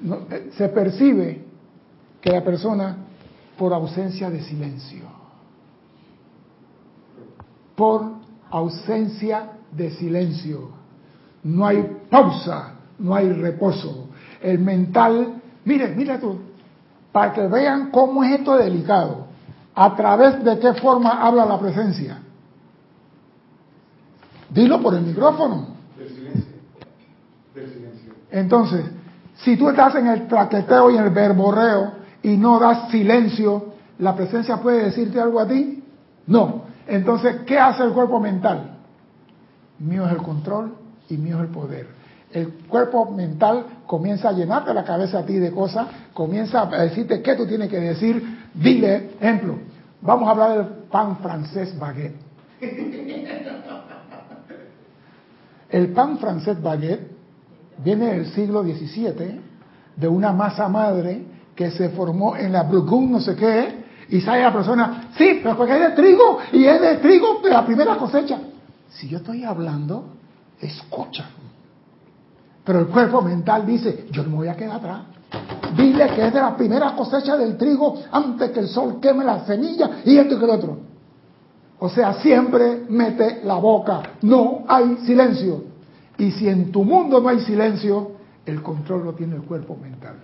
no, 0.00 0.26
eh, 0.30 0.50
se 0.56 0.68
percibe 0.68 1.44
que 2.20 2.30
la 2.30 2.42
persona, 2.44 2.96
por 3.58 3.72
ausencia 3.72 4.30
de 4.30 4.42
silencio, 4.42 5.04
por 7.74 8.12
ausencia 8.50 9.52
de 9.70 9.90
silencio, 9.90 10.70
no 11.42 11.66
hay 11.66 11.98
pausa, 12.10 12.74
no 12.98 13.14
hay 13.14 13.30
reposo. 13.32 14.08
El 14.42 14.58
mental, 14.58 15.42
mire, 15.64 15.94
mire 15.94 16.18
tú, 16.18 16.38
para 17.12 17.32
que 17.32 17.46
vean 17.46 17.90
cómo 17.90 18.24
es 18.24 18.38
esto 18.38 18.56
delicado, 18.56 19.26
a 19.74 19.94
través 19.94 20.42
de 20.42 20.58
qué 20.58 20.74
forma 20.74 21.24
habla 21.24 21.44
la 21.44 21.58
presencia. 21.58 22.18
Dilo 24.50 24.80
por 24.80 24.94
el 24.94 25.02
micrófono. 25.02 25.68
Del 25.98 26.08
silencio. 26.08 26.54
Del 27.54 27.72
silencio. 27.72 28.12
Entonces, 28.30 28.84
si 29.38 29.56
tú 29.56 29.68
estás 29.68 29.94
en 29.96 30.06
el 30.06 30.26
traqueteo 30.26 30.90
y 30.90 30.96
en 30.96 31.04
el 31.04 31.10
verborreo 31.10 31.92
y 32.22 32.36
no 32.36 32.58
das 32.58 32.90
silencio, 32.90 33.74
¿la 33.98 34.14
presencia 34.14 34.56
puede 34.58 34.84
decirte 34.84 35.20
algo 35.20 35.40
a 35.40 35.46
ti? 35.46 35.84
No. 36.26 36.64
Entonces, 36.86 37.42
¿qué 37.46 37.58
hace 37.58 37.82
el 37.82 37.92
cuerpo 37.92 38.20
mental? 38.20 38.78
Mío 39.78 40.06
es 40.06 40.12
el 40.12 40.22
control 40.22 40.74
y 41.08 41.16
mío 41.16 41.36
es 41.36 41.42
el 41.42 41.48
poder. 41.48 41.86
El 42.32 42.52
cuerpo 42.68 43.10
mental 43.10 43.66
comienza 43.86 44.30
a 44.30 44.32
llenarte 44.32 44.72
la 44.74 44.84
cabeza 44.84 45.20
a 45.20 45.26
ti 45.26 45.34
de 45.34 45.52
cosas, 45.52 45.86
comienza 46.12 46.62
a 46.62 46.82
decirte 46.82 47.22
qué 47.22 47.36
tú 47.36 47.46
tienes 47.46 47.70
que 47.70 47.78
decir. 47.78 48.38
Dile, 48.54 49.10
ejemplo, 49.20 49.56
vamos 50.00 50.28
a 50.28 50.30
hablar 50.32 50.56
del 50.56 50.66
pan 50.90 51.18
francés 51.18 51.78
baguette. 51.78 52.16
El 55.68 55.88
pan 55.88 56.18
francés 56.18 56.62
baguette 56.62 57.15
viene 57.78 58.06
del 58.06 58.26
siglo 58.32 58.62
XVII 58.62 59.40
de 59.96 60.08
una 60.08 60.32
masa 60.32 60.68
madre 60.68 61.24
que 61.54 61.70
se 61.70 61.88
formó 61.90 62.36
en 62.36 62.52
la 62.52 62.64
Bourgogne, 62.64 63.12
no 63.12 63.20
sé 63.20 63.34
qué, 63.34 63.84
y 64.08 64.20
sale 64.20 64.42
la 64.42 64.52
persona, 64.52 65.08
sí, 65.16 65.40
pero 65.42 65.56
porque 65.56 65.74
es 65.74 65.80
de 65.80 65.90
trigo 65.90 66.38
y 66.52 66.64
es 66.64 66.80
de 66.80 66.96
trigo 66.96 67.40
de 67.42 67.50
la 67.50 67.64
primera 67.64 67.96
cosecha. 67.96 68.38
Si 68.90 69.08
yo 69.08 69.18
estoy 69.18 69.44
hablando, 69.44 70.04
escucha. 70.60 71.26
Pero 72.64 72.80
el 72.80 72.86
cuerpo 72.86 73.22
mental 73.22 73.64
dice, 73.66 74.06
yo 74.10 74.22
no 74.22 74.30
me 74.30 74.36
voy 74.36 74.48
a 74.48 74.56
quedar 74.56 74.76
atrás. 74.76 75.00
Dile 75.76 76.08
que 76.14 76.26
es 76.26 76.32
de 76.32 76.40
la 76.40 76.56
primera 76.56 76.94
cosecha 76.94 77.36
del 77.36 77.56
trigo 77.56 77.96
antes 78.10 78.50
que 78.50 78.60
el 78.60 78.68
sol 78.68 78.98
queme 79.00 79.24
la 79.24 79.44
semilla 79.44 80.02
y 80.04 80.16
esto 80.16 80.34
y 80.36 80.38
que 80.38 80.46
lo 80.46 80.54
otro. 80.54 80.78
O 81.78 81.88
sea, 81.88 82.14
siempre 82.14 82.84
mete 82.88 83.42
la 83.44 83.56
boca. 83.56 84.02
No 84.22 84.64
hay 84.66 84.98
silencio. 85.04 85.75
Y 86.18 86.30
si 86.32 86.48
en 86.48 86.72
tu 86.72 86.84
mundo 86.84 87.20
no 87.20 87.28
hay 87.28 87.40
silencio, 87.40 88.12
el 88.46 88.62
control 88.62 89.04
lo 89.04 89.14
tiene 89.14 89.36
el 89.36 89.42
cuerpo 89.42 89.76
mental. 89.76 90.16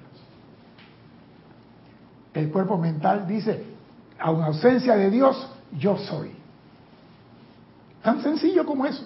El 2.33 2.51
cuerpo 2.51 2.79
mental 2.79 3.27
dice, 3.27 3.65
a 4.19 4.31
una 4.31 4.47
ausencia 4.47 4.97
de 4.97 5.11
Dios, 5.11 5.49
yo 5.79 5.99
soy. 5.99 6.31
Tan 8.03 8.23
sencillo 8.23 8.65
como 8.65 8.87
eso. 8.87 9.05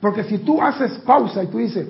Porque 0.00 0.24
si 0.24 0.38
tú 0.38 0.60
haces 0.60 0.98
pausa 0.98 1.42
y 1.42 1.46
tú 1.46 1.58
dices, 1.58 1.88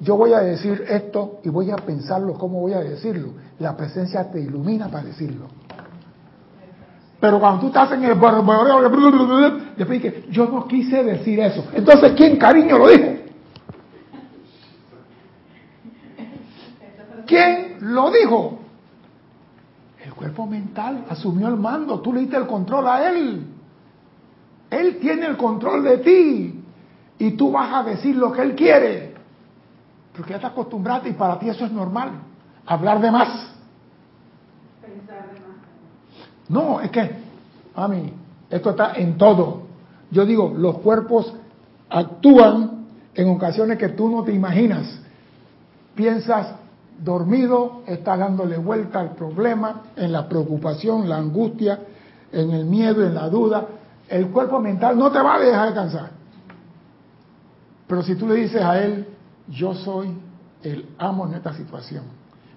yo 0.00 0.16
voy 0.16 0.32
a 0.32 0.40
decir 0.40 0.84
esto 0.88 1.40
y 1.44 1.48
voy 1.48 1.70
a 1.70 1.76
pensarlo, 1.76 2.34
¿cómo 2.34 2.60
voy 2.60 2.72
a 2.72 2.80
decirlo? 2.80 3.30
La 3.58 3.76
presencia 3.76 4.30
te 4.30 4.40
ilumina 4.40 4.88
para 4.88 5.04
decirlo. 5.04 5.46
Pero 7.20 7.38
cuando 7.38 7.60
tú 7.60 7.66
estás 7.68 7.92
en 7.92 8.02
el 8.02 8.18
después 9.76 10.02
que 10.02 10.26
yo 10.30 10.46
no 10.46 10.66
quise 10.66 11.04
decir 11.04 11.38
eso. 11.38 11.64
Entonces, 11.72 12.14
¿quién 12.16 12.36
cariño 12.36 12.78
lo 12.78 12.88
dijo? 12.88 13.21
¿Quién 17.32 17.78
lo 17.80 18.10
dijo? 18.10 18.58
El 20.04 20.12
cuerpo 20.12 20.46
mental 20.46 21.06
asumió 21.08 21.48
el 21.48 21.56
mando, 21.56 21.98
tú 22.00 22.12
le 22.12 22.20
diste 22.20 22.36
el 22.36 22.46
control 22.46 22.86
a 22.86 23.08
él. 23.10 23.46
Él 24.68 24.98
tiene 25.00 25.24
el 25.28 25.38
control 25.38 25.82
de 25.82 25.98
ti 25.98 26.62
y 27.18 27.30
tú 27.30 27.50
vas 27.50 27.72
a 27.72 27.88
decir 27.88 28.16
lo 28.16 28.32
que 28.32 28.42
él 28.42 28.54
quiere. 28.54 29.14
Porque 30.14 30.34
ya 30.34 30.40
te 30.40 30.46
acostumbraste 30.46 31.08
y 31.08 31.12
para 31.14 31.38
ti 31.38 31.48
eso 31.48 31.64
es 31.64 31.72
normal. 31.72 32.10
Hablar 32.66 33.00
de 33.00 33.10
más. 33.10 33.28
Pensar 34.82 35.32
de 35.32 35.40
más. 35.40 35.56
No, 36.50 36.82
es 36.82 36.90
que, 36.90 37.12
mami, 37.74 38.12
esto 38.50 38.70
está 38.70 38.92
en 38.96 39.16
todo. 39.16 39.62
Yo 40.10 40.26
digo, 40.26 40.52
los 40.54 40.80
cuerpos 40.80 41.32
actúan 41.88 42.88
en 43.14 43.30
ocasiones 43.30 43.78
que 43.78 43.88
tú 43.88 44.10
no 44.10 44.22
te 44.22 44.34
imaginas. 44.34 45.00
Piensas 45.94 46.56
dormido, 46.98 47.82
estás 47.86 48.18
dándole 48.18 48.58
vuelta 48.58 49.00
al 49.00 49.14
problema, 49.14 49.82
en 49.96 50.12
la 50.12 50.28
preocupación, 50.28 51.08
la 51.08 51.16
angustia, 51.16 51.80
en 52.32 52.50
el 52.50 52.64
miedo, 52.64 53.04
en 53.04 53.14
la 53.14 53.28
duda. 53.28 53.66
El 54.08 54.28
cuerpo 54.28 54.60
mental 54.60 54.98
no 54.98 55.10
te 55.10 55.18
va 55.18 55.34
a 55.34 55.38
dejar 55.38 55.66
descansar. 55.66 56.10
Pero 57.86 58.02
si 58.02 58.14
tú 58.14 58.26
le 58.26 58.36
dices 58.36 58.62
a 58.62 58.82
él, 58.82 59.06
yo 59.48 59.74
soy 59.74 60.16
el 60.62 60.86
amo 60.98 61.26
en 61.26 61.34
esta 61.34 61.52
situación, 61.52 62.04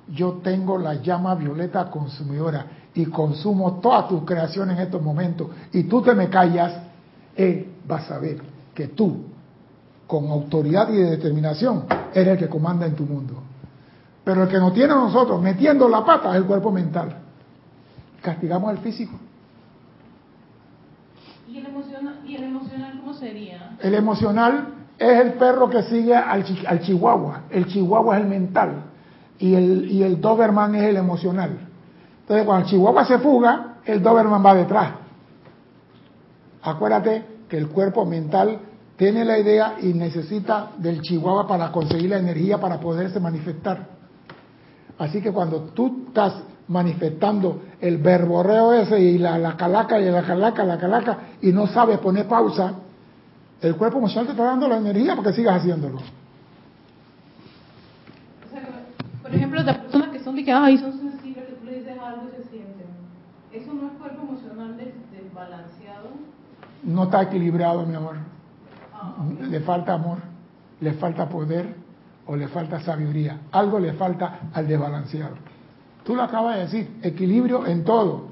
yo 0.07 0.39
tengo 0.43 0.77
la 0.77 0.95
llama 0.95 1.35
violeta 1.35 1.89
consumidora 1.89 2.67
y 2.93 3.05
consumo 3.05 3.79
toda 3.81 4.07
tu 4.07 4.23
creación 4.23 4.71
en 4.71 4.77
estos 4.77 5.01
momentos 5.01 5.49
y 5.73 5.83
tú 5.83 6.01
te 6.01 6.13
me 6.13 6.29
callas, 6.29 6.73
él 7.35 7.73
va 7.89 7.97
a 7.97 8.07
saber 8.07 8.37
que 8.73 8.89
tú, 8.89 9.25
con 10.07 10.29
autoridad 10.29 10.89
y 10.93 10.97
determinación, 10.97 11.85
eres 12.13 12.33
el 12.33 12.37
que 12.37 12.47
comanda 12.47 12.85
en 12.85 12.95
tu 12.95 13.03
mundo. 13.03 13.41
Pero 14.25 14.43
el 14.43 14.49
que 14.49 14.57
nos 14.57 14.73
tiene 14.73 14.91
a 14.91 14.97
nosotros 14.97 15.41
metiendo 15.41 15.87
la 15.87 16.03
pata 16.03 16.31
es 16.31 16.37
el 16.37 16.45
cuerpo 16.45 16.71
mental. 16.71 17.15
Castigamos 18.21 18.69
al 18.71 18.79
físico. 18.79 19.17
¿Y 21.47 21.59
el, 21.59 21.67
emocional, 21.67 22.19
¿Y 22.25 22.35
el 22.35 22.43
emocional 22.43 22.99
cómo 22.99 23.13
sería? 23.13 23.77
El 23.81 23.93
emocional 23.93 24.67
es 24.97 25.19
el 25.21 25.33
perro 25.33 25.69
que 25.69 25.83
sigue 25.83 26.15
al, 26.15 26.43
chi- 26.43 26.65
al 26.65 26.79
chihuahua. 26.81 27.43
El 27.51 27.67
chihuahua 27.67 28.17
es 28.17 28.23
el 28.23 28.27
mental. 28.27 28.83
Y 29.37 29.53
el, 29.53 29.91
y 29.91 30.01
el 30.03 30.19
Doberman 30.19 30.73
es 30.75 30.83
el 30.83 30.97
emocional. 30.97 31.51
Entonces, 32.21 32.45
cuando 32.45 32.65
el 32.65 32.71
chihuahua 32.71 33.05
se 33.05 33.19
fuga, 33.19 33.75
el 33.85 34.01
Doberman 34.01 34.43
va 34.43 34.55
detrás. 34.55 34.89
Acuérdate 36.63 37.23
que 37.47 37.57
el 37.57 37.67
cuerpo 37.67 38.05
mental 38.05 38.57
tiene 38.97 39.23
la 39.23 39.37
idea 39.37 39.75
y 39.81 39.93
necesita 39.93 40.71
del 40.77 41.01
chihuahua 41.01 41.47
para 41.47 41.71
conseguir 41.71 42.09
la 42.09 42.17
energía 42.17 42.59
para 42.59 42.79
poderse 42.79 43.19
manifestar. 43.19 43.93
Así 44.97 45.21
que 45.21 45.31
cuando 45.31 45.61
tú 45.73 46.05
estás 46.07 46.33
manifestando 46.67 47.61
el 47.81 47.97
verborreo 47.97 48.73
ese 48.73 48.99
y 48.99 49.17
la, 49.17 49.37
la 49.37 49.55
calaca 49.57 49.99
y 49.99 50.09
la 50.09 50.23
calaca, 50.23 50.63
la 50.63 50.77
calaca, 50.79 51.17
y 51.41 51.51
no 51.51 51.67
sabes 51.67 51.99
poner 51.99 52.27
pausa, 52.27 52.73
el 53.61 53.75
cuerpo 53.75 53.97
emocional 53.99 54.25
te 54.27 54.31
está 54.31 54.45
dando 54.45 54.67
la 54.67 54.77
energía 54.77 55.15
para 55.15 55.29
que 55.29 55.35
sigas 55.35 55.57
haciéndolo. 55.61 55.97
O 55.97 56.01
sea, 58.51 58.61
que, 58.61 58.67
por 59.21 59.35
ejemplo, 59.35 59.61
las 59.63 59.77
personas 59.77 60.09
que 60.09 60.19
son 60.19 60.35
de 60.35 60.43
que, 60.45 60.51
ay, 60.51 60.77
son 60.77 60.93
sensibles, 60.93 61.45
que 61.45 61.53
tú 61.53 61.65
le 61.65 61.79
dices 61.79 61.97
algo 61.99 62.23
y 62.31 62.35
se 62.43 62.49
sienten. 62.49 62.87
¿Eso 63.51 63.73
no 63.73 63.87
es 63.87 63.93
cuerpo 63.99 64.21
emocional 64.23 64.77
des- 64.77 64.93
desbalanceado? 65.11 66.09
No 66.83 67.03
está 67.03 67.23
equilibrado, 67.23 67.85
mi 67.85 67.95
amor. 67.95 68.15
Ah. 68.93 69.13
Le 69.49 69.59
falta 69.61 69.93
amor, 69.93 70.19
le 70.79 70.93
falta 70.93 71.27
poder 71.27 71.75
o 72.27 72.35
le 72.35 72.47
falta 72.47 72.79
sabiduría. 72.79 73.41
Algo 73.51 73.79
le 73.79 73.93
falta 73.93 74.39
al 74.53 74.67
desbalanceado. 74.67 75.35
Tú 76.03 76.15
lo 76.15 76.23
acabas 76.23 76.55
de 76.55 76.61
decir, 76.63 76.99
equilibrio 77.01 77.65
en 77.65 77.83
todo. 77.83 78.25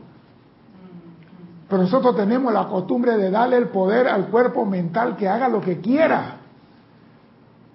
Pero 1.69 1.83
nosotros 1.83 2.15
tenemos 2.15 2.53
la 2.53 2.67
costumbre 2.67 3.17
de 3.17 3.31
darle 3.31 3.57
el 3.57 3.69
poder 3.69 4.07
al 4.07 4.27
cuerpo 4.27 4.65
mental 4.65 5.15
que 5.15 5.27
haga 5.27 5.47
lo 5.47 5.61
que 5.61 5.79
quiera. 5.79 6.37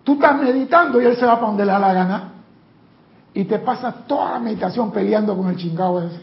Tú 0.05 0.14
estás 0.14 0.41
meditando 0.41 1.01
y 1.01 1.05
él 1.05 1.16
se 1.16 1.27
va 1.27 1.35
para 1.35 1.49
donde 1.49 1.66
le 1.66 1.73
da 1.73 1.79
la 1.79 1.93
gana. 1.93 2.33
Y 3.35 3.45
te 3.45 3.59
pasas 3.59 4.07
toda 4.07 4.33
la 4.33 4.39
meditación 4.39 4.91
peleando 4.91 5.37
con 5.37 5.49
el 5.49 5.57
chingado 5.57 6.03
ese. 6.03 6.21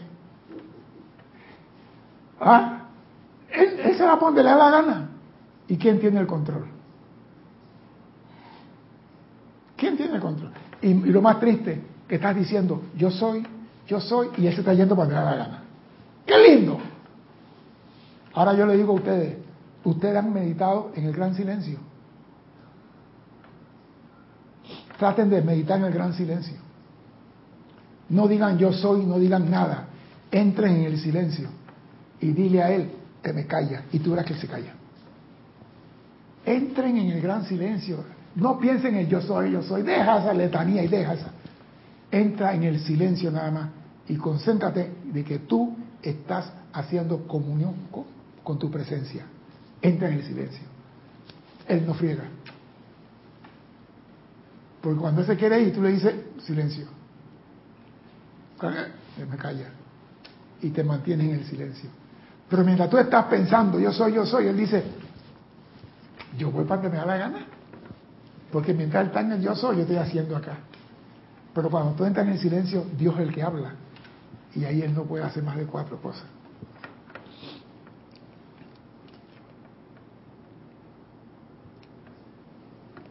¿Ah? 2.40 2.80
Él, 3.50 3.80
él 3.84 3.96
se 3.96 4.04
va 4.04 4.14
para 4.14 4.26
donde 4.26 4.42
le 4.42 4.50
da 4.50 4.56
la 4.56 4.70
gana. 4.70 5.08
¿Y 5.68 5.76
quién 5.76 6.00
tiene 6.00 6.20
el 6.20 6.26
control? 6.26 6.75
¿Quién 9.76 9.96
tiene 9.96 10.18
control? 10.18 10.52
Y, 10.82 10.94
lo 10.94 11.22
más 11.22 11.38
triste, 11.38 11.82
que 12.08 12.16
estás 12.16 12.34
diciendo, 12.34 12.82
yo 12.96 13.10
soy, 13.10 13.46
yo 13.86 14.00
soy, 14.00 14.28
y 14.38 14.46
él 14.46 14.54
se 14.54 14.60
está 14.60 14.72
yendo 14.74 14.96
para 14.96 15.08
donde 15.08 15.22
da 15.22 15.30
la 15.30 15.36
gana. 15.36 15.62
¡Qué 16.24 16.38
lindo! 16.38 16.78
Ahora 18.34 18.54
yo 18.54 18.66
le 18.66 18.76
digo 18.76 18.92
a 18.92 18.96
ustedes, 18.96 19.36
ustedes 19.84 20.16
han 20.16 20.32
meditado 20.32 20.92
en 20.94 21.04
el 21.04 21.12
gran 21.12 21.34
silencio. 21.34 21.78
Traten 24.98 25.28
de 25.30 25.42
meditar 25.42 25.78
en 25.78 25.86
el 25.86 25.92
gran 25.92 26.14
silencio. 26.14 26.56
No 28.08 28.28
digan 28.28 28.58
yo 28.58 28.72
soy, 28.72 29.04
no 29.04 29.18
digan 29.18 29.50
nada. 29.50 29.88
Entren 30.30 30.76
en 30.76 30.84
el 30.84 31.00
silencio 31.00 31.48
y 32.20 32.28
dile 32.32 32.62
a 32.62 32.70
él 32.70 32.90
que 33.22 33.32
me 33.32 33.46
calla 33.46 33.84
y 33.92 33.98
tú 33.98 34.10
verás 34.10 34.26
que 34.26 34.34
se 34.34 34.46
calla. 34.46 34.74
Entren 36.44 36.96
en 36.96 37.10
el 37.10 37.20
gran 37.20 37.44
silencio. 37.44 38.04
No 38.36 38.58
piensen 38.60 38.94
en 38.96 39.08
yo 39.08 39.20
soy, 39.22 39.52
yo 39.52 39.62
soy. 39.62 39.82
Deja 39.82 40.18
esa 40.18 40.34
letanía 40.34 40.84
y 40.84 40.88
deja 40.88 41.14
esa. 41.14 41.30
Entra 42.10 42.54
en 42.54 42.62
el 42.62 42.80
silencio 42.80 43.30
nada 43.30 43.50
más 43.50 43.68
y 44.06 44.16
concéntrate 44.16 44.92
de 45.04 45.24
que 45.24 45.40
tú 45.40 45.74
estás 46.02 46.52
haciendo 46.72 47.26
comunión 47.26 47.74
con, 48.44 48.58
tu 48.58 48.70
presencia. 48.70 49.24
Entra 49.80 50.08
en 50.08 50.18
el 50.18 50.22
silencio. 50.22 50.62
Él 51.66 51.84
no 51.86 51.94
friega. 51.94 52.24
Porque 54.82 55.00
cuando 55.00 55.22
él 55.22 55.26
se 55.26 55.36
quiere 55.36 55.60
ir, 55.62 55.74
tú 55.74 55.82
le 55.82 55.92
dices 55.92 56.14
silencio. 56.44 56.86
Él 59.18 59.26
me 59.26 59.36
calla. 59.36 59.70
Y 60.60 60.70
te 60.70 60.84
mantiene 60.84 61.24
en 61.24 61.38
el 61.40 61.44
silencio. 61.44 61.88
Pero 62.48 62.64
mientras 62.64 62.90
tú 62.90 62.98
estás 62.98 63.24
pensando, 63.24 63.80
yo 63.80 63.92
soy, 63.92 64.12
yo 64.12 64.26
soy, 64.26 64.46
él 64.46 64.56
dice, 64.56 64.84
yo 66.38 66.50
voy 66.50 66.64
para 66.66 66.82
que 66.82 66.88
me 66.90 66.96
da 66.96 67.06
la 67.06 67.16
gana. 67.16 67.46
Porque 68.56 68.72
mientras 68.72 69.02
él 69.02 69.08
está 69.08 69.20
en 69.20 69.42
yo 69.42 69.54
soy, 69.54 69.76
yo 69.76 69.82
estoy 69.82 69.98
haciendo 69.98 70.34
acá. 70.34 70.56
Pero 71.52 71.68
cuando 71.68 71.92
tú 71.92 72.06
entras 72.06 72.26
en 72.26 72.38
silencio, 72.38 72.86
Dios 72.96 73.14
es 73.16 73.28
el 73.28 73.34
que 73.34 73.42
habla. 73.42 73.74
Y 74.54 74.64
ahí 74.64 74.80
él 74.80 74.94
no 74.94 75.02
puede 75.02 75.24
hacer 75.24 75.42
más 75.42 75.58
de 75.58 75.66
cuatro 75.66 76.00
cosas. 76.00 76.24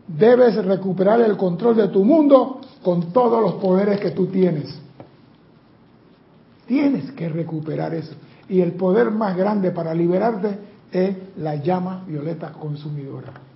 Debes 0.07 0.65
recuperar 0.65 1.21
el 1.21 1.37
control 1.37 1.75
de 1.75 1.89
tu 1.89 2.03
mundo 2.03 2.61
con 2.81 3.13
todos 3.13 3.39
los 3.39 3.61
poderes 3.61 3.99
que 3.99 4.09
tú 4.09 4.25
tienes. 4.25 4.81
Tienes 6.65 7.11
que 7.11 7.29
recuperar 7.29 7.93
eso. 7.93 8.15
Y 8.49 8.61
el 8.61 8.71
poder 8.71 9.11
más 9.11 9.37
grande 9.37 9.69
para 9.69 9.93
liberarte 9.93 10.57
es 10.91 11.15
la 11.37 11.53
llama 11.53 12.03
violeta 12.07 12.51
consumidora. 12.51 13.54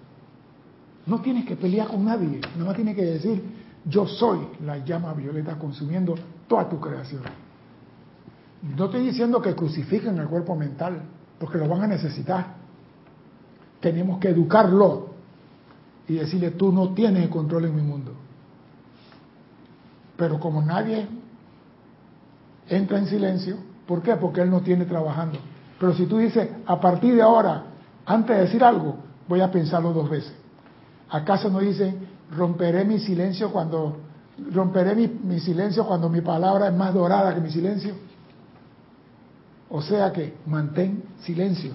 No 1.09 1.21
tienes 1.21 1.45
que 1.45 1.55
pelear 1.55 1.87
con 1.87 2.05
nadie, 2.05 2.39
no 2.55 2.71
tienes 2.75 2.95
que 2.95 3.03
decir, 3.03 3.43
yo 3.83 4.05
soy 4.05 4.47
la 4.63 4.77
llama 4.77 5.11
violeta 5.13 5.57
consumiendo 5.57 6.13
toda 6.47 6.69
tu 6.69 6.79
creación. 6.79 7.23
No 8.77 8.85
estoy 8.85 9.05
diciendo 9.05 9.41
que 9.41 9.55
crucifiquen 9.55 10.19
el 10.19 10.27
cuerpo 10.27 10.55
mental, 10.55 11.01
porque 11.39 11.57
lo 11.57 11.67
van 11.67 11.83
a 11.83 11.87
necesitar. 11.87 12.57
Tenemos 13.79 14.19
que 14.19 14.29
educarlo 14.29 15.09
y 16.07 16.13
decirle, 16.15 16.51
tú 16.51 16.71
no 16.71 16.93
tienes 16.93 17.23
el 17.23 17.29
control 17.29 17.65
en 17.65 17.75
mi 17.75 17.81
mundo. 17.81 18.13
Pero 20.15 20.39
como 20.39 20.61
nadie 20.61 21.07
entra 22.67 22.99
en 22.99 23.07
silencio, 23.07 23.57
¿por 23.87 24.03
qué? 24.03 24.15
Porque 24.15 24.41
él 24.41 24.51
no 24.51 24.61
tiene 24.61 24.85
trabajando. 24.85 25.39
Pero 25.79 25.95
si 25.95 26.05
tú 26.05 26.19
dices, 26.19 26.49
a 26.67 26.79
partir 26.79 27.15
de 27.15 27.23
ahora, 27.23 27.63
antes 28.05 28.35
de 28.35 28.43
decir 28.43 28.63
algo, 28.63 28.97
voy 29.27 29.41
a 29.41 29.49
pensarlo 29.49 29.91
dos 29.91 30.07
veces. 30.07 30.38
¿Acaso 31.09 31.49
no 31.49 31.59
dice, 31.59 31.93
romperé 32.35 32.85
mi 32.85 32.99
silencio 32.99 33.51
cuando, 33.51 33.97
romperé 34.51 34.95
mi, 34.95 35.07
mi 35.07 35.39
silencio 35.39 35.85
cuando 35.85 36.09
mi 36.09 36.21
palabra 36.21 36.67
es 36.67 36.75
más 36.75 36.93
dorada 36.93 37.33
que 37.33 37.41
mi 37.41 37.49
silencio? 37.49 37.95
O 39.69 39.81
sea 39.81 40.11
que 40.11 40.35
mantén 40.45 41.03
silencio. 41.21 41.73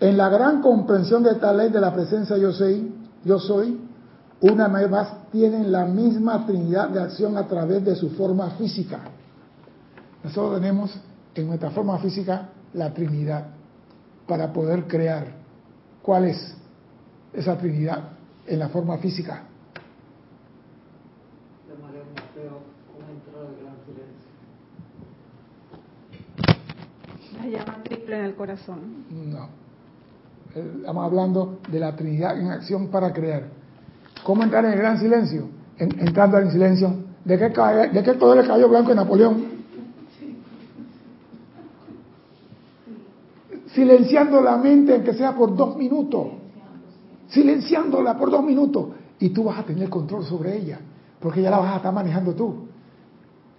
En 0.00 0.16
la 0.16 0.28
gran 0.28 0.62
comprensión 0.62 1.22
de 1.22 1.32
esta 1.32 1.52
ley 1.52 1.70
de 1.70 1.80
la 1.80 1.92
presencia 1.92 2.36
yo 2.36 2.52
soy, 2.52 2.94
yo 3.24 3.38
soy, 3.38 3.80
una 4.40 4.68
vez 4.68 4.88
más 4.88 5.30
tienen 5.32 5.72
la 5.72 5.84
misma 5.86 6.46
trinidad 6.46 6.90
de 6.90 7.02
acción 7.02 7.36
a 7.36 7.46
través 7.48 7.84
de 7.84 7.96
su 7.96 8.10
forma 8.10 8.50
física. 8.50 9.00
Nosotros 10.22 10.60
tenemos 10.60 10.94
en 11.34 11.48
nuestra 11.48 11.70
forma 11.70 11.98
física 11.98 12.48
la 12.74 12.92
Trinidad 12.92 13.57
para 14.28 14.52
poder 14.52 14.84
crear. 14.84 15.26
¿Cuál 16.02 16.26
es 16.26 16.56
esa 17.32 17.56
Trinidad 17.58 18.10
en 18.46 18.58
la 18.58 18.68
forma 18.68 18.98
física? 18.98 19.42
La 27.40 27.46
llama 27.46 27.82
triple 27.82 28.18
en 28.18 28.24
el 28.24 28.34
corazón. 28.34 29.04
No. 29.10 29.48
Estamos 30.54 31.04
hablando 31.04 31.60
de 31.70 31.80
la 31.80 31.96
Trinidad 31.96 32.38
en 32.38 32.50
acción 32.50 32.88
para 32.88 33.12
crear. 33.12 33.44
¿Cómo 34.24 34.42
entrar 34.42 34.64
en 34.64 34.72
el 34.72 34.78
gran 34.78 34.98
silencio? 34.98 35.48
entrando 35.78 36.38
en 36.38 36.50
silencio. 36.50 36.92
¿De 37.24 37.38
qué, 37.38 37.48
¿De 37.92 38.02
qué 38.02 38.18
color 38.18 38.38
le 38.38 38.48
cayó 38.48 38.68
blanco 38.68 38.90
en 38.90 38.96
Napoleón? 38.96 39.57
Silenciando 43.78 44.40
la 44.40 44.56
mente, 44.56 44.92
aunque 44.92 45.14
sea 45.14 45.36
por 45.36 45.54
dos 45.54 45.76
minutos. 45.76 46.26
Silenciándola 47.28 48.18
por 48.18 48.30
dos 48.30 48.42
minutos. 48.42 48.88
Y 49.20 49.30
tú 49.30 49.44
vas 49.44 49.60
a 49.60 49.62
tener 49.62 49.88
control 49.88 50.24
sobre 50.24 50.56
ella, 50.56 50.80
porque 51.20 51.42
ya 51.42 51.50
la 51.50 51.58
vas 51.58 51.74
a 51.74 51.76
estar 51.76 51.94
manejando 51.94 52.34
tú. 52.34 52.66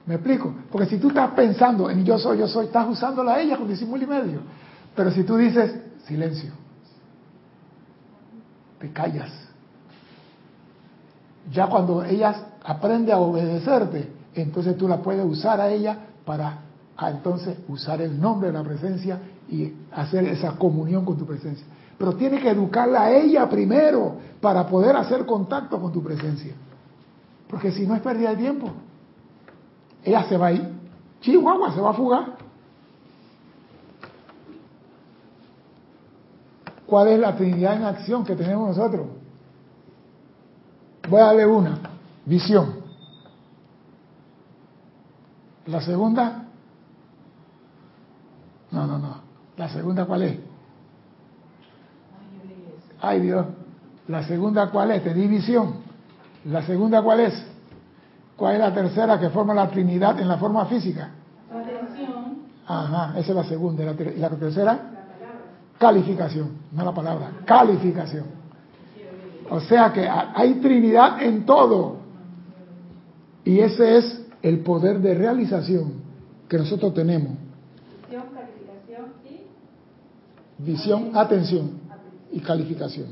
¿Me 0.06 0.16
explico? 0.16 0.54
Porque 0.72 0.88
si 0.88 0.98
tú 0.98 1.10
estás 1.10 1.32
pensando 1.32 1.90
en 1.90 2.04
yo 2.04 2.18
soy, 2.18 2.40
yo 2.40 2.48
soy, 2.48 2.66
estás 2.66 2.90
usándola 2.90 3.36
a 3.36 3.42
ella 3.42 3.58
con 3.58 3.68
disimulo 3.68 4.04
y 4.04 4.08
medio. 4.08 4.40
Pero 4.96 5.12
si 5.12 5.24
tú 5.24 5.38
dices 5.38 5.74
silencio, 6.06 6.52
te 8.80 8.92
callas. 8.92 9.32
Ya 11.52 11.68
cuando 11.68 12.04
ella 12.04 12.36
aprende 12.64 13.14
a 13.14 13.20
obedecerte, 13.20 14.12
entonces 14.34 14.78
tú 14.78 14.88
la 14.88 14.98
puedes 15.02 15.26
usar 15.26 15.62
a 15.62 15.70
ella 15.70 15.98
para 16.26 16.60
entonces 17.08 17.58
usar 17.70 18.02
el 18.02 18.20
nombre 18.20 18.48
de 18.48 18.54
la 18.54 18.64
presencia 18.64 19.20
y 19.50 19.74
hacer 19.92 20.26
esa 20.26 20.54
comunión 20.54 21.06
con 21.06 21.18
tu 21.18 21.26
presencia. 21.26 21.66
Pero 21.98 22.14
tienes 22.14 22.42
que 22.42 22.50
educarla 22.50 23.04
a 23.04 23.12
ella 23.12 23.50
primero 23.50 24.16
para 24.40 24.66
poder 24.68 24.96
hacer 24.96 25.26
contacto 25.26 25.80
con 25.80 25.92
tu 25.92 26.02
presencia. 26.02 26.54
Porque 27.50 27.72
si 27.72 27.86
no 27.86 27.96
es 27.96 28.02
pérdida 28.02 28.30
de 28.30 28.38
tiempo. 28.38 28.72
Ella 30.04 30.24
se 30.24 30.38
va 30.38 30.48
a 30.48 30.52
ir. 30.54 30.68
Chihuahua 31.22 31.74
se 31.74 31.82
va 31.82 31.90
a 31.90 31.94
fugar. 31.94 32.38
¿Cuál 36.86 37.10
es 37.10 37.20
la 37.20 37.36
Trinidad 37.36 37.76
en 37.76 37.84
acción 37.84 38.24
que 38.24 38.36
tenemos 38.36 38.76
nosotros? 38.76 39.08
Voy 41.10 41.20
a 41.20 41.26
darle 41.26 41.46
una. 41.46 41.80
Visión. 42.26 42.80
La 45.66 45.82
segunda. 45.82 46.46
No, 48.72 48.88
no, 48.88 48.98
no. 48.98 49.16
¿La 49.70 49.76
segunda 49.76 50.06
cuál 50.06 50.24
es? 50.24 50.40
Ay 53.02 53.20
Dios. 53.22 53.46
¿La 54.08 54.24
segunda 54.24 54.72
cuál 54.72 54.90
es? 54.92 55.04
Te 55.04 55.14
di 55.14 55.28
visión. 55.28 55.76
¿La 56.46 56.64
segunda 56.64 57.04
cuál 57.04 57.20
es? 57.20 57.46
¿Cuál 58.36 58.56
es 58.56 58.62
la 58.62 58.74
tercera 58.74 59.20
que 59.20 59.30
forma 59.30 59.54
la 59.54 59.70
Trinidad 59.70 60.20
en 60.20 60.28
la 60.28 60.38
forma 60.38 60.66
física? 60.66 61.12
Atención. 61.52 62.40
Ajá, 62.66 63.12
esa 63.20 63.30
es 63.30 63.36
la 63.36 63.44
segunda. 63.44 63.84
¿Y 63.84 64.18
la 64.18 64.30
tercera? 64.30 64.80
Calificación, 65.78 66.50
no 66.72 66.84
la 66.84 66.94
palabra, 66.94 67.32
calificación. 67.46 68.26
O 69.52 69.60
sea 69.60 69.94
que 69.94 70.10
hay 70.10 70.56
Trinidad 70.56 71.22
en 71.22 71.46
todo. 71.46 71.98
Y 73.46 73.60
ese 73.60 73.98
es 73.98 74.26
el 74.42 74.62
poder 74.62 75.00
de 75.00 75.14
realización 75.14 75.94
que 76.48 76.58
nosotros 76.58 76.94
tenemos 76.96 77.49
visión, 80.60 81.12
atención 81.14 81.72
y 82.32 82.40
calificación, 82.40 83.08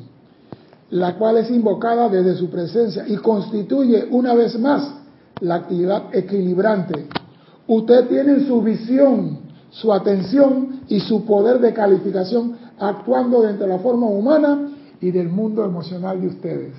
la 0.90 1.18
cual 1.18 1.38
es 1.38 1.50
invocada 1.50 2.10
desde 2.10 2.36
su 2.36 2.50
presencia 2.50 3.08
y 3.08 3.18
constituye 3.18 4.08
una 4.12 4.34
vez 4.34 4.60
más 4.60 4.94
la 5.40 5.56
actividad 5.56 6.14
equilibrante. 6.14 7.08
Usted 7.68 8.08
tiene 8.08 8.46
su 8.46 8.62
visión, 8.62 9.40
su 9.70 9.92
atención 9.94 10.82
y 10.88 11.00
su 11.00 11.26
poder 11.26 11.60
de 11.60 11.74
calificación 11.74 12.58
actuando 12.80 13.42
dentro 13.42 13.66
de 13.66 13.74
la 13.74 13.80
forma 13.80 14.08
humana 14.08 14.70
y 15.02 15.12
del 15.12 15.30
mundo 15.30 15.66
emocional 15.66 16.22
de 16.22 16.28
ustedes. 16.28 16.74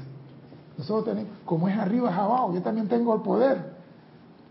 Nosotros 0.77 1.07
tenemos, 1.07 1.39
como 1.45 1.69
es 1.69 1.77
arriba 1.77 2.11
es 2.11 2.17
abajo, 2.17 2.55
yo 2.55 2.63
también 2.63 2.89
tengo 2.89 3.15
el 3.15 3.23
poder. 3.23 3.79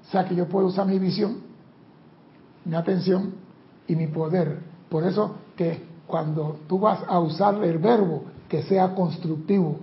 O 0.08 0.12
sea 0.12 0.26
que 0.26 0.36
yo 0.36 0.48
puedo 0.48 0.68
usar 0.68 0.86
mi 0.86 1.00
visión, 1.00 1.38
mi 2.66 2.76
atención 2.76 3.34
y 3.88 3.96
mi 3.96 4.08
poder. 4.08 4.60
Por 4.90 5.04
eso 5.04 5.36
que 5.56 5.87
cuando 6.08 6.60
tú 6.68 6.80
vas 6.80 7.00
a 7.08 7.20
usar 7.20 7.64
el 7.64 7.78
verbo 7.78 8.24
que 8.48 8.64
sea 8.64 8.96
constructivo. 8.96 9.80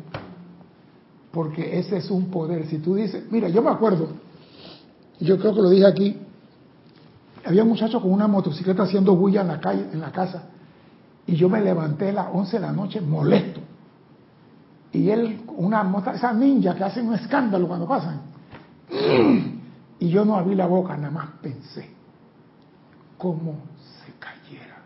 porque 1.31 1.81
ese 1.81 1.97
es 1.97 2.11
un 2.13 2.31
poder. 2.31 2.67
Si 2.69 2.79
tú 2.79 2.95
dices, 2.95 3.25
mira, 3.29 3.49
yo 3.49 3.61
me 3.61 3.71
acuerdo, 3.71 4.07
yo 5.19 5.37
creo 5.37 5.53
que 5.53 5.63
lo 5.63 5.69
dije 5.69 5.85
aquí, 5.85 6.17
había 7.45 7.65
un 7.65 7.71
muchacho 7.71 8.01
con 8.01 8.13
una 8.13 8.29
motocicleta 8.29 8.85
haciendo 8.85 9.17
bulla 9.17 9.41
en 9.41 9.49
la 9.49 9.61
calle, 9.61 9.85
en 9.93 10.01
la 10.01 10.13
casa, 10.13 10.45
y 11.27 11.35
yo 11.35 11.49
me 11.49 11.61
levanté 11.61 12.11
a 12.11 12.13
las 12.13 12.27
11 12.33 12.57
de 12.57 12.61
la 12.61 12.73
noche 12.73 13.01
molesto. 13.01 13.61
Y 14.93 15.11
él, 15.11 15.43
una 15.57 15.83
moto, 15.83 16.13
esa 16.13 16.33
ninja 16.33 16.77
que 16.77 16.85
hacen 16.85 17.09
un 17.09 17.15
escándalo 17.15 17.67
cuando 17.67 17.87
pasan. 17.87 18.21
Y 19.99 20.09
yo 20.09 20.25
no 20.25 20.37
abrí 20.37 20.55
la 20.55 20.67
boca, 20.67 20.97
nada 20.97 21.11
más 21.11 21.29
pensé 21.41 21.89
cómo 23.17 23.55
se 24.05 24.13
cayera. 24.19 24.83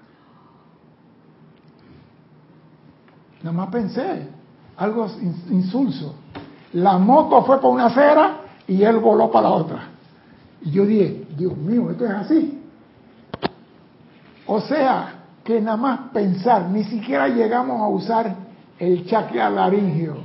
Nada 3.42 3.56
más 3.56 3.68
pensé, 3.68 4.28
algo 4.76 5.06
insulso. 5.50 6.14
La 6.72 6.98
moto 6.98 7.42
fue 7.44 7.60
por 7.60 7.72
una 7.72 7.86
acera 7.86 8.40
y 8.66 8.82
él 8.82 8.98
voló 8.98 9.30
para 9.30 9.48
la 9.48 9.54
otra. 9.54 9.88
Y 10.62 10.70
yo 10.70 10.84
dije, 10.84 11.26
Dios 11.36 11.56
mío, 11.56 11.90
esto 11.90 12.04
es 12.04 12.10
así. 12.10 12.62
O 14.46 14.60
sea, 14.60 15.14
que 15.44 15.60
nada 15.60 15.76
más 15.76 16.00
pensar, 16.12 16.68
ni 16.68 16.84
siquiera 16.84 17.28
llegamos 17.28 17.80
a 17.80 17.88
usar 17.88 18.36
el 18.78 19.06
chakra 19.06 19.48
laringio, 19.50 20.16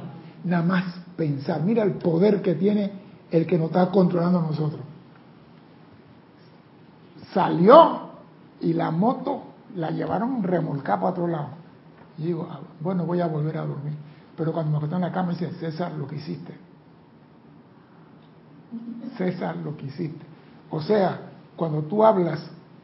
nada 0.43 0.63
más 0.63 0.83
pensar. 1.15 1.61
Mira 1.61 1.83
el 1.83 1.93
poder 1.93 2.41
que 2.41 2.55
tiene 2.55 2.91
el 3.31 3.45
que 3.45 3.57
nos 3.57 3.67
está 3.67 3.89
controlando 3.89 4.39
a 4.39 4.41
nosotros. 4.43 4.81
Salió 7.33 8.09
y 8.61 8.73
la 8.73 8.91
moto 8.91 9.43
la 9.75 9.91
llevaron 9.91 10.43
remolcada 10.43 10.99
para 10.99 11.11
otro 11.11 11.27
lado. 11.27 11.62
Y 12.17 12.23
digo, 12.23 12.47
ah, 12.49 12.59
bueno, 12.79 13.05
voy 13.05 13.21
a 13.21 13.27
volver 13.27 13.57
a 13.57 13.65
dormir. 13.65 13.93
Pero 14.35 14.51
cuando 14.51 14.71
me 14.71 14.77
acosté 14.77 14.95
en 14.95 15.01
la 15.01 15.11
cama, 15.11 15.31
dice, 15.31 15.51
César, 15.59 15.93
lo 15.93 16.07
que 16.07 16.15
hiciste. 16.15 16.53
César, 19.17 19.57
lo 19.57 19.75
que 19.77 19.87
hiciste. 19.87 20.25
O 20.69 20.81
sea, 20.81 21.19
cuando 21.55 21.83
tú 21.83 22.03
hablas 22.03 22.39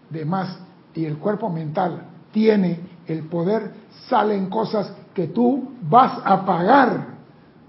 de 0.10 0.26
más 0.26 0.60
y 0.94 1.06
el 1.06 1.18
cuerpo 1.18 1.50
mental 1.50 2.04
tiene 2.32 2.80
el 3.08 3.24
poder, 3.24 3.74
salen 4.08 4.50
cosas 4.50 4.94
que 5.14 5.28
tú 5.28 5.70
vas 5.90 6.20
a 6.24 6.46
pagar. 6.46 7.08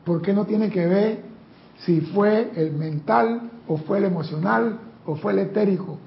Porque 0.04 0.32
no 0.32 0.44
tiene 0.44 0.70
que 0.70 0.86
ver 0.86 1.24
si 1.84 2.00
fue 2.00 2.52
el 2.56 2.72
mental 2.72 3.50
o 3.66 3.76
fue 3.78 3.98
el 3.98 4.04
emocional 4.04 4.78
o 5.06 5.16
fue 5.16 5.32
el 5.32 5.40
etérico. 5.40 5.98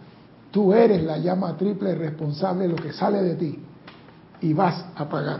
Tú 0.52 0.74
eres 0.74 1.04
la 1.04 1.18
llama 1.18 1.58
triple 1.58 1.96
responsable 1.96 2.64
de 2.64 2.70
lo 2.70 2.76
que 2.76 2.94
sale 2.94 3.24
de 3.24 3.36
ti 3.36 3.60
y 4.44 4.54
vas 4.54 4.86
a 4.96 5.08
pagar. 5.08 5.40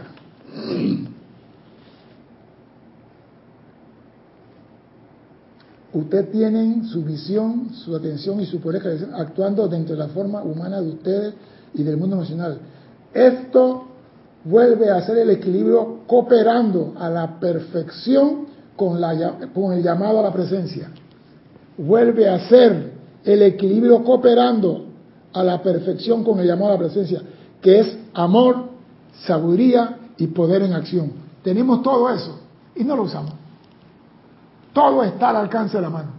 Ustedes 5.92 6.32
tienen 6.32 6.86
su 6.86 7.04
visión, 7.04 7.70
su 7.72 7.94
atención 7.94 8.40
y 8.40 8.46
su 8.46 8.60
poder 8.60 8.82
actuando 9.14 9.68
dentro 9.68 9.94
de 9.94 10.02
la 10.02 10.08
forma 10.08 10.42
humana 10.42 10.80
de 10.80 10.88
ustedes 10.88 11.34
y 11.74 11.82
del 11.82 11.98
mundo 11.98 12.16
emocional. 12.16 12.58
Esto 13.12 13.84
vuelve 14.42 14.90
a 14.90 15.00
ser 15.02 15.18
el 15.18 15.30
equilibrio 15.30 16.00
cooperando 16.06 16.94
a 16.98 17.08
la 17.10 17.38
perfección 17.38 18.46
con, 18.74 19.00
la, 19.00 19.38
con 19.54 19.72
el 19.74 19.82
llamado 19.82 20.18
a 20.18 20.22
la 20.22 20.32
presencia. 20.32 20.90
Vuelve 21.76 22.28
a 22.28 22.48
ser 22.48 22.92
el 23.22 23.42
equilibrio 23.42 24.02
cooperando 24.02 24.86
a 25.32 25.44
la 25.44 25.62
perfección 25.62 26.24
con 26.24 26.40
el 26.40 26.46
llamado 26.46 26.70
a 26.70 26.74
la 26.74 26.78
presencia, 26.78 27.22
que 27.60 27.80
es 27.80 27.98
amor, 28.14 28.73
sabiduría 29.22 29.98
y 30.16 30.26
poder 30.28 30.62
en 30.62 30.72
acción. 30.72 31.12
Tenemos 31.42 31.82
todo 31.82 32.10
eso 32.10 32.40
y 32.74 32.84
no 32.84 32.96
lo 32.96 33.02
usamos. 33.02 33.32
Todo 34.72 35.02
está 35.04 35.30
al 35.30 35.36
alcance 35.36 35.76
de 35.76 35.82
la 35.82 35.90
mano. 35.90 36.10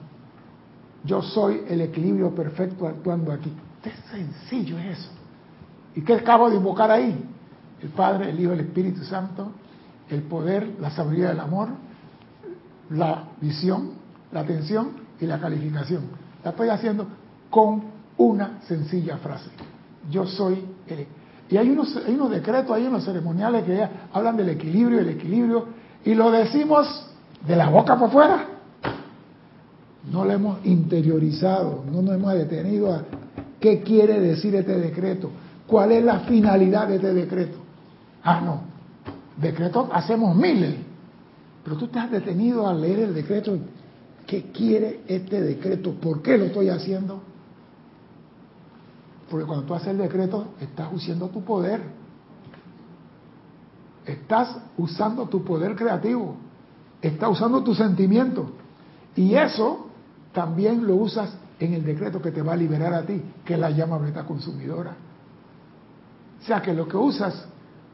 Yo 1.04 1.22
soy 1.22 1.64
el 1.68 1.82
equilibrio 1.82 2.34
perfecto 2.34 2.88
actuando 2.88 3.32
aquí. 3.32 3.52
Qué 3.84 3.92
sencillo 4.10 4.80
es 4.80 5.00
eso. 5.00 5.10
¿Y 5.96 6.02
qué 6.02 6.16
acabo 6.16 6.50
de 6.50 6.56
invocar 6.56 6.90
ahí? 6.90 7.24
El 7.82 7.90
Padre, 7.90 8.30
el 8.30 8.40
Hijo, 8.40 8.54
el 8.54 8.62
Espíritu 8.62 9.04
Santo, 9.04 9.52
el 10.10 10.24
poder, 10.24 10.76
la 10.80 10.90
sabiduría 10.90 11.30
del 11.30 11.40
amor, 11.40 11.70
la 12.90 13.26
visión, 13.42 13.92
la 14.32 14.42
atención 14.42 14.92
y 15.20 15.26
la 15.26 15.40
calificación. 15.40 16.04
La 16.44 16.52
estoy 16.52 16.70
haciendo 16.70 17.08
con 17.50 17.84
una 18.18 18.62
sencilla 18.68 19.18
frase. 19.18 19.50
Yo 20.10 20.26
soy 20.26 20.66
el... 20.88 21.08
Y 21.50 21.58
hay 21.58 21.70
unos, 21.70 21.96
hay 21.96 22.16
unos 22.16 22.32
decretos, 22.32 22.76
hay 22.76 22.86
unos 22.88 23.06
ceremoniales 23.06 23.64
que 23.66 23.88
hablan 24.14 24.38
del 24.38 24.50
equilibrio, 24.50 25.00
el 25.00 25.10
equilibrio, 25.10 25.66
y 26.04 26.16
lo 26.16 26.32
decimos 26.32 27.08
de 27.46 27.56
la 27.56 27.70
boca 27.70 27.96
para 27.96 28.08
afuera. 28.08 28.46
No 30.12 30.26
lo 30.26 30.32
hemos 30.32 30.66
interiorizado, 30.66 31.84
no 31.92 32.02
nos 32.02 32.16
hemos 32.16 32.34
detenido 32.34 32.94
a 32.94 33.04
qué 33.60 33.82
quiere 33.82 34.20
decir 34.20 34.56
este 34.56 34.78
decreto, 34.78 35.30
cuál 35.68 35.92
es 35.92 36.04
la 36.04 36.20
finalidad 36.22 36.88
de 36.88 36.96
este 36.96 37.14
decreto. 37.14 37.58
Ah, 38.24 38.42
no, 38.42 38.62
decretos 39.38 39.88
hacemos 39.92 40.36
miles, 40.36 40.76
pero 41.64 41.76
tú 41.78 41.88
te 41.88 42.00
has 42.00 42.12
detenido 42.12 42.68
a 42.68 42.74
leer 42.74 43.00
el 43.00 43.14
decreto. 43.14 43.58
¿Qué 44.26 44.52
quiere 44.52 45.02
este 45.08 45.42
decreto? 45.42 45.94
¿Por 45.94 46.24
qué 46.24 46.38
lo 46.38 46.46
estoy 46.46 46.70
haciendo? 46.70 47.22
Porque 49.30 49.46
cuando 49.46 49.66
tú 49.66 49.74
haces 49.74 49.90
el 49.90 49.98
decreto, 49.98 50.50
estás 50.60 50.90
usando 50.94 51.30
tu 51.30 51.44
poder. 51.44 51.82
Estás 54.06 54.58
usando 54.78 55.28
tu 55.28 55.44
poder 55.44 55.76
creativo 55.76 56.38
está 57.08 57.30
usando 57.30 57.64
tu 57.64 57.74
sentimiento. 57.74 58.52
Y 59.16 59.36
eso 59.36 59.88
también 60.34 60.86
lo 60.86 60.96
usas 60.96 61.34
en 61.60 61.74
el 61.74 61.84
decreto 61.84 62.22
que 62.22 62.32
te 62.32 62.42
va 62.42 62.54
a 62.54 62.58
liberar 62.58 62.94
a 62.94 63.04
ti, 63.04 63.22
que 63.46 63.54
es 63.54 63.60
la 63.60 63.70
llama 63.70 63.98
beta 63.98 64.24
consumidora. 64.26 64.96
O 66.42 66.46
sea 66.46 66.62
que 66.62 66.74
lo 66.74 66.88
que 66.88 66.98
usas 66.98 67.46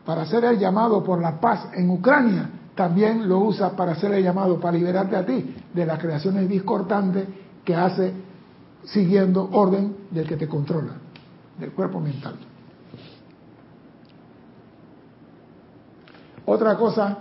para 0.05 0.23
hacer 0.23 0.43
el 0.45 0.57
llamado 0.57 1.03
por 1.03 1.21
la 1.21 1.39
paz 1.39 1.69
en 1.73 1.89
Ucrania, 1.89 2.49
también 2.73 3.29
lo 3.29 3.39
usas 3.39 3.73
para 3.73 3.91
hacer 3.91 4.11
el 4.13 4.23
llamado 4.23 4.59
para 4.59 4.77
liberarte 4.77 5.15
a 5.15 5.25
ti 5.25 5.55
de 5.73 5.85
las 5.85 5.99
creaciones 5.99 6.49
discordantes 6.49 7.27
que 7.63 7.75
hace 7.75 8.13
siguiendo 8.85 9.47
orden 9.51 9.95
del 10.09 10.27
que 10.27 10.37
te 10.37 10.47
controla, 10.47 10.93
del 11.57 11.71
cuerpo 11.71 11.99
mental. 11.99 12.35
Otra 16.45 16.75
cosa 16.75 17.19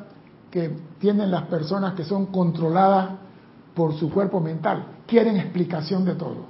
que 0.50 0.76
tienen 0.98 1.30
las 1.30 1.44
personas 1.44 1.94
que 1.94 2.04
son 2.04 2.26
controladas 2.26 3.10
por 3.74 3.94
su 3.94 4.10
cuerpo 4.10 4.40
mental. 4.40 4.86
Quieren 5.06 5.36
explicación 5.36 6.04
de 6.04 6.14
todo. 6.14 6.46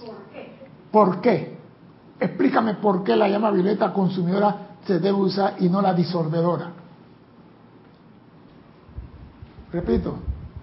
¿Por 0.00 0.16
qué? 0.32 0.52
¿Por 0.90 1.20
qué? 1.20 1.58
Explícame 2.18 2.74
por 2.74 3.04
qué 3.04 3.16
la 3.16 3.28
llama 3.28 3.50
violeta 3.50 3.92
consumidora 3.92 4.76
se 4.84 4.98
debe 4.98 5.18
usar 5.18 5.54
y 5.60 5.68
no 5.68 5.80
la 5.80 5.94
disolvedora. 5.94 6.72
Repito, 9.72 10.16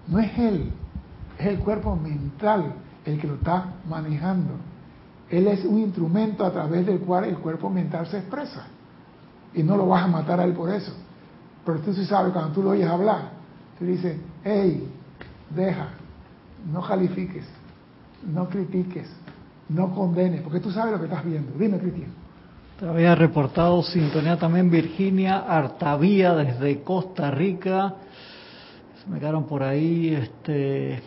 no 0.06 0.18
es 0.18 0.38
él, 0.38 0.70
es 1.38 1.46
el 1.46 1.58
cuerpo 1.60 1.96
mental 1.96 2.74
el 3.08 3.20
que 3.20 3.26
lo 3.26 3.34
está 3.34 3.74
manejando. 3.88 4.54
Él 5.30 5.46
es 5.46 5.64
un 5.64 5.78
instrumento 5.78 6.44
a 6.44 6.52
través 6.52 6.86
del 6.86 7.00
cual 7.00 7.24
el 7.24 7.36
cuerpo 7.38 7.68
mental 7.68 8.06
se 8.06 8.18
expresa 8.18 8.66
y 9.54 9.62
no 9.62 9.76
lo 9.76 9.86
vas 9.86 10.04
a 10.04 10.08
matar 10.08 10.40
a 10.40 10.44
él 10.44 10.52
por 10.52 10.70
eso. 10.70 10.92
Pero 11.64 11.80
tú 11.80 11.92
sí 11.92 12.04
sabes, 12.04 12.32
cuando 12.32 12.52
tú 12.52 12.62
lo 12.62 12.70
oyes 12.70 12.88
hablar, 12.88 13.30
tú 13.78 13.84
dices, 13.84 14.16
hey, 14.44 14.88
deja, 15.54 15.88
no 16.72 16.80
califiques, 16.80 17.44
no 18.26 18.48
critiques, 18.48 19.08
no 19.68 19.94
condenes, 19.94 20.42
porque 20.42 20.60
tú 20.60 20.70
sabes 20.70 20.92
lo 20.92 20.98
que 20.98 21.04
estás 21.06 21.24
viendo. 21.24 21.52
Dime, 21.58 21.78
Cristian. 21.78 22.10
Te 22.78 22.86
había 22.86 23.14
reportado 23.14 23.82
sintonía 23.82 24.38
también 24.38 24.70
Virginia 24.70 25.38
Artavía 25.38 26.34
desde 26.34 26.82
Costa 26.82 27.30
Rica. 27.30 27.96
Se 29.02 29.10
me 29.10 29.18
quedaron 29.18 29.46
por 29.46 29.62
ahí, 29.62 30.14
este, 30.14 31.02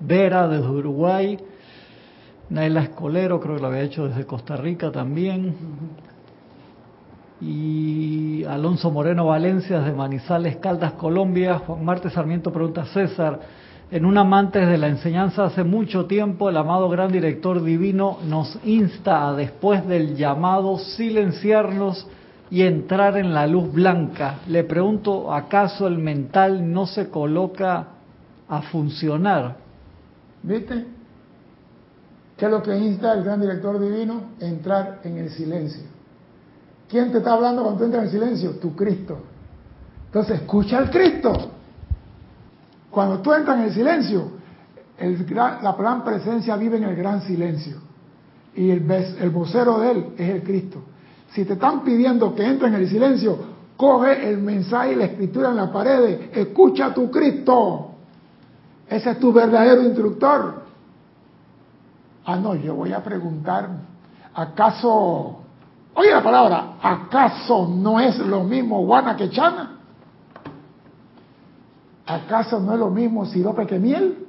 Vera 0.00 0.48
desde 0.48 0.68
Uruguay. 0.68 1.38
Naila 2.50 2.82
Escolero, 2.82 3.40
creo 3.40 3.56
que 3.56 3.62
lo 3.62 3.68
había 3.68 3.82
hecho 3.82 4.08
desde 4.08 4.24
Costa 4.24 4.56
Rica 4.56 4.90
también 4.90 5.54
y 7.40 8.44
Alonso 8.44 8.90
Moreno 8.90 9.26
Valencia 9.26 9.80
de 9.80 9.92
Manizales, 9.92 10.56
Caldas, 10.56 10.92
Colombia. 10.94 11.58
Juan 11.58 11.84
Marte 11.84 12.10
Sarmiento 12.10 12.52
pregunta 12.52 12.84
César, 12.86 13.40
en 13.90 14.04
un 14.04 14.18
amante 14.18 14.64
de 14.64 14.76
la 14.76 14.88
enseñanza 14.88 15.44
hace 15.44 15.64
mucho 15.64 16.06
tiempo 16.06 16.48
el 16.48 16.56
amado 16.56 16.88
gran 16.88 17.12
director 17.12 17.62
divino 17.62 18.18
nos 18.26 18.58
insta 18.64 19.28
a 19.28 19.34
después 19.34 19.86
del 19.86 20.16
llamado 20.16 20.78
silenciarnos 20.78 22.06
y 22.50 22.62
entrar 22.62 23.16
en 23.16 23.32
la 23.32 23.46
luz 23.46 23.72
blanca. 23.72 24.40
Le 24.48 24.64
pregunto, 24.64 25.32
¿acaso 25.32 25.86
el 25.86 25.98
mental 25.98 26.72
no 26.72 26.86
se 26.86 27.08
coloca 27.08 27.88
a 28.48 28.62
funcionar? 28.62 29.67
¿Viste? 30.42 30.86
¿Qué 32.36 32.44
es 32.44 32.50
lo 32.50 32.62
que 32.62 32.76
insta 32.78 33.14
el 33.14 33.24
gran 33.24 33.40
director 33.40 33.80
divino? 33.80 34.30
Entrar 34.40 35.00
en 35.02 35.18
el 35.18 35.30
silencio. 35.30 35.82
¿Quién 36.88 37.10
te 37.10 37.18
está 37.18 37.32
hablando 37.32 37.64
cuando 37.64 37.84
entras 37.84 38.04
en 38.04 38.10
silencio? 38.10 38.52
Tu 38.52 38.74
Cristo. 38.76 39.18
Entonces, 40.06 40.40
escucha 40.40 40.78
al 40.78 40.90
Cristo. 40.90 41.32
Cuando 42.90 43.18
tú 43.20 43.32
entras 43.32 43.58
en 43.58 43.64
el 43.64 43.74
silencio, 43.74 44.30
el 44.98 45.26
la 45.34 45.74
gran 45.78 46.04
presencia 46.04 46.56
vive 46.56 46.78
en 46.78 46.84
el 46.84 46.96
gran 46.96 47.22
silencio. 47.22 47.76
Y 48.54 48.70
el, 48.70 48.90
el 48.90 49.30
vocero 49.30 49.80
de 49.80 49.90
él 49.90 50.06
es 50.16 50.30
el 50.30 50.42
Cristo. 50.42 50.82
Si 51.30 51.44
te 51.44 51.54
están 51.54 51.84
pidiendo 51.84 52.34
que 52.34 52.44
entres 52.44 52.72
en 52.72 52.80
el 52.80 52.88
silencio, 52.88 53.38
coge 53.76 54.28
el 54.28 54.38
mensaje 54.38 54.92
y 54.92 54.96
la 54.96 55.04
escritura 55.04 55.50
en 55.50 55.56
la 55.56 55.72
pared, 55.72 56.30
escucha 56.32 56.86
a 56.86 56.94
tu 56.94 57.10
Cristo. 57.10 57.87
Ese 58.88 59.10
es 59.10 59.20
tu 59.20 59.32
verdadero 59.32 59.82
instructor. 59.82 60.62
Ah, 62.24 62.36
no, 62.36 62.54
yo 62.54 62.74
voy 62.74 62.92
a 62.92 63.02
preguntar, 63.02 63.70
¿acaso, 64.34 65.40
oye 65.94 66.10
la 66.10 66.22
palabra, 66.22 66.74
¿acaso 66.82 67.68
no 67.68 68.00
es 68.00 68.18
lo 68.18 68.44
mismo 68.44 68.84
guana 68.84 69.16
que 69.16 69.30
chana? 69.30 69.78
¿Acaso 72.06 72.60
no 72.60 72.72
es 72.72 72.78
lo 72.78 72.90
mismo 72.90 73.26
sirope 73.26 73.66
que 73.66 73.78
miel? 73.78 74.26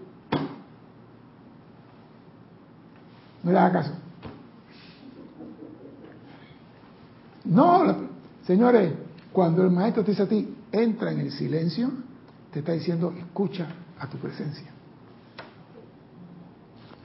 No 3.44 3.52
le 3.52 3.60
hagas. 3.60 3.92
No, 7.46 7.96
señores, 8.46 8.94
cuando 9.32 9.64
el 9.64 9.72
maestro 9.72 10.04
te 10.04 10.12
dice 10.12 10.24
a 10.24 10.28
ti, 10.28 10.56
entra 10.72 11.12
en 11.12 11.20
el 11.20 11.32
silencio, 11.32 11.90
te 12.52 12.60
está 12.60 12.74
diciendo, 12.74 13.14
escucha 13.18 13.68
a 14.00 14.08
tu 14.08 14.18
presencia. 14.18 14.70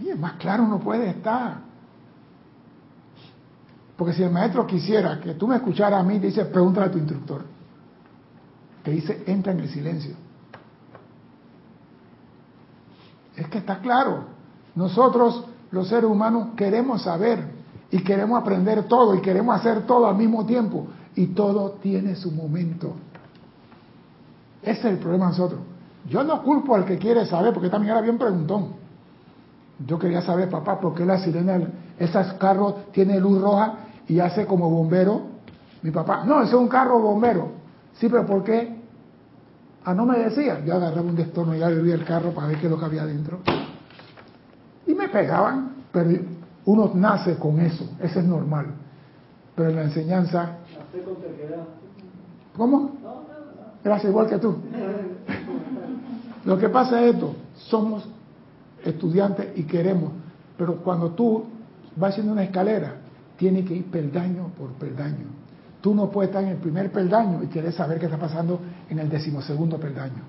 Y 0.01 0.13
más 0.19 0.35
claro 0.35 0.67
no 0.67 0.81
puede 0.81 1.11
estar. 1.11 1.59
Porque 3.97 4.13
si 4.13 4.23
el 4.23 4.31
maestro 4.31 4.67
quisiera 4.67 5.21
que 5.21 5.35
tú 5.35 5.47
me 5.47 5.57
escucharas 5.57 6.01
a 6.01 6.03
mí, 6.03 6.19
dice, 6.19 6.45
pregúntale 6.47 6.87
a 6.87 6.91
tu 6.91 6.99
instructor. 6.99 7.43
Te 8.83 8.91
dice, 8.91 9.23
entra 9.27 9.53
en 9.53 9.61
el 9.61 9.69
silencio. 9.69 10.15
Es 13.37 13.49
que 13.49 13.59
está 13.59 13.79
claro. 13.79 14.25
Nosotros, 14.75 15.45
los 15.71 15.89
seres 15.89 16.11
humanos, 16.11 16.49
queremos 16.57 17.03
saber 17.03 17.45
y 17.91 18.03
queremos 18.03 18.41
aprender 18.41 18.85
todo 18.85 19.15
y 19.15 19.21
queremos 19.21 19.57
hacer 19.57 19.87
todo 19.87 20.09
al 20.09 20.17
mismo 20.17 20.45
tiempo. 20.45 20.89
Y 21.15 21.29
todo 21.29 21.73
tiene 21.81 22.17
su 22.17 22.33
momento. 22.33 22.95
Ese 24.63 24.81
es 24.81 24.85
el 24.87 24.99
problema 24.99 25.27
de 25.27 25.31
nosotros. 25.31 25.61
Yo 26.09 26.23
no 26.23 26.43
culpo 26.43 26.75
al 26.75 26.85
que 26.85 26.99
quiere 26.99 27.27
saber, 27.27 27.53
porque 27.55 27.71
también 27.71 27.93
era 27.93 28.01
bien 28.01 28.19
preguntón. 28.19 28.75
Yo 29.87 29.99
quería 29.99 30.23
saber, 30.23 30.49
papá, 30.49 30.79
por 30.79 30.95
qué 30.95 31.05
la 31.05 31.19
sirena, 31.19 31.61
esos 31.99 32.35
carros 32.35 32.93
tiene 32.93 33.19
luz 33.19 33.41
roja 33.41 33.75
y 34.07 34.21
hace 34.21 34.47
como 34.47 34.71
bombero. 34.71 35.23
Mi 35.83 35.91
papá, 35.91 36.25
no, 36.25 36.41
ese 36.41 36.51
es 36.51 36.55
un 36.55 36.69
carro 36.69 37.01
bombero. 37.01 37.49
Sí, 37.95 38.09
pero 38.09 38.27
¿por 38.27 38.45
qué? 38.45 38.81
Ah, 39.85 39.95
no 39.95 40.07
me 40.07 40.19
decía. 40.19 40.63
Yo 40.65 40.75
agarraba 40.75 41.03
un 41.03 41.17
destorno 41.17 41.55
y 41.55 41.63
abría 41.63 41.95
el 41.95 42.05
carro 42.05 42.31
para 42.31 42.49
ver 42.49 42.59
qué 42.59 42.67
es 42.67 42.71
lo 42.71 42.79
que 42.79 42.85
había 42.85 43.03
adentro. 43.03 43.41
Y 44.87 44.95
me 44.95 45.09
pegaban, 45.09 45.85
pero 45.93 46.11
uno 46.67 46.91
nace 46.95 47.37
con 47.37 47.61
eso, 47.61 47.85
eso 48.01 48.21
es 48.21 48.25
normal. 48.25 48.67
Pero 49.55 49.71
en 49.71 49.77
la 49.77 49.83
enseñanza... 49.85 50.59
¿Cómo? 52.57 52.93
Gracias, 53.83 54.11
igual 54.11 54.29
que 54.29 54.39
tú. 54.39 54.57
Lo 56.45 56.59
que 56.59 56.69
pasa 56.69 57.01
es 57.03 57.15
esto, 57.15 57.35
somos 57.55 58.05
estudiantes 58.85 59.49
y 59.57 59.65
queremos, 59.65 60.13
pero 60.59 60.77
cuando 60.77 61.11
tú 61.11 61.45
vas 61.97 62.11
haciendo 62.11 62.33
una 62.33 62.45
escalera, 62.45 62.97
tiene 63.37 63.65
que 63.65 63.75
ir 63.75 63.91
peldaño 63.91 64.49
por 64.59 64.73
peldaño. 64.73 65.27
Tú 65.81 65.95
no 65.95 66.11
puedes 66.11 66.31
estar 66.31 66.43
en 66.43 66.51
el 66.51 66.57
primer 66.57 66.91
peldaño 66.93 67.43
y 67.43 67.49
querer 67.49 67.73
saber 67.73 67.99
qué 67.99 68.07
está 68.07 68.19
pasando 68.19 68.61
en 68.89 68.99
el 68.99 69.09
decimosegundo 69.09 69.79
peldaño. 69.79 70.23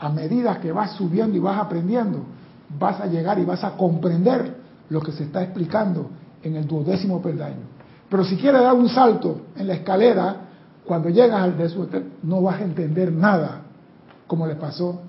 A 0.00 0.08
medida 0.08 0.60
que 0.60 0.72
vas 0.72 0.92
subiendo 0.92 1.36
y 1.36 1.40
vas 1.40 1.58
aprendiendo, 1.58 2.20
vas 2.78 3.00
a 3.00 3.06
llegar 3.06 3.38
y 3.38 3.44
vas 3.44 3.64
a 3.64 3.76
comprender 3.76 4.56
lo 4.88 5.00
que 5.00 5.12
se 5.12 5.24
está 5.24 5.42
explicando 5.42 6.10
en 6.42 6.56
el 6.56 6.66
duodécimo 6.66 7.20
peldaño. 7.20 7.74
Pero 8.08 8.24
si 8.24 8.36
quieres 8.36 8.62
dar 8.62 8.74
un 8.74 8.88
salto 8.88 9.42
en 9.56 9.66
la 9.66 9.74
escalera, 9.74 10.36
cuando 10.84 11.08
llegas 11.08 11.40
al 11.40 11.56
décimo, 11.56 11.86
no 12.22 12.42
vas 12.42 12.60
a 12.60 12.64
entender 12.64 13.10
nada, 13.12 13.62
como 14.26 14.46
le 14.46 14.56
pasó 14.56 15.00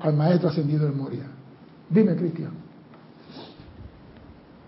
al 0.00 0.14
maestro 0.14 0.48
ascendido 0.48 0.84
del 0.84 0.94
Moria. 0.94 1.24
Dime, 1.88 2.14
Cristian. 2.16 2.52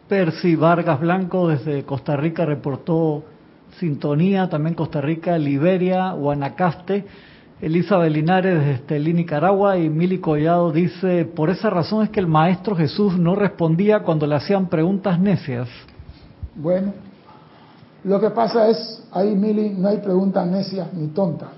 Percy 0.09 0.57
Vargas 0.57 0.99
Blanco 1.01 1.49
desde 1.49 1.85
Costa 1.85 2.17
Rica 2.17 2.45
reportó 2.45 3.23
sintonía, 3.79 4.49
también 4.49 4.75
Costa 4.75 5.01
Rica, 5.01 5.39
Liberia, 5.39 6.13
Guanacaste. 6.13 7.07
Elizabeth 7.61 8.11
Linares 8.11 8.59
desde 8.59 8.73
Estelí, 8.73 9.13
Nicaragua 9.13 9.77
y 9.77 9.91
Mili 9.91 10.19
Collado 10.19 10.73
dice, 10.73 11.27
por 11.27 11.51
esa 11.51 11.69
razón 11.69 12.03
es 12.03 12.11
que 12.11 12.19
el 12.19 12.27
Maestro 12.27 12.75
Jesús 12.75 13.19
no 13.19 13.35
respondía 13.37 14.01
cuando 14.01 14.27
le 14.27 14.35
hacían 14.35 14.69
preguntas 14.69 15.21
necias. 15.21 15.69
Bueno, 16.55 16.95
lo 18.03 18.19
que 18.19 18.31
pasa 18.31 18.69
es, 18.69 19.07
ahí 19.13 19.37
Mili, 19.37 19.75
no 19.77 19.89
hay 19.89 19.99
preguntas 19.99 20.47
necias 20.47 20.93
ni 20.95 21.09
tontas. 21.09 21.51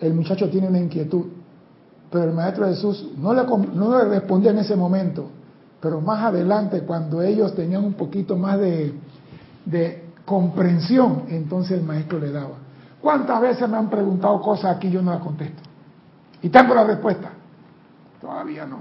El 0.00 0.14
muchacho 0.14 0.48
tiene 0.48 0.68
una 0.68 0.78
inquietud 0.78 1.26
pero 2.10 2.24
el 2.24 2.32
Maestro 2.32 2.66
Jesús 2.66 3.10
no 3.18 3.34
le, 3.34 3.44
no 3.44 3.98
le 3.98 4.04
respondía 4.04 4.50
en 4.50 4.58
ese 4.58 4.76
momento, 4.76 5.28
pero 5.80 6.00
más 6.00 6.24
adelante, 6.24 6.82
cuando 6.82 7.22
ellos 7.22 7.54
tenían 7.54 7.84
un 7.84 7.94
poquito 7.94 8.36
más 8.36 8.58
de, 8.58 8.94
de 9.64 10.04
comprensión, 10.24 11.24
entonces 11.28 11.78
el 11.78 11.84
Maestro 11.84 12.18
le 12.18 12.32
daba. 12.32 12.56
¿Cuántas 13.00 13.40
veces 13.40 13.68
me 13.68 13.76
han 13.76 13.90
preguntado 13.90 14.40
cosas 14.40 14.76
aquí 14.76 14.88
y 14.88 14.92
yo 14.92 15.02
no 15.02 15.12
las 15.12 15.20
contesto? 15.20 15.62
Y 16.42 16.48
tengo 16.48 16.74
la 16.74 16.84
respuesta. 16.84 17.30
Todavía 18.20 18.66
no. 18.66 18.80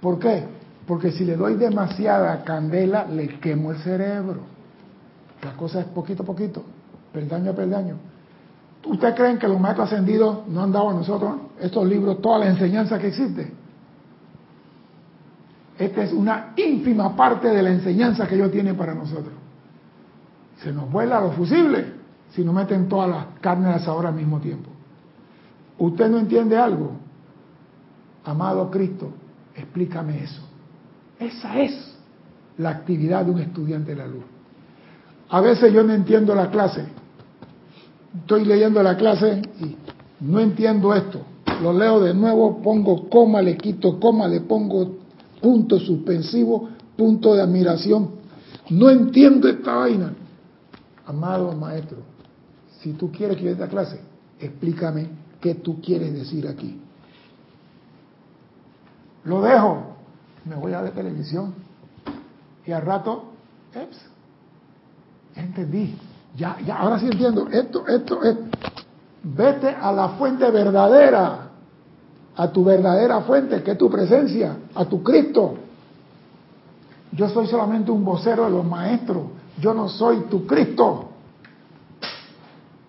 ¿Por 0.00 0.18
qué? 0.18 0.44
Porque 0.86 1.12
si 1.12 1.24
le 1.24 1.36
doy 1.36 1.54
demasiada 1.54 2.42
candela, 2.42 3.06
le 3.06 3.38
quemo 3.38 3.72
el 3.72 3.78
cerebro. 3.78 4.40
La 5.42 5.52
cosa 5.52 5.80
es 5.80 5.86
poquito 5.86 6.22
a 6.22 6.26
poquito, 6.26 6.62
peldaño 7.12 7.52
a 7.52 7.54
peldaño. 7.54 7.96
¿Ustedes 8.84 9.14
creen 9.14 9.38
que 9.38 9.46
los 9.46 9.60
maestros 9.60 9.92
ascendidos 9.92 10.48
no 10.48 10.62
han 10.62 10.72
dado 10.72 10.90
a 10.90 10.94
nosotros 10.94 11.34
estos 11.60 11.86
libros, 11.86 12.20
toda 12.20 12.38
la 12.38 12.46
enseñanza 12.46 12.98
que 12.98 13.08
existe? 13.08 13.52
Esta 15.78 16.02
es 16.02 16.12
una 16.12 16.52
ínfima 16.56 17.14
parte 17.14 17.48
de 17.48 17.62
la 17.62 17.70
enseñanza 17.70 18.26
que 18.26 18.34
ellos 18.34 18.50
tienen 18.50 18.76
para 18.76 18.94
nosotros. 18.94 19.34
Se 20.62 20.72
nos 20.72 20.90
vuela 20.90 21.20
los 21.20 21.34
fusibles 21.34 21.86
si 22.30 22.44
nos 22.44 22.54
meten 22.54 22.88
toda 22.88 23.06
la 23.06 23.26
carne 23.40 23.68
al 23.68 23.74
asador 23.74 24.06
al 24.06 24.14
mismo 24.14 24.40
tiempo. 24.40 24.70
¿Usted 25.78 26.08
no 26.10 26.18
entiende 26.18 26.56
algo? 26.56 26.92
Amado 28.24 28.70
Cristo, 28.70 29.10
explícame 29.54 30.22
eso. 30.22 30.42
Esa 31.18 31.60
es 31.60 31.96
la 32.58 32.70
actividad 32.70 33.24
de 33.24 33.30
un 33.30 33.40
estudiante 33.40 33.92
de 33.92 33.96
la 33.96 34.06
luz. 34.06 34.24
A 35.30 35.40
veces 35.40 35.72
yo 35.72 35.82
no 35.82 35.92
entiendo 35.92 36.34
la 36.34 36.50
clase 36.50 36.99
estoy 38.14 38.44
leyendo 38.44 38.82
la 38.82 38.96
clase 38.96 39.42
y 39.60 39.76
no 40.20 40.40
entiendo 40.40 40.94
esto. 40.94 41.22
Lo 41.62 41.72
leo 41.72 42.00
de 42.00 42.14
nuevo, 42.14 42.62
pongo 42.62 43.08
coma, 43.08 43.42
le 43.42 43.56
quito 43.56 44.00
coma, 44.00 44.26
le 44.28 44.40
pongo 44.40 44.96
punto 45.40 45.78
suspensivo, 45.78 46.68
punto 46.96 47.34
de 47.34 47.42
admiración. 47.42 48.10
No 48.70 48.88
entiendo 48.90 49.48
esta 49.48 49.74
vaina. 49.74 50.14
Amado 51.06 51.52
maestro, 51.52 51.98
si 52.80 52.92
tú 52.92 53.10
quieres 53.10 53.36
que 53.36 53.44
yo 53.44 53.50
esta 53.50 53.68
clase, 53.68 54.00
explícame 54.38 55.08
qué 55.40 55.56
tú 55.56 55.80
quieres 55.80 56.12
decir 56.12 56.46
aquí. 56.46 56.80
Lo 59.24 59.42
dejo, 59.42 59.96
me 60.44 60.54
voy 60.56 60.72
a 60.72 60.80
ver 60.82 60.92
televisión 60.92 61.52
y 62.64 62.72
al 62.72 62.82
rato, 62.82 63.24
eps, 63.74 63.98
entendí. 65.34 65.94
Ya, 66.36 66.56
ya, 66.64 66.76
ahora 66.76 66.98
sí 66.98 67.06
entiendo. 67.06 67.48
Esto, 67.50 67.86
esto, 67.86 68.22
es. 68.22 68.36
Vete 69.22 69.68
a 69.68 69.92
la 69.92 70.10
fuente 70.10 70.50
verdadera, 70.50 71.50
a 72.36 72.48
tu 72.48 72.64
verdadera 72.64 73.20
fuente, 73.20 73.62
que 73.62 73.72
es 73.72 73.78
tu 73.78 73.90
presencia, 73.90 74.56
a 74.74 74.84
tu 74.84 75.02
Cristo. 75.02 75.54
Yo 77.12 77.28
soy 77.28 77.46
solamente 77.46 77.90
un 77.90 78.04
vocero 78.04 78.44
de 78.44 78.50
los 78.50 78.64
maestros. 78.64 79.24
Yo 79.58 79.74
no 79.74 79.88
soy 79.88 80.20
tu 80.30 80.46
Cristo. 80.46 81.10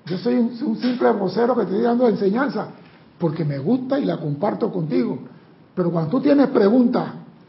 Yo 0.06 0.18
soy 0.18 0.36
un, 0.36 0.78
simple 0.78 1.12
vocero 1.12 1.56
que 1.56 1.62
te 1.62 1.72
estoy 1.72 1.84
dando 1.84 2.08
enseñanza, 2.08 2.68
porque 3.18 3.46
me 3.46 3.60
gusta 3.60 4.00
y 4.00 4.06
la 4.06 4.18
comparto 4.18 4.72
contigo. 4.72 5.20
Pero 5.76 5.92
cuando 5.92 6.12
tú 6.12 6.22
tienes 6.22 6.48
preguntas 6.48 7.08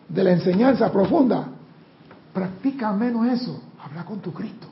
de 0.09 0.25
la 0.25 0.33
enseñanza 0.33 0.91
profunda, 0.91 1.47
practica 2.33 2.93
menos 2.93 3.27
eso. 3.27 3.61
Habla 3.83 4.05
con 4.05 4.21
tu 4.21 4.33
Cristo. 4.33 4.72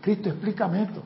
Cristo, 0.00 0.28
explícame 0.30 0.82
esto. 0.82 1.02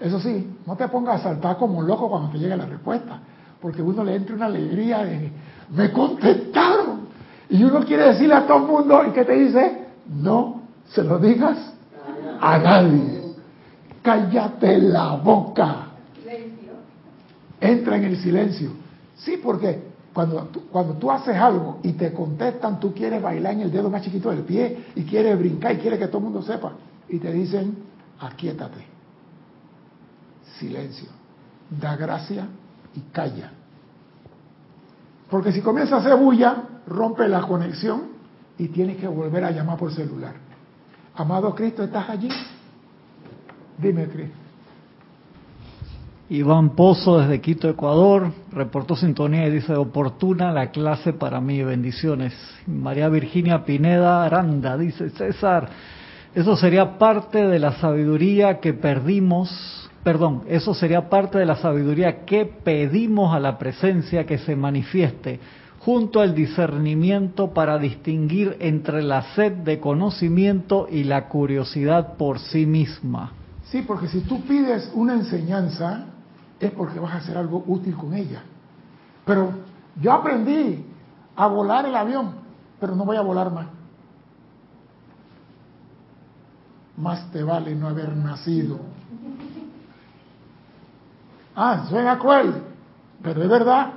Eso 0.00 0.20
sí, 0.20 0.56
no 0.66 0.76
te 0.76 0.88
pongas 0.88 1.20
a 1.20 1.24
saltar 1.24 1.56
como 1.56 1.78
un 1.78 1.86
loco 1.86 2.08
cuando 2.08 2.30
te 2.30 2.38
llegue 2.38 2.56
la 2.56 2.66
respuesta, 2.66 3.20
porque 3.60 3.80
uno 3.80 4.04
le 4.04 4.16
entra 4.16 4.34
una 4.34 4.46
alegría 4.46 5.04
de, 5.04 5.30
me 5.74 5.92
contestaron. 5.92 7.04
Y 7.48 7.62
uno 7.62 7.84
quiere 7.84 8.08
decirle 8.08 8.34
a 8.34 8.46
todo 8.46 8.58
el 8.58 8.64
mundo, 8.64 9.04
¿y 9.08 9.12
qué 9.12 9.24
te 9.24 9.34
dice? 9.34 9.86
No 10.20 10.62
se 10.88 11.02
lo 11.02 11.18
digas 11.18 11.74
a 12.40 12.58
nadie. 12.58 13.22
cállate 14.02 14.78
la 14.78 15.16
boca. 15.16 15.88
Entra 17.60 17.96
en 17.96 18.04
el 18.04 18.16
silencio. 18.18 18.70
Sí, 19.16 19.40
porque 19.42 19.82
cuando 20.12 20.50
cuando 20.70 20.94
tú 20.94 21.10
haces 21.10 21.36
algo 21.36 21.78
y 21.82 21.92
te 21.92 22.12
contestan, 22.12 22.78
tú 22.78 22.92
quieres 22.92 23.22
bailar 23.22 23.54
en 23.54 23.62
el 23.62 23.72
dedo 23.72 23.88
más 23.88 24.02
chiquito 24.02 24.30
del 24.30 24.40
pie 24.40 24.84
y 24.94 25.04
quieres 25.04 25.38
brincar 25.38 25.72
y 25.72 25.78
quieres 25.78 25.98
que 25.98 26.08
todo 26.08 26.18
el 26.18 26.24
mundo 26.24 26.42
sepa. 26.42 26.72
Y 27.08 27.18
te 27.18 27.32
dicen, 27.32 27.76
aquíétate. 28.26 28.84
Silencio. 30.58 31.08
Da 31.70 31.96
gracia 31.96 32.46
y 32.94 33.00
calla. 33.12 33.52
Porque 35.30 35.52
si 35.52 35.60
comienza 35.60 35.96
a 35.96 35.98
hacer 35.98 36.16
bulla, 36.16 36.64
rompe 36.86 37.26
la 37.28 37.42
conexión 37.42 38.14
y 38.58 38.68
tienes 38.68 38.98
que 38.98 39.08
volver 39.08 39.44
a 39.44 39.50
llamar 39.50 39.78
por 39.78 39.92
celular. 39.92 40.34
Amado 41.16 41.54
Cristo, 41.54 41.82
¿estás 41.84 42.08
allí? 42.10 42.28
Dime, 43.78 44.06
Cristo. 44.08 44.44
Iván 46.28 46.70
Pozo 46.70 47.18
desde 47.18 47.40
Quito, 47.40 47.68
Ecuador, 47.68 48.32
reportó 48.50 48.96
sintonía 48.96 49.46
y 49.46 49.50
dice, 49.50 49.74
oportuna 49.74 50.52
la 50.52 50.70
clase 50.70 51.12
para 51.12 51.40
mí, 51.40 51.62
bendiciones. 51.62 52.32
María 52.66 53.08
Virginia 53.10 53.64
Pineda 53.64 54.24
Aranda 54.24 54.78
dice, 54.78 55.10
César, 55.10 55.68
eso 56.34 56.56
sería 56.56 56.98
parte 56.98 57.46
de 57.46 57.58
la 57.58 57.72
sabiduría 57.74 58.58
que 58.58 58.74
perdimos, 58.74 59.88
perdón, 60.02 60.42
eso 60.48 60.74
sería 60.74 61.08
parte 61.08 61.38
de 61.38 61.46
la 61.46 61.56
sabiduría 61.56 62.24
que 62.24 62.44
pedimos 62.44 63.34
a 63.34 63.38
la 63.38 63.56
presencia 63.56 64.26
que 64.26 64.38
se 64.38 64.56
manifieste 64.56 65.38
junto 65.84 66.20
al 66.20 66.34
discernimiento 66.34 67.52
para 67.52 67.78
distinguir 67.78 68.56
entre 68.58 69.02
la 69.02 69.34
sed 69.34 69.52
de 69.52 69.78
conocimiento 69.78 70.88
y 70.90 71.04
la 71.04 71.28
curiosidad 71.28 72.14
por 72.16 72.38
sí 72.38 72.64
misma. 72.64 73.32
Sí, 73.64 73.82
porque 73.82 74.08
si 74.08 74.20
tú 74.22 74.40
pides 74.42 74.90
una 74.94 75.14
enseñanza, 75.14 76.06
es 76.58 76.70
porque 76.70 76.98
vas 76.98 77.12
a 77.12 77.16
hacer 77.18 77.36
algo 77.36 77.62
útil 77.66 77.94
con 77.96 78.14
ella. 78.14 78.42
Pero 79.26 79.52
yo 80.00 80.12
aprendí 80.12 80.84
a 81.36 81.46
volar 81.46 81.86
el 81.86 81.94
avión, 81.94 82.32
pero 82.80 82.96
no 82.96 83.04
voy 83.04 83.16
a 83.16 83.20
volar 83.20 83.52
más. 83.52 83.66
Más 86.96 87.30
te 87.30 87.42
vale 87.42 87.74
no 87.74 87.88
haber 87.88 88.16
nacido. 88.16 88.78
Ah, 91.56 91.86
suena 91.88 92.18
cruel, 92.18 92.54
pero 93.22 93.42
es 93.42 93.48
verdad. 93.48 93.92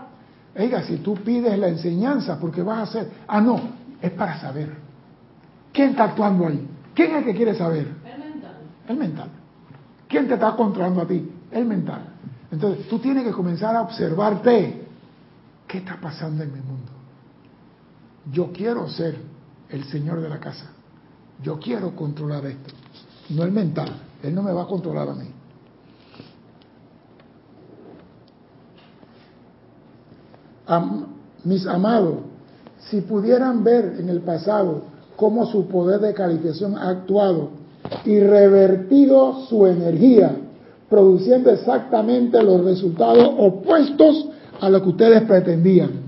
Oiga, 0.56 0.84
si 0.84 0.98
tú 0.98 1.16
pides 1.16 1.58
la 1.58 1.68
enseñanza 1.68 2.40
porque 2.40 2.62
vas 2.62 2.80
a 2.80 2.82
hacer... 2.84 3.12
Ah, 3.28 3.42
no, 3.42 3.60
es 4.02 4.12
para 4.12 4.40
saber. 4.40 4.76
¿Quién 5.72 5.92
está 5.92 6.06
actuando 6.06 6.48
ahí? 6.48 6.68
¿Quién 6.96 7.12
es 7.12 7.18
el 7.18 7.26
que 7.26 7.36
quiere 7.36 7.56
saber? 7.56 7.88
El 8.04 8.20
mental. 8.20 8.56
El 8.88 8.98
mental. 8.98 9.30
¿Quién 10.08 10.28
te 10.28 10.34
está 10.34 10.56
controlando 10.56 11.02
a 11.02 11.08
ti? 11.08 11.32
El 11.52 11.66
mental. 11.66 12.02
Entonces, 12.50 12.88
tú 12.88 13.00
tienes 13.00 13.24
que 13.24 13.32
comenzar 13.32 13.76
a 13.76 13.82
observarte. 13.82 14.88
¿Qué 15.68 15.80
está 15.80 15.98
pasando 15.98 16.44
en 16.44 16.54
mi 16.54 16.60
mundo? 16.60 16.92
Yo 18.32 18.52
quiero 18.52 18.88
ser 18.90 19.18
el 19.70 19.84
señor 19.86 20.22
de 20.22 20.30
la 20.30 20.40
casa. 20.40 20.72
Yo 21.44 21.60
quiero 21.60 21.96
controlar 21.96 22.46
esto. 22.46 22.74
No 23.30 23.44
el 23.44 23.52
mental. 23.52 23.90
Él 24.24 24.34
no 24.34 24.42
me 24.42 24.52
va 24.52 24.64
a 24.64 24.68
controlar 24.68 25.10
a 25.10 25.14
mí. 25.14 25.26
mis 31.46 31.66
amados, 31.66 32.16
si 32.90 33.00
pudieran 33.02 33.64
ver 33.64 33.96
en 34.00 34.10
el 34.10 34.20
pasado 34.20 34.82
cómo 35.16 35.46
su 35.46 35.68
poder 35.68 36.02
de 36.02 36.14
calificación 36.14 36.78
ha 36.78 36.90
actuado 36.90 37.52
y 38.04 38.20
revertido 38.20 39.46
su 39.48 39.66
energía, 39.66 40.36
produciendo 40.90 41.52
exactamente 41.52 42.44
los 42.44 42.66
resultados 42.66 43.30
opuestos 43.38 44.28
a 44.60 44.70
lo 44.70 44.82
que 44.84 44.90
ustedes 44.90 45.22
pretendían. 45.24 46.08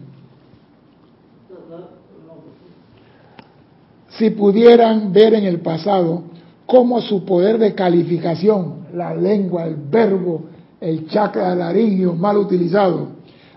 Si 4.10 4.32
pudieran 4.32 5.14
ver 5.14 5.36
en 5.36 5.46
el 5.46 5.62
pasado 5.62 6.24
cómo 6.70 7.02
su 7.02 7.26
poder 7.26 7.58
de 7.58 7.74
calificación, 7.74 8.86
la 8.94 9.16
lengua, 9.16 9.66
el 9.66 9.76
verbo, 9.76 10.44
el 10.80 11.08
chakra 11.08 11.56
laringio 11.56 12.14
mal 12.14 12.38
utilizado, 12.38 13.08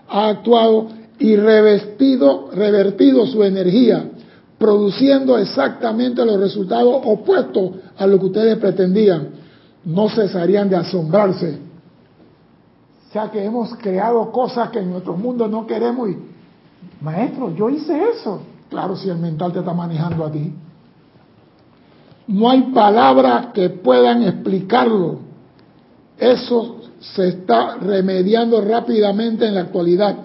ha 0.09 0.29
actuado 0.29 0.87
y 1.19 1.35
revestido, 1.35 2.49
revertido 2.51 3.27
su 3.27 3.43
energía, 3.43 4.09
produciendo 4.57 5.37
exactamente 5.37 6.25
los 6.25 6.39
resultados 6.39 7.01
opuestos 7.05 7.73
a 7.97 8.07
lo 8.07 8.19
que 8.19 8.25
ustedes 8.25 8.57
pretendían, 8.57 9.29
no 9.85 10.09
cesarían 10.09 10.67
de 10.67 10.77
asombrarse. 10.77 11.59
O 13.09 13.13
sea 13.13 13.29
que 13.29 13.45
hemos 13.45 13.75
creado 13.75 14.31
cosas 14.31 14.69
que 14.71 14.79
en 14.79 14.89
nuestro 14.89 15.15
mundo 15.15 15.47
no 15.47 15.67
queremos 15.67 16.09
y, 16.09 16.17
maestro, 16.99 17.53
yo 17.55 17.69
hice 17.69 17.95
eso. 18.09 18.41
Claro, 18.71 18.95
si 18.95 19.07
el 19.07 19.19
mental 19.19 19.53
te 19.53 19.59
está 19.59 19.71
manejando 19.71 20.25
a 20.25 20.31
ti. 20.31 20.51
No 22.27 22.49
hay 22.49 22.71
palabras 22.73 23.47
que 23.53 23.69
puedan 23.69 24.23
explicarlo. 24.23 25.19
Eso 26.17 26.77
se 26.99 27.27
está 27.27 27.77
remediando 27.77 28.61
rápidamente 28.61 29.45
en 29.45 29.55
la 29.55 29.61
actualidad. 29.61 30.15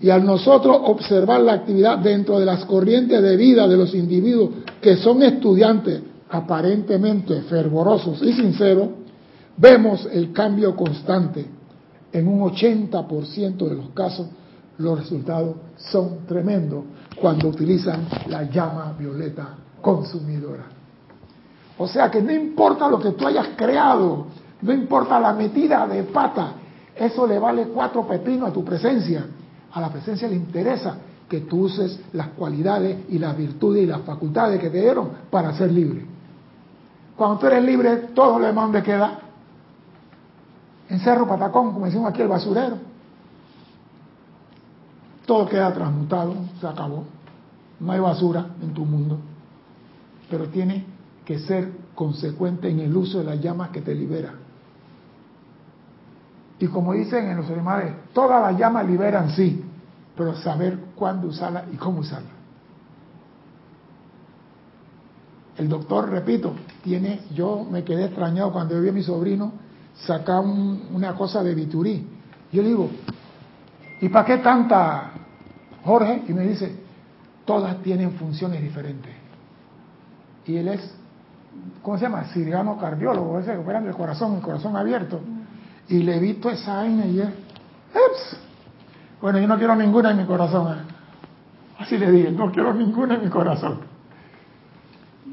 Y 0.00 0.10
al 0.10 0.24
nosotros 0.24 0.78
observar 0.84 1.40
la 1.40 1.54
actividad 1.54 1.98
dentro 1.98 2.38
de 2.38 2.46
las 2.46 2.64
corrientes 2.64 3.22
de 3.22 3.36
vida 3.36 3.66
de 3.66 3.76
los 3.76 3.94
individuos 3.94 4.50
que 4.80 4.96
son 4.96 5.22
estudiantes 5.22 6.02
aparentemente 6.30 7.42
fervorosos 7.42 8.22
y 8.22 8.32
sinceros, 8.32 8.88
vemos 9.56 10.08
el 10.12 10.32
cambio 10.32 10.76
constante. 10.76 11.46
En 12.12 12.28
un 12.28 12.40
80% 12.40 13.68
de 13.68 13.74
los 13.74 13.90
casos 13.90 14.26
los 14.78 14.98
resultados 14.98 15.56
son 15.76 16.26
tremendos 16.26 16.84
cuando 17.20 17.48
utilizan 17.48 18.06
la 18.28 18.44
llama 18.44 18.94
violeta 18.98 19.56
consumidora. 19.80 20.79
O 21.82 21.88
sea 21.88 22.10
que 22.10 22.20
no 22.20 22.30
importa 22.30 22.90
lo 22.90 22.98
que 22.98 23.12
tú 23.12 23.26
hayas 23.26 23.48
creado, 23.56 24.26
no 24.60 24.70
importa 24.70 25.18
la 25.18 25.32
metida 25.32 25.86
de 25.86 26.02
pata, 26.02 26.52
eso 26.94 27.26
le 27.26 27.38
vale 27.38 27.68
cuatro 27.68 28.06
pepinos 28.06 28.50
a 28.50 28.52
tu 28.52 28.62
presencia. 28.62 29.24
A 29.72 29.80
la 29.80 29.88
presencia 29.88 30.28
le 30.28 30.36
interesa 30.36 30.98
que 31.26 31.40
tú 31.40 31.62
uses 31.62 31.98
las 32.12 32.28
cualidades 32.28 32.98
y 33.08 33.18
las 33.18 33.34
virtudes 33.34 33.84
y 33.84 33.86
las 33.86 34.02
facultades 34.02 34.60
que 34.60 34.68
te 34.68 34.78
dieron 34.78 35.08
para 35.30 35.54
ser 35.54 35.72
libre. 35.72 36.04
Cuando 37.16 37.38
tú 37.38 37.46
eres 37.46 37.64
libre, 37.64 37.96
todo 38.14 38.38
lo 38.38 38.46
demás 38.46 38.70
te 38.72 38.82
queda 38.82 39.18
en 40.90 41.00
Cerro 41.00 41.26
Patacón, 41.26 41.72
como 41.72 41.86
decimos 41.86 42.10
aquí, 42.10 42.20
el 42.20 42.28
basurero. 42.28 42.76
Todo 45.24 45.46
queda 45.48 45.72
transmutado, 45.72 46.34
se 46.60 46.66
acabó. 46.66 47.04
No 47.78 47.90
hay 47.90 48.00
basura 48.00 48.48
en 48.60 48.74
tu 48.74 48.84
mundo. 48.84 49.16
Pero 50.28 50.46
tiene 50.48 50.99
que 51.24 51.38
ser 51.38 51.70
consecuente 51.94 52.68
en 52.68 52.80
el 52.80 52.96
uso 52.96 53.18
de 53.18 53.24
las 53.24 53.40
llamas 53.40 53.70
que 53.70 53.80
te 53.80 53.94
libera. 53.94 54.34
Y 56.58 56.66
como 56.66 56.92
dicen 56.92 57.26
en 57.26 57.38
los 57.38 57.48
animales, 57.50 57.94
todas 58.12 58.42
las 58.42 58.60
llamas 58.60 58.86
liberan, 58.86 59.30
sí, 59.30 59.64
pero 60.14 60.34
saber 60.36 60.78
cuándo 60.94 61.28
usarla 61.28 61.64
y 61.72 61.76
cómo 61.76 62.00
usarla. 62.00 62.28
El 65.56 65.68
doctor, 65.68 66.10
repito, 66.10 66.54
tiene, 66.82 67.22
yo 67.34 67.66
me 67.70 67.82
quedé 67.82 68.06
extrañado 68.06 68.52
cuando 68.52 68.80
vi 68.80 68.90
a 68.90 68.92
mi 68.92 69.02
sobrino 69.02 69.52
sacar 69.94 70.40
una 70.40 71.14
cosa 71.14 71.42
de 71.42 71.54
biturí. 71.54 72.06
Yo 72.52 72.62
le 72.62 72.68
digo, 72.68 72.90
¿y 74.00 74.08
para 74.08 74.24
qué 74.26 74.38
tanta, 74.38 75.12
Jorge? 75.84 76.24
Y 76.28 76.32
me 76.32 76.46
dice, 76.46 76.74
todas 77.44 77.82
tienen 77.82 78.12
funciones 78.12 78.62
diferentes. 78.62 79.12
Y 80.46 80.56
él 80.56 80.68
es, 80.68 80.94
¿cómo 81.82 81.98
se 81.98 82.04
llama? 82.04 82.24
Cirujano 82.32 82.78
cardiólogo, 82.78 83.38
ese 83.38 83.52
que 83.52 83.58
operan 83.58 83.86
el 83.86 83.94
corazón, 83.94 84.36
el 84.36 84.42
corazón 84.42 84.76
abierto 84.76 85.20
y 85.88 86.02
le 86.02 86.18
visto 86.20 86.50
esa 86.50 86.76
vaina 86.76 87.06
y 87.06 87.20
él, 87.20 87.34
bueno, 89.20 89.38
yo 89.38 89.46
no 89.46 89.58
quiero 89.58 89.76
ninguna 89.76 90.12
en 90.12 90.18
mi 90.18 90.24
corazón. 90.24 90.72
¿eh? 90.72 90.82
Así 91.78 91.98
le 91.98 92.10
dije, 92.10 92.30
no 92.30 92.50
quiero 92.50 92.72
ninguna 92.72 93.16
en 93.16 93.24
mi 93.24 93.28
corazón. 93.28 93.80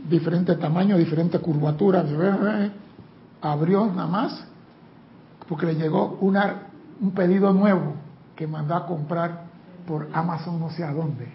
Diferente 0.09 0.55
tamaño, 0.55 0.97
diferente 0.97 1.39
curvatura. 1.39 2.03
Abrió 3.41 3.85
nada 3.85 4.07
más 4.07 4.43
porque 5.47 5.65
le 5.67 5.75
llegó 5.75 6.17
un 6.19 7.11
pedido 7.11 7.53
nuevo 7.53 7.93
que 8.35 8.47
mandó 8.47 8.75
a 8.75 8.85
comprar 8.85 9.43
por 9.87 10.09
Amazon 10.13 10.59
no 10.59 10.69
sé 10.69 10.83
a 10.83 10.91
dónde. 10.91 11.27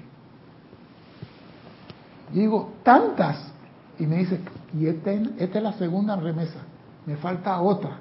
Y 2.32 2.40
digo, 2.40 2.74
tantas. 2.82 3.51
Y 3.98 4.06
me 4.06 4.19
dice, 4.19 4.40
y 4.78 4.86
este, 4.86 5.23
esta 5.39 5.59
es 5.59 5.64
la 5.64 5.73
segunda 5.74 6.16
remesa, 6.16 6.60
me 7.06 7.16
falta 7.16 7.60
otra 7.60 7.98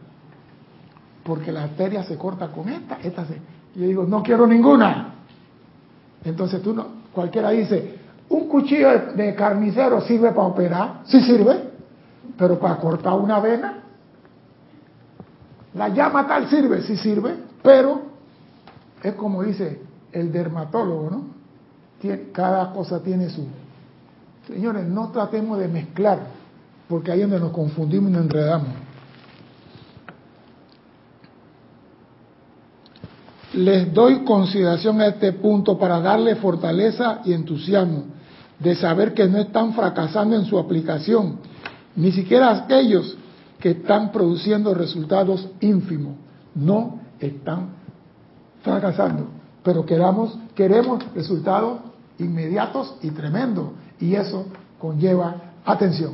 porque 1.24 1.52
la 1.52 1.64
arteria 1.64 2.04
se 2.04 2.18
corta 2.18 2.48
con 2.48 2.70
esta, 2.70 2.98
esta 3.04 3.26
se... 3.26 3.36
Y 3.76 3.82
yo 3.82 3.88
digo, 3.88 4.04
no 4.06 4.22
quiero 4.24 4.48
ninguna. 4.48 5.14
Entonces 6.24 6.62
tú 6.62 6.74
no, 6.74 6.88
cualquiera 7.14 7.52
dice, 7.52 8.00
un 8.30 8.48
cuchillo 8.48 9.14
de, 9.16 9.36
carnicero 9.36 10.02
sirve 10.02 10.32
para 10.32 10.48
operar, 10.48 11.02
sí 11.06 11.22
sirve, 11.22 11.70
pero 12.38 12.60
para 12.60 12.78
cortar 12.78 13.14
una 13.14 13.40
vena, 13.40 13.78
La 15.74 15.88
llama 15.88 16.28
tal 16.28 16.50
sirve, 16.50 16.82
sí 16.82 16.98
sirve, 16.98 17.34
pero 17.64 18.02
es 19.02 19.14
como 19.14 19.42
dice 19.44 19.82
el 20.12 20.32
dermatólogo, 20.32 21.10
¿no? 21.10 21.42
cada 22.34 22.74
cosa 22.74 23.02
tiene 23.02 23.30
su... 23.30 23.46
Señores, 24.52 24.86
no 24.86 25.12
tratemos 25.12 25.60
de 25.60 25.70
mezclar, 25.70 26.20
porque 26.90 27.10
ahí 27.10 27.22
es 27.22 27.30
donde 27.30 27.40
nos 27.40 27.54
confundimos 27.54 28.10
y 28.10 28.14
nos 28.14 28.24
enredamos. 28.24 28.68
Les 33.54 33.94
doy 33.94 34.26
consideración 34.26 35.00
a 35.00 35.08
este 35.08 35.32
punto 35.34 35.78
para 35.78 36.02
darle 36.02 36.36
fortaleza 36.36 37.22
y 37.24 37.32
entusiasmo 37.32 38.04
de 38.60 38.76
saber 38.76 39.14
que 39.14 39.26
no 39.28 39.38
están 39.38 39.74
fracasando 39.74 40.36
en 40.36 40.44
su 40.46 40.60
aplicación, 40.60 41.38
ni 41.96 42.12
siquiera 42.12 42.52
aquellos 42.52 43.18
que 43.58 43.72
están 43.72 44.12
produciendo 44.12 44.74
resultados 44.74 45.48
ínfimos, 45.62 46.16
no 46.56 47.00
están 47.20 47.70
fracasando, 48.64 49.28
pero 49.64 49.86
queramos, 49.86 50.38
queremos 50.56 51.04
resultados 51.14 51.80
inmediatos 52.20 52.96
y 53.02 53.12
tremendos, 53.12 53.70
y 54.02 54.16
eso 54.16 54.48
conlleva 54.80 55.36
atención, 55.64 56.14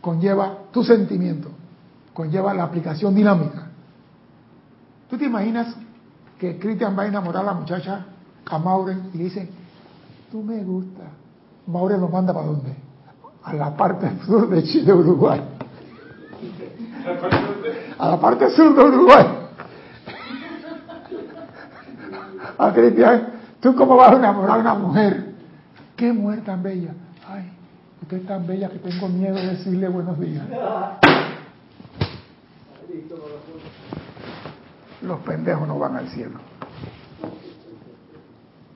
conlleva 0.00 0.58
tu 0.72 0.84
sentimiento, 0.84 1.50
conlleva 2.14 2.54
la 2.54 2.62
aplicación 2.62 3.14
dinámica. 3.14 3.68
¿Tú 5.10 5.18
te 5.18 5.26
imaginas 5.26 5.74
que 6.38 6.58
Cristian 6.58 6.96
va 6.98 7.02
a 7.02 7.06
enamorar 7.08 7.42
a 7.42 7.46
la 7.46 7.54
muchacha, 7.54 8.06
a 8.46 8.58
Mauren, 8.58 9.10
y 9.12 9.18
dice, 9.18 9.50
tú 10.30 10.42
me 10.42 10.62
gusta. 10.62 11.02
Maure 11.66 11.98
lo 11.98 12.08
manda 12.08 12.32
para 12.32 12.46
dónde? 12.46 12.74
A 13.44 13.54
la 13.54 13.76
parte 13.76 14.10
sur 14.24 14.48
de 14.48 14.62
Chile, 14.62 14.92
Uruguay. 14.92 15.40
A 17.98 18.08
la 18.08 18.20
parte 18.20 18.50
sur 18.50 18.74
de 18.74 18.82
Uruguay. 18.82 19.26
A 22.58 22.72
Cristian, 22.72 23.28
¿tú 23.60 23.74
cómo 23.74 23.96
vas 23.96 24.12
a 24.12 24.16
enamorar 24.16 24.58
a 24.58 24.60
una 24.60 24.74
mujer? 24.74 25.31
¿Qué 25.96 26.12
mujer 26.12 26.44
tan 26.44 26.62
bella? 26.62 26.94
Ay, 27.26 27.50
usted 28.02 28.18
es 28.18 28.26
tan 28.26 28.46
bella 28.46 28.68
que 28.70 28.78
tengo 28.78 29.08
miedo 29.08 29.36
de 29.36 29.46
decirle 29.48 29.88
buenos 29.88 30.18
días. 30.18 30.44
Los 35.02 35.20
pendejos 35.20 35.66
no 35.66 35.78
van 35.78 35.96
al 35.96 36.08
cielo. 36.08 36.38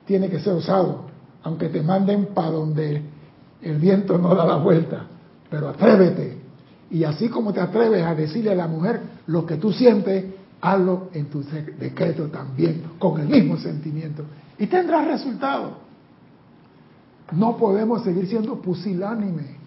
Tiene 0.05 0.29
que 0.29 0.39
ser 0.39 0.53
usado 0.53 1.07
aunque 1.47 1.69
te 1.69 1.81
manden 1.81 2.27
para 2.33 2.49
donde 2.49 3.01
el 3.61 3.77
viento 3.77 4.17
no 4.17 4.35
da 4.35 4.45
la 4.45 4.57
vuelta, 4.57 5.05
pero 5.49 5.69
atrévete. 5.69 6.37
Y 6.91 7.05
así 7.05 7.29
como 7.29 7.53
te 7.53 7.61
atreves 7.61 8.03
a 8.03 8.13
decirle 8.15 8.51
a 8.51 8.55
la 8.55 8.67
mujer 8.67 8.99
lo 9.27 9.45
que 9.45 9.55
tú 9.55 9.71
sientes, 9.71 10.25
hazlo 10.59 11.09
en 11.13 11.27
tu 11.27 11.41
decreto 11.43 12.27
también, 12.27 12.83
con 12.99 13.21
el 13.21 13.29
mismo 13.29 13.55
sentimiento. 13.55 14.23
Y 14.57 14.67
tendrás 14.67 15.07
resultado. 15.07 15.86
No 17.31 17.57
podemos 17.57 18.03
seguir 18.03 18.27
siendo 18.27 18.61
pusilánime. 18.61 19.57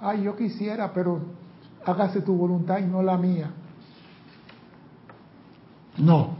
Ay, 0.00 0.22
yo 0.22 0.34
quisiera, 0.36 0.92
pero 0.92 1.20
hágase 1.84 2.22
tu 2.22 2.34
voluntad 2.34 2.78
y 2.78 2.84
no 2.84 3.02
la 3.02 3.18
mía. 3.18 3.50
No. 5.98 6.30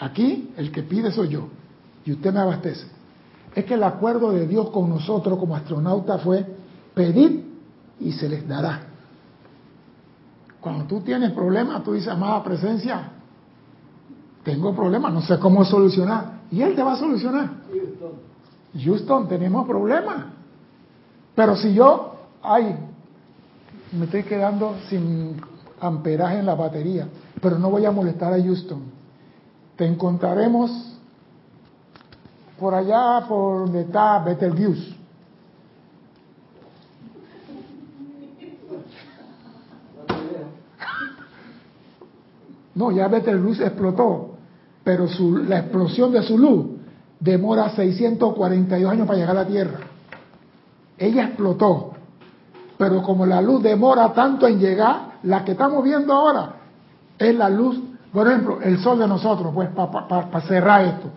Aquí 0.00 0.52
el 0.56 0.72
que 0.72 0.82
pide 0.82 1.12
soy 1.12 1.28
yo 1.28 1.48
y 2.04 2.12
usted 2.12 2.32
me 2.32 2.40
abastece. 2.40 2.86
Es 3.54 3.64
que 3.64 3.74
el 3.74 3.84
acuerdo 3.84 4.32
de 4.32 4.46
Dios 4.46 4.70
con 4.70 4.88
nosotros 4.88 5.38
como 5.38 5.54
astronautas 5.54 6.22
fue 6.22 6.44
pedir 6.94 7.44
y 8.00 8.12
se 8.12 8.28
les 8.28 8.48
dará. 8.48 8.80
Cuando 10.60 10.86
tú 10.86 11.00
tienes 11.02 11.32
problemas, 11.32 11.84
tú 11.84 11.92
dices, 11.92 12.08
amada 12.08 12.42
presencia, 12.42 13.10
tengo 14.42 14.74
problemas, 14.74 15.12
no 15.12 15.20
sé 15.20 15.38
cómo 15.38 15.64
solucionar. 15.64 16.33
Y 16.54 16.62
Él 16.62 16.76
te 16.76 16.84
va 16.84 16.92
a 16.92 16.96
solucionar. 16.96 17.50
Houston, 17.68 18.12
Houston 18.80 19.26
tenemos 19.28 19.66
problemas. 19.66 20.26
Pero 21.34 21.56
si 21.56 21.74
yo, 21.74 22.14
ay, 22.40 22.76
me 23.90 24.04
estoy 24.04 24.22
quedando 24.22 24.76
sin 24.88 25.34
amperaje 25.80 26.38
en 26.38 26.46
la 26.46 26.54
batería, 26.54 27.08
pero 27.42 27.58
no 27.58 27.70
voy 27.70 27.84
a 27.86 27.90
molestar 27.90 28.32
a 28.32 28.40
Houston. 28.40 28.82
Te 29.74 29.84
encontraremos 29.84 30.96
por 32.56 32.72
allá 32.72 33.26
por 33.26 33.64
donde 33.64 33.80
está 33.80 34.20
Betelgeuse. 34.20 34.94
No, 42.76 42.90
ya 42.90 43.06
Betelgeuse 43.06 43.66
explotó, 43.66 44.33
pero 44.84 45.08
su, 45.08 45.38
la 45.38 45.60
explosión 45.60 46.12
de 46.12 46.22
su 46.22 46.38
luz 46.38 46.66
demora 47.18 47.70
642 47.70 48.92
años 48.92 49.06
para 49.06 49.18
llegar 49.18 49.36
a 49.36 49.42
la 49.42 49.46
Tierra. 49.46 49.80
Ella 50.98 51.24
explotó, 51.24 51.92
pero 52.78 53.02
como 53.02 53.26
la 53.26 53.40
luz 53.40 53.62
demora 53.62 54.12
tanto 54.12 54.46
en 54.46 54.60
llegar, 54.60 55.14
la 55.22 55.44
que 55.44 55.52
estamos 55.52 55.82
viendo 55.82 56.12
ahora 56.12 56.56
es 57.18 57.34
la 57.34 57.48
luz, 57.48 57.80
por 58.12 58.28
ejemplo, 58.28 58.60
el 58.62 58.78
sol 58.78 58.98
de 58.98 59.08
nosotros, 59.08 59.52
pues 59.54 59.70
para 59.70 60.40
cerrar 60.42 60.84
esto 60.84 61.10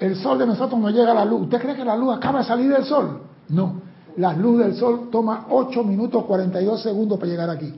el 0.00 0.16
sol 0.16 0.38
de 0.38 0.46
nosotros 0.46 0.80
no 0.80 0.88
llega 0.88 1.12
a 1.12 1.14
la 1.14 1.24
luz. 1.24 1.42
¿Usted 1.42 1.60
cree 1.60 1.76
que 1.76 1.84
la 1.84 1.94
luz 1.94 2.16
acaba 2.16 2.38
de 2.40 2.46
salir 2.46 2.72
del 2.72 2.84
sol? 2.84 3.20
No. 3.50 3.82
La 4.16 4.32
luz 4.32 4.58
del 4.58 4.74
sol 4.74 5.08
toma 5.12 5.46
8 5.50 5.84
minutos 5.84 6.24
42 6.24 6.82
segundos 6.82 7.18
para 7.18 7.30
llegar 7.30 7.50
aquí. 7.50 7.72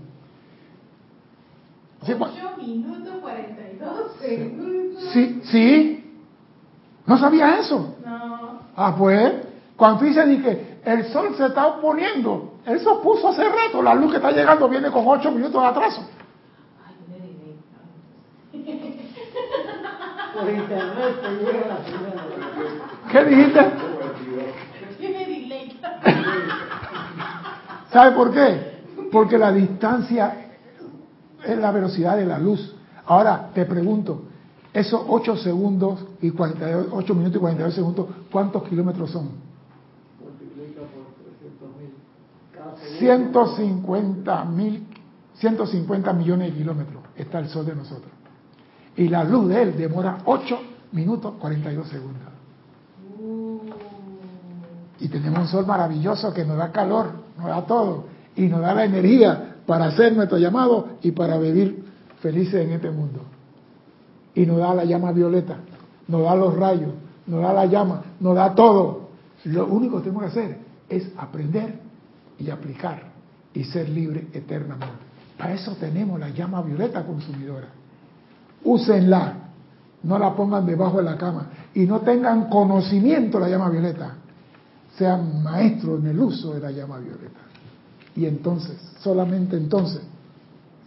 8 2.32 2.56
minutos 2.58 3.14
42 3.20 4.12
segundos. 4.20 4.71
Sí, 5.10 5.40
sí. 5.44 5.98
¿No 7.06 7.18
sabía 7.18 7.58
eso? 7.58 7.96
No. 8.04 8.60
Ah, 8.76 8.94
pues, 8.96 9.32
cuando 9.76 9.98
tú 9.98 10.04
dices 10.04 10.24
que 10.42 10.78
el 10.84 11.06
sol 11.06 11.34
se 11.36 11.46
está 11.46 11.66
oponiendo, 11.66 12.52
eso 12.64 13.02
puso 13.02 13.28
hace 13.28 13.48
rato. 13.48 13.82
La 13.82 13.94
luz 13.94 14.10
que 14.10 14.18
está 14.18 14.30
llegando 14.30 14.68
viene 14.68 14.90
con 14.90 15.04
8 15.06 15.32
minutos 15.32 15.60
de 15.60 15.68
atraso. 15.68 16.08
Por 20.34 20.48
internet 20.48 21.20
te 21.20 21.30
llega 21.30 21.66
la 21.68 21.78
primera. 21.78 22.24
¿Qué 23.10 23.24
dijiste? 23.24 23.60
¿Sabe 27.92 28.12
por 28.12 28.32
qué? 28.32 28.80
Porque 29.10 29.36
la 29.36 29.52
distancia 29.52 30.46
es 31.44 31.58
la 31.58 31.70
velocidad 31.70 32.16
de 32.16 32.24
la 32.24 32.38
luz. 32.38 32.74
Ahora 33.06 33.50
te 33.52 33.66
pregunto, 33.66 34.22
esos 34.72 35.02
8 35.06 35.36
segundos 35.36 36.04
y 36.20 36.30
42, 36.30 36.86
8 36.92 37.14
minutos 37.14 37.36
y 37.36 37.40
42 37.40 37.74
segundos, 37.74 38.06
¿cuántos 38.30 38.62
kilómetros 38.64 39.10
son? 39.10 39.30
150 42.98 44.44
mil, 44.46 44.86
150 45.34 46.12
millones 46.12 46.52
de 46.52 46.58
kilómetros 46.58 47.02
está 47.16 47.38
el 47.38 47.48
sol 47.48 47.66
de 47.66 47.74
nosotros. 47.74 48.10
Y 48.96 49.08
la 49.08 49.24
luz 49.24 49.48
de 49.48 49.62
él 49.62 49.76
demora 49.76 50.18
8 50.24 50.58
minutos 50.92 51.34
42 51.38 51.88
segundos. 51.88 52.22
Y 55.00 55.08
tenemos 55.08 55.40
un 55.40 55.48
sol 55.48 55.66
maravilloso 55.66 56.32
que 56.32 56.44
nos 56.44 56.56
da 56.56 56.70
calor, 56.70 57.10
nos 57.36 57.46
da 57.46 57.66
todo. 57.66 58.04
Y 58.36 58.46
nos 58.46 58.60
da 58.60 58.74
la 58.74 58.84
energía 58.84 59.56
para 59.66 59.86
hacer 59.86 60.14
nuestro 60.14 60.38
llamado 60.38 60.90
y 61.02 61.10
para 61.10 61.38
vivir 61.38 61.84
felices 62.20 62.66
en 62.66 62.72
este 62.72 62.90
mundo. 62.90 63.20
Y 64.34 64.46
nos 64.46 64.58
da 64.58 64.74
la 64.74 64.84
llama 64.84 65.12
violeta, 65.12 65.58
nos 66.08 66.22
da 66.22 66.34
los 66.34 66.56
rayos, 66.56 66.92
nos 67.26 67.42
da 67.42 67.52
la 67.52 67.66
llama, 67.66 68.02
nos 68.20 68.34
da 68.34 68.54
todo. 68.54 69.10
Lo 69.44 69.66
único 69.66 69.98
que 69.98 70.04
tenemos 70.04 70.22
que 70.22 70.28
hacer 70.28 70.58
es 70.88 71.10
aprender 71.16 71.80
y 72.38 72.50
aplicar 72.50 73.12
y 73.52 73.64
ser 73.64 73.88
libre 73.88 74.28
eternamente. 74.32 74.94
Para 75.36 75.54
eso 75.54 75.74
tenemos 75.76 76.18
la 76.18 76.30
llama 76.30 76.62
violeta 76.62 77.04
consumidora 77.04 77.68
úsenla, 78.64 79.34
no 80.02 80.18
la 80.18 80.34
pongan 80.34 80.66
debajo 80.66 80.98
de 80.98 81.04
la 81.04 81.16
cama 81.16 81.46
y 81.74 81.86
no 81.86 82.00
tengan 82.00 82.48
conocimiento 82.48 83.38
de 83.38 83.44
la 83.44 83.50
llama 83.50 83.70
violeta, 83.70 84.14
sean 84.96 85.42
maestros 85.42 86.00
en 86.00 86.08
el 86.08 86.20
uso 86.20 86.54
de 86.54 86.60
la 86.60 86.70
llama 86.70 86.98
violeta. 86.98 87.40
Y 88.14 88.26
entonces, 88.26 88.76
solamente 89.00 89.56
entonces, 89.56 90.02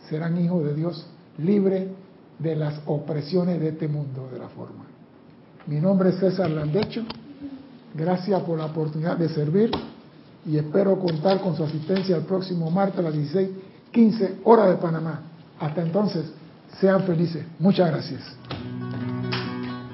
serán 0.09 0.37
hijos 0.37 0.63
de 0.63 0.75
Dios 0.75 1.07
libres 1.37 1.89
de 2.39 2.55
las 2.55 2.81
opresiones 2.85 3.59
de 3.59 3.69
este 3.69 3.87
mundo 3.87 4.29
de 4.31 4.39
la 4.39 4.49
forma. 4.49 4.85
Mi 5.67 5.79
nombre 5.79 6.09
es 6.09 6.15
César 6.17 6.49
Landecho, 6.49 7.03
gracias 7.93 8.41
por 8.41 8.57
la 8.57 8.65
oportunidad 8.65 9.17
de 9.17 9.29
servir 9.29 9.71
y 10.45 10.57
espero 10.57 10.99
contar 10.99 11.41
con 11.41 11.55
su 11.55 11.63
asistencia 11.63 12.15
el 12.15 12.23
próximo 12.23 12.69
martes 12.69 12.99
a 12.99 13.03
las 13.03 13.15
16:15 13.15 14.41
horas 14.43 14.69
de 14.69 14.75
Panamá. 14.75 15.21
Hasta 15.59 15.81
entonces. 15.81 16.25
Sean 16.79 17.03
felices. 17.03 17.45
Muchas 17.57 17.89
gracias. 17.89 18.21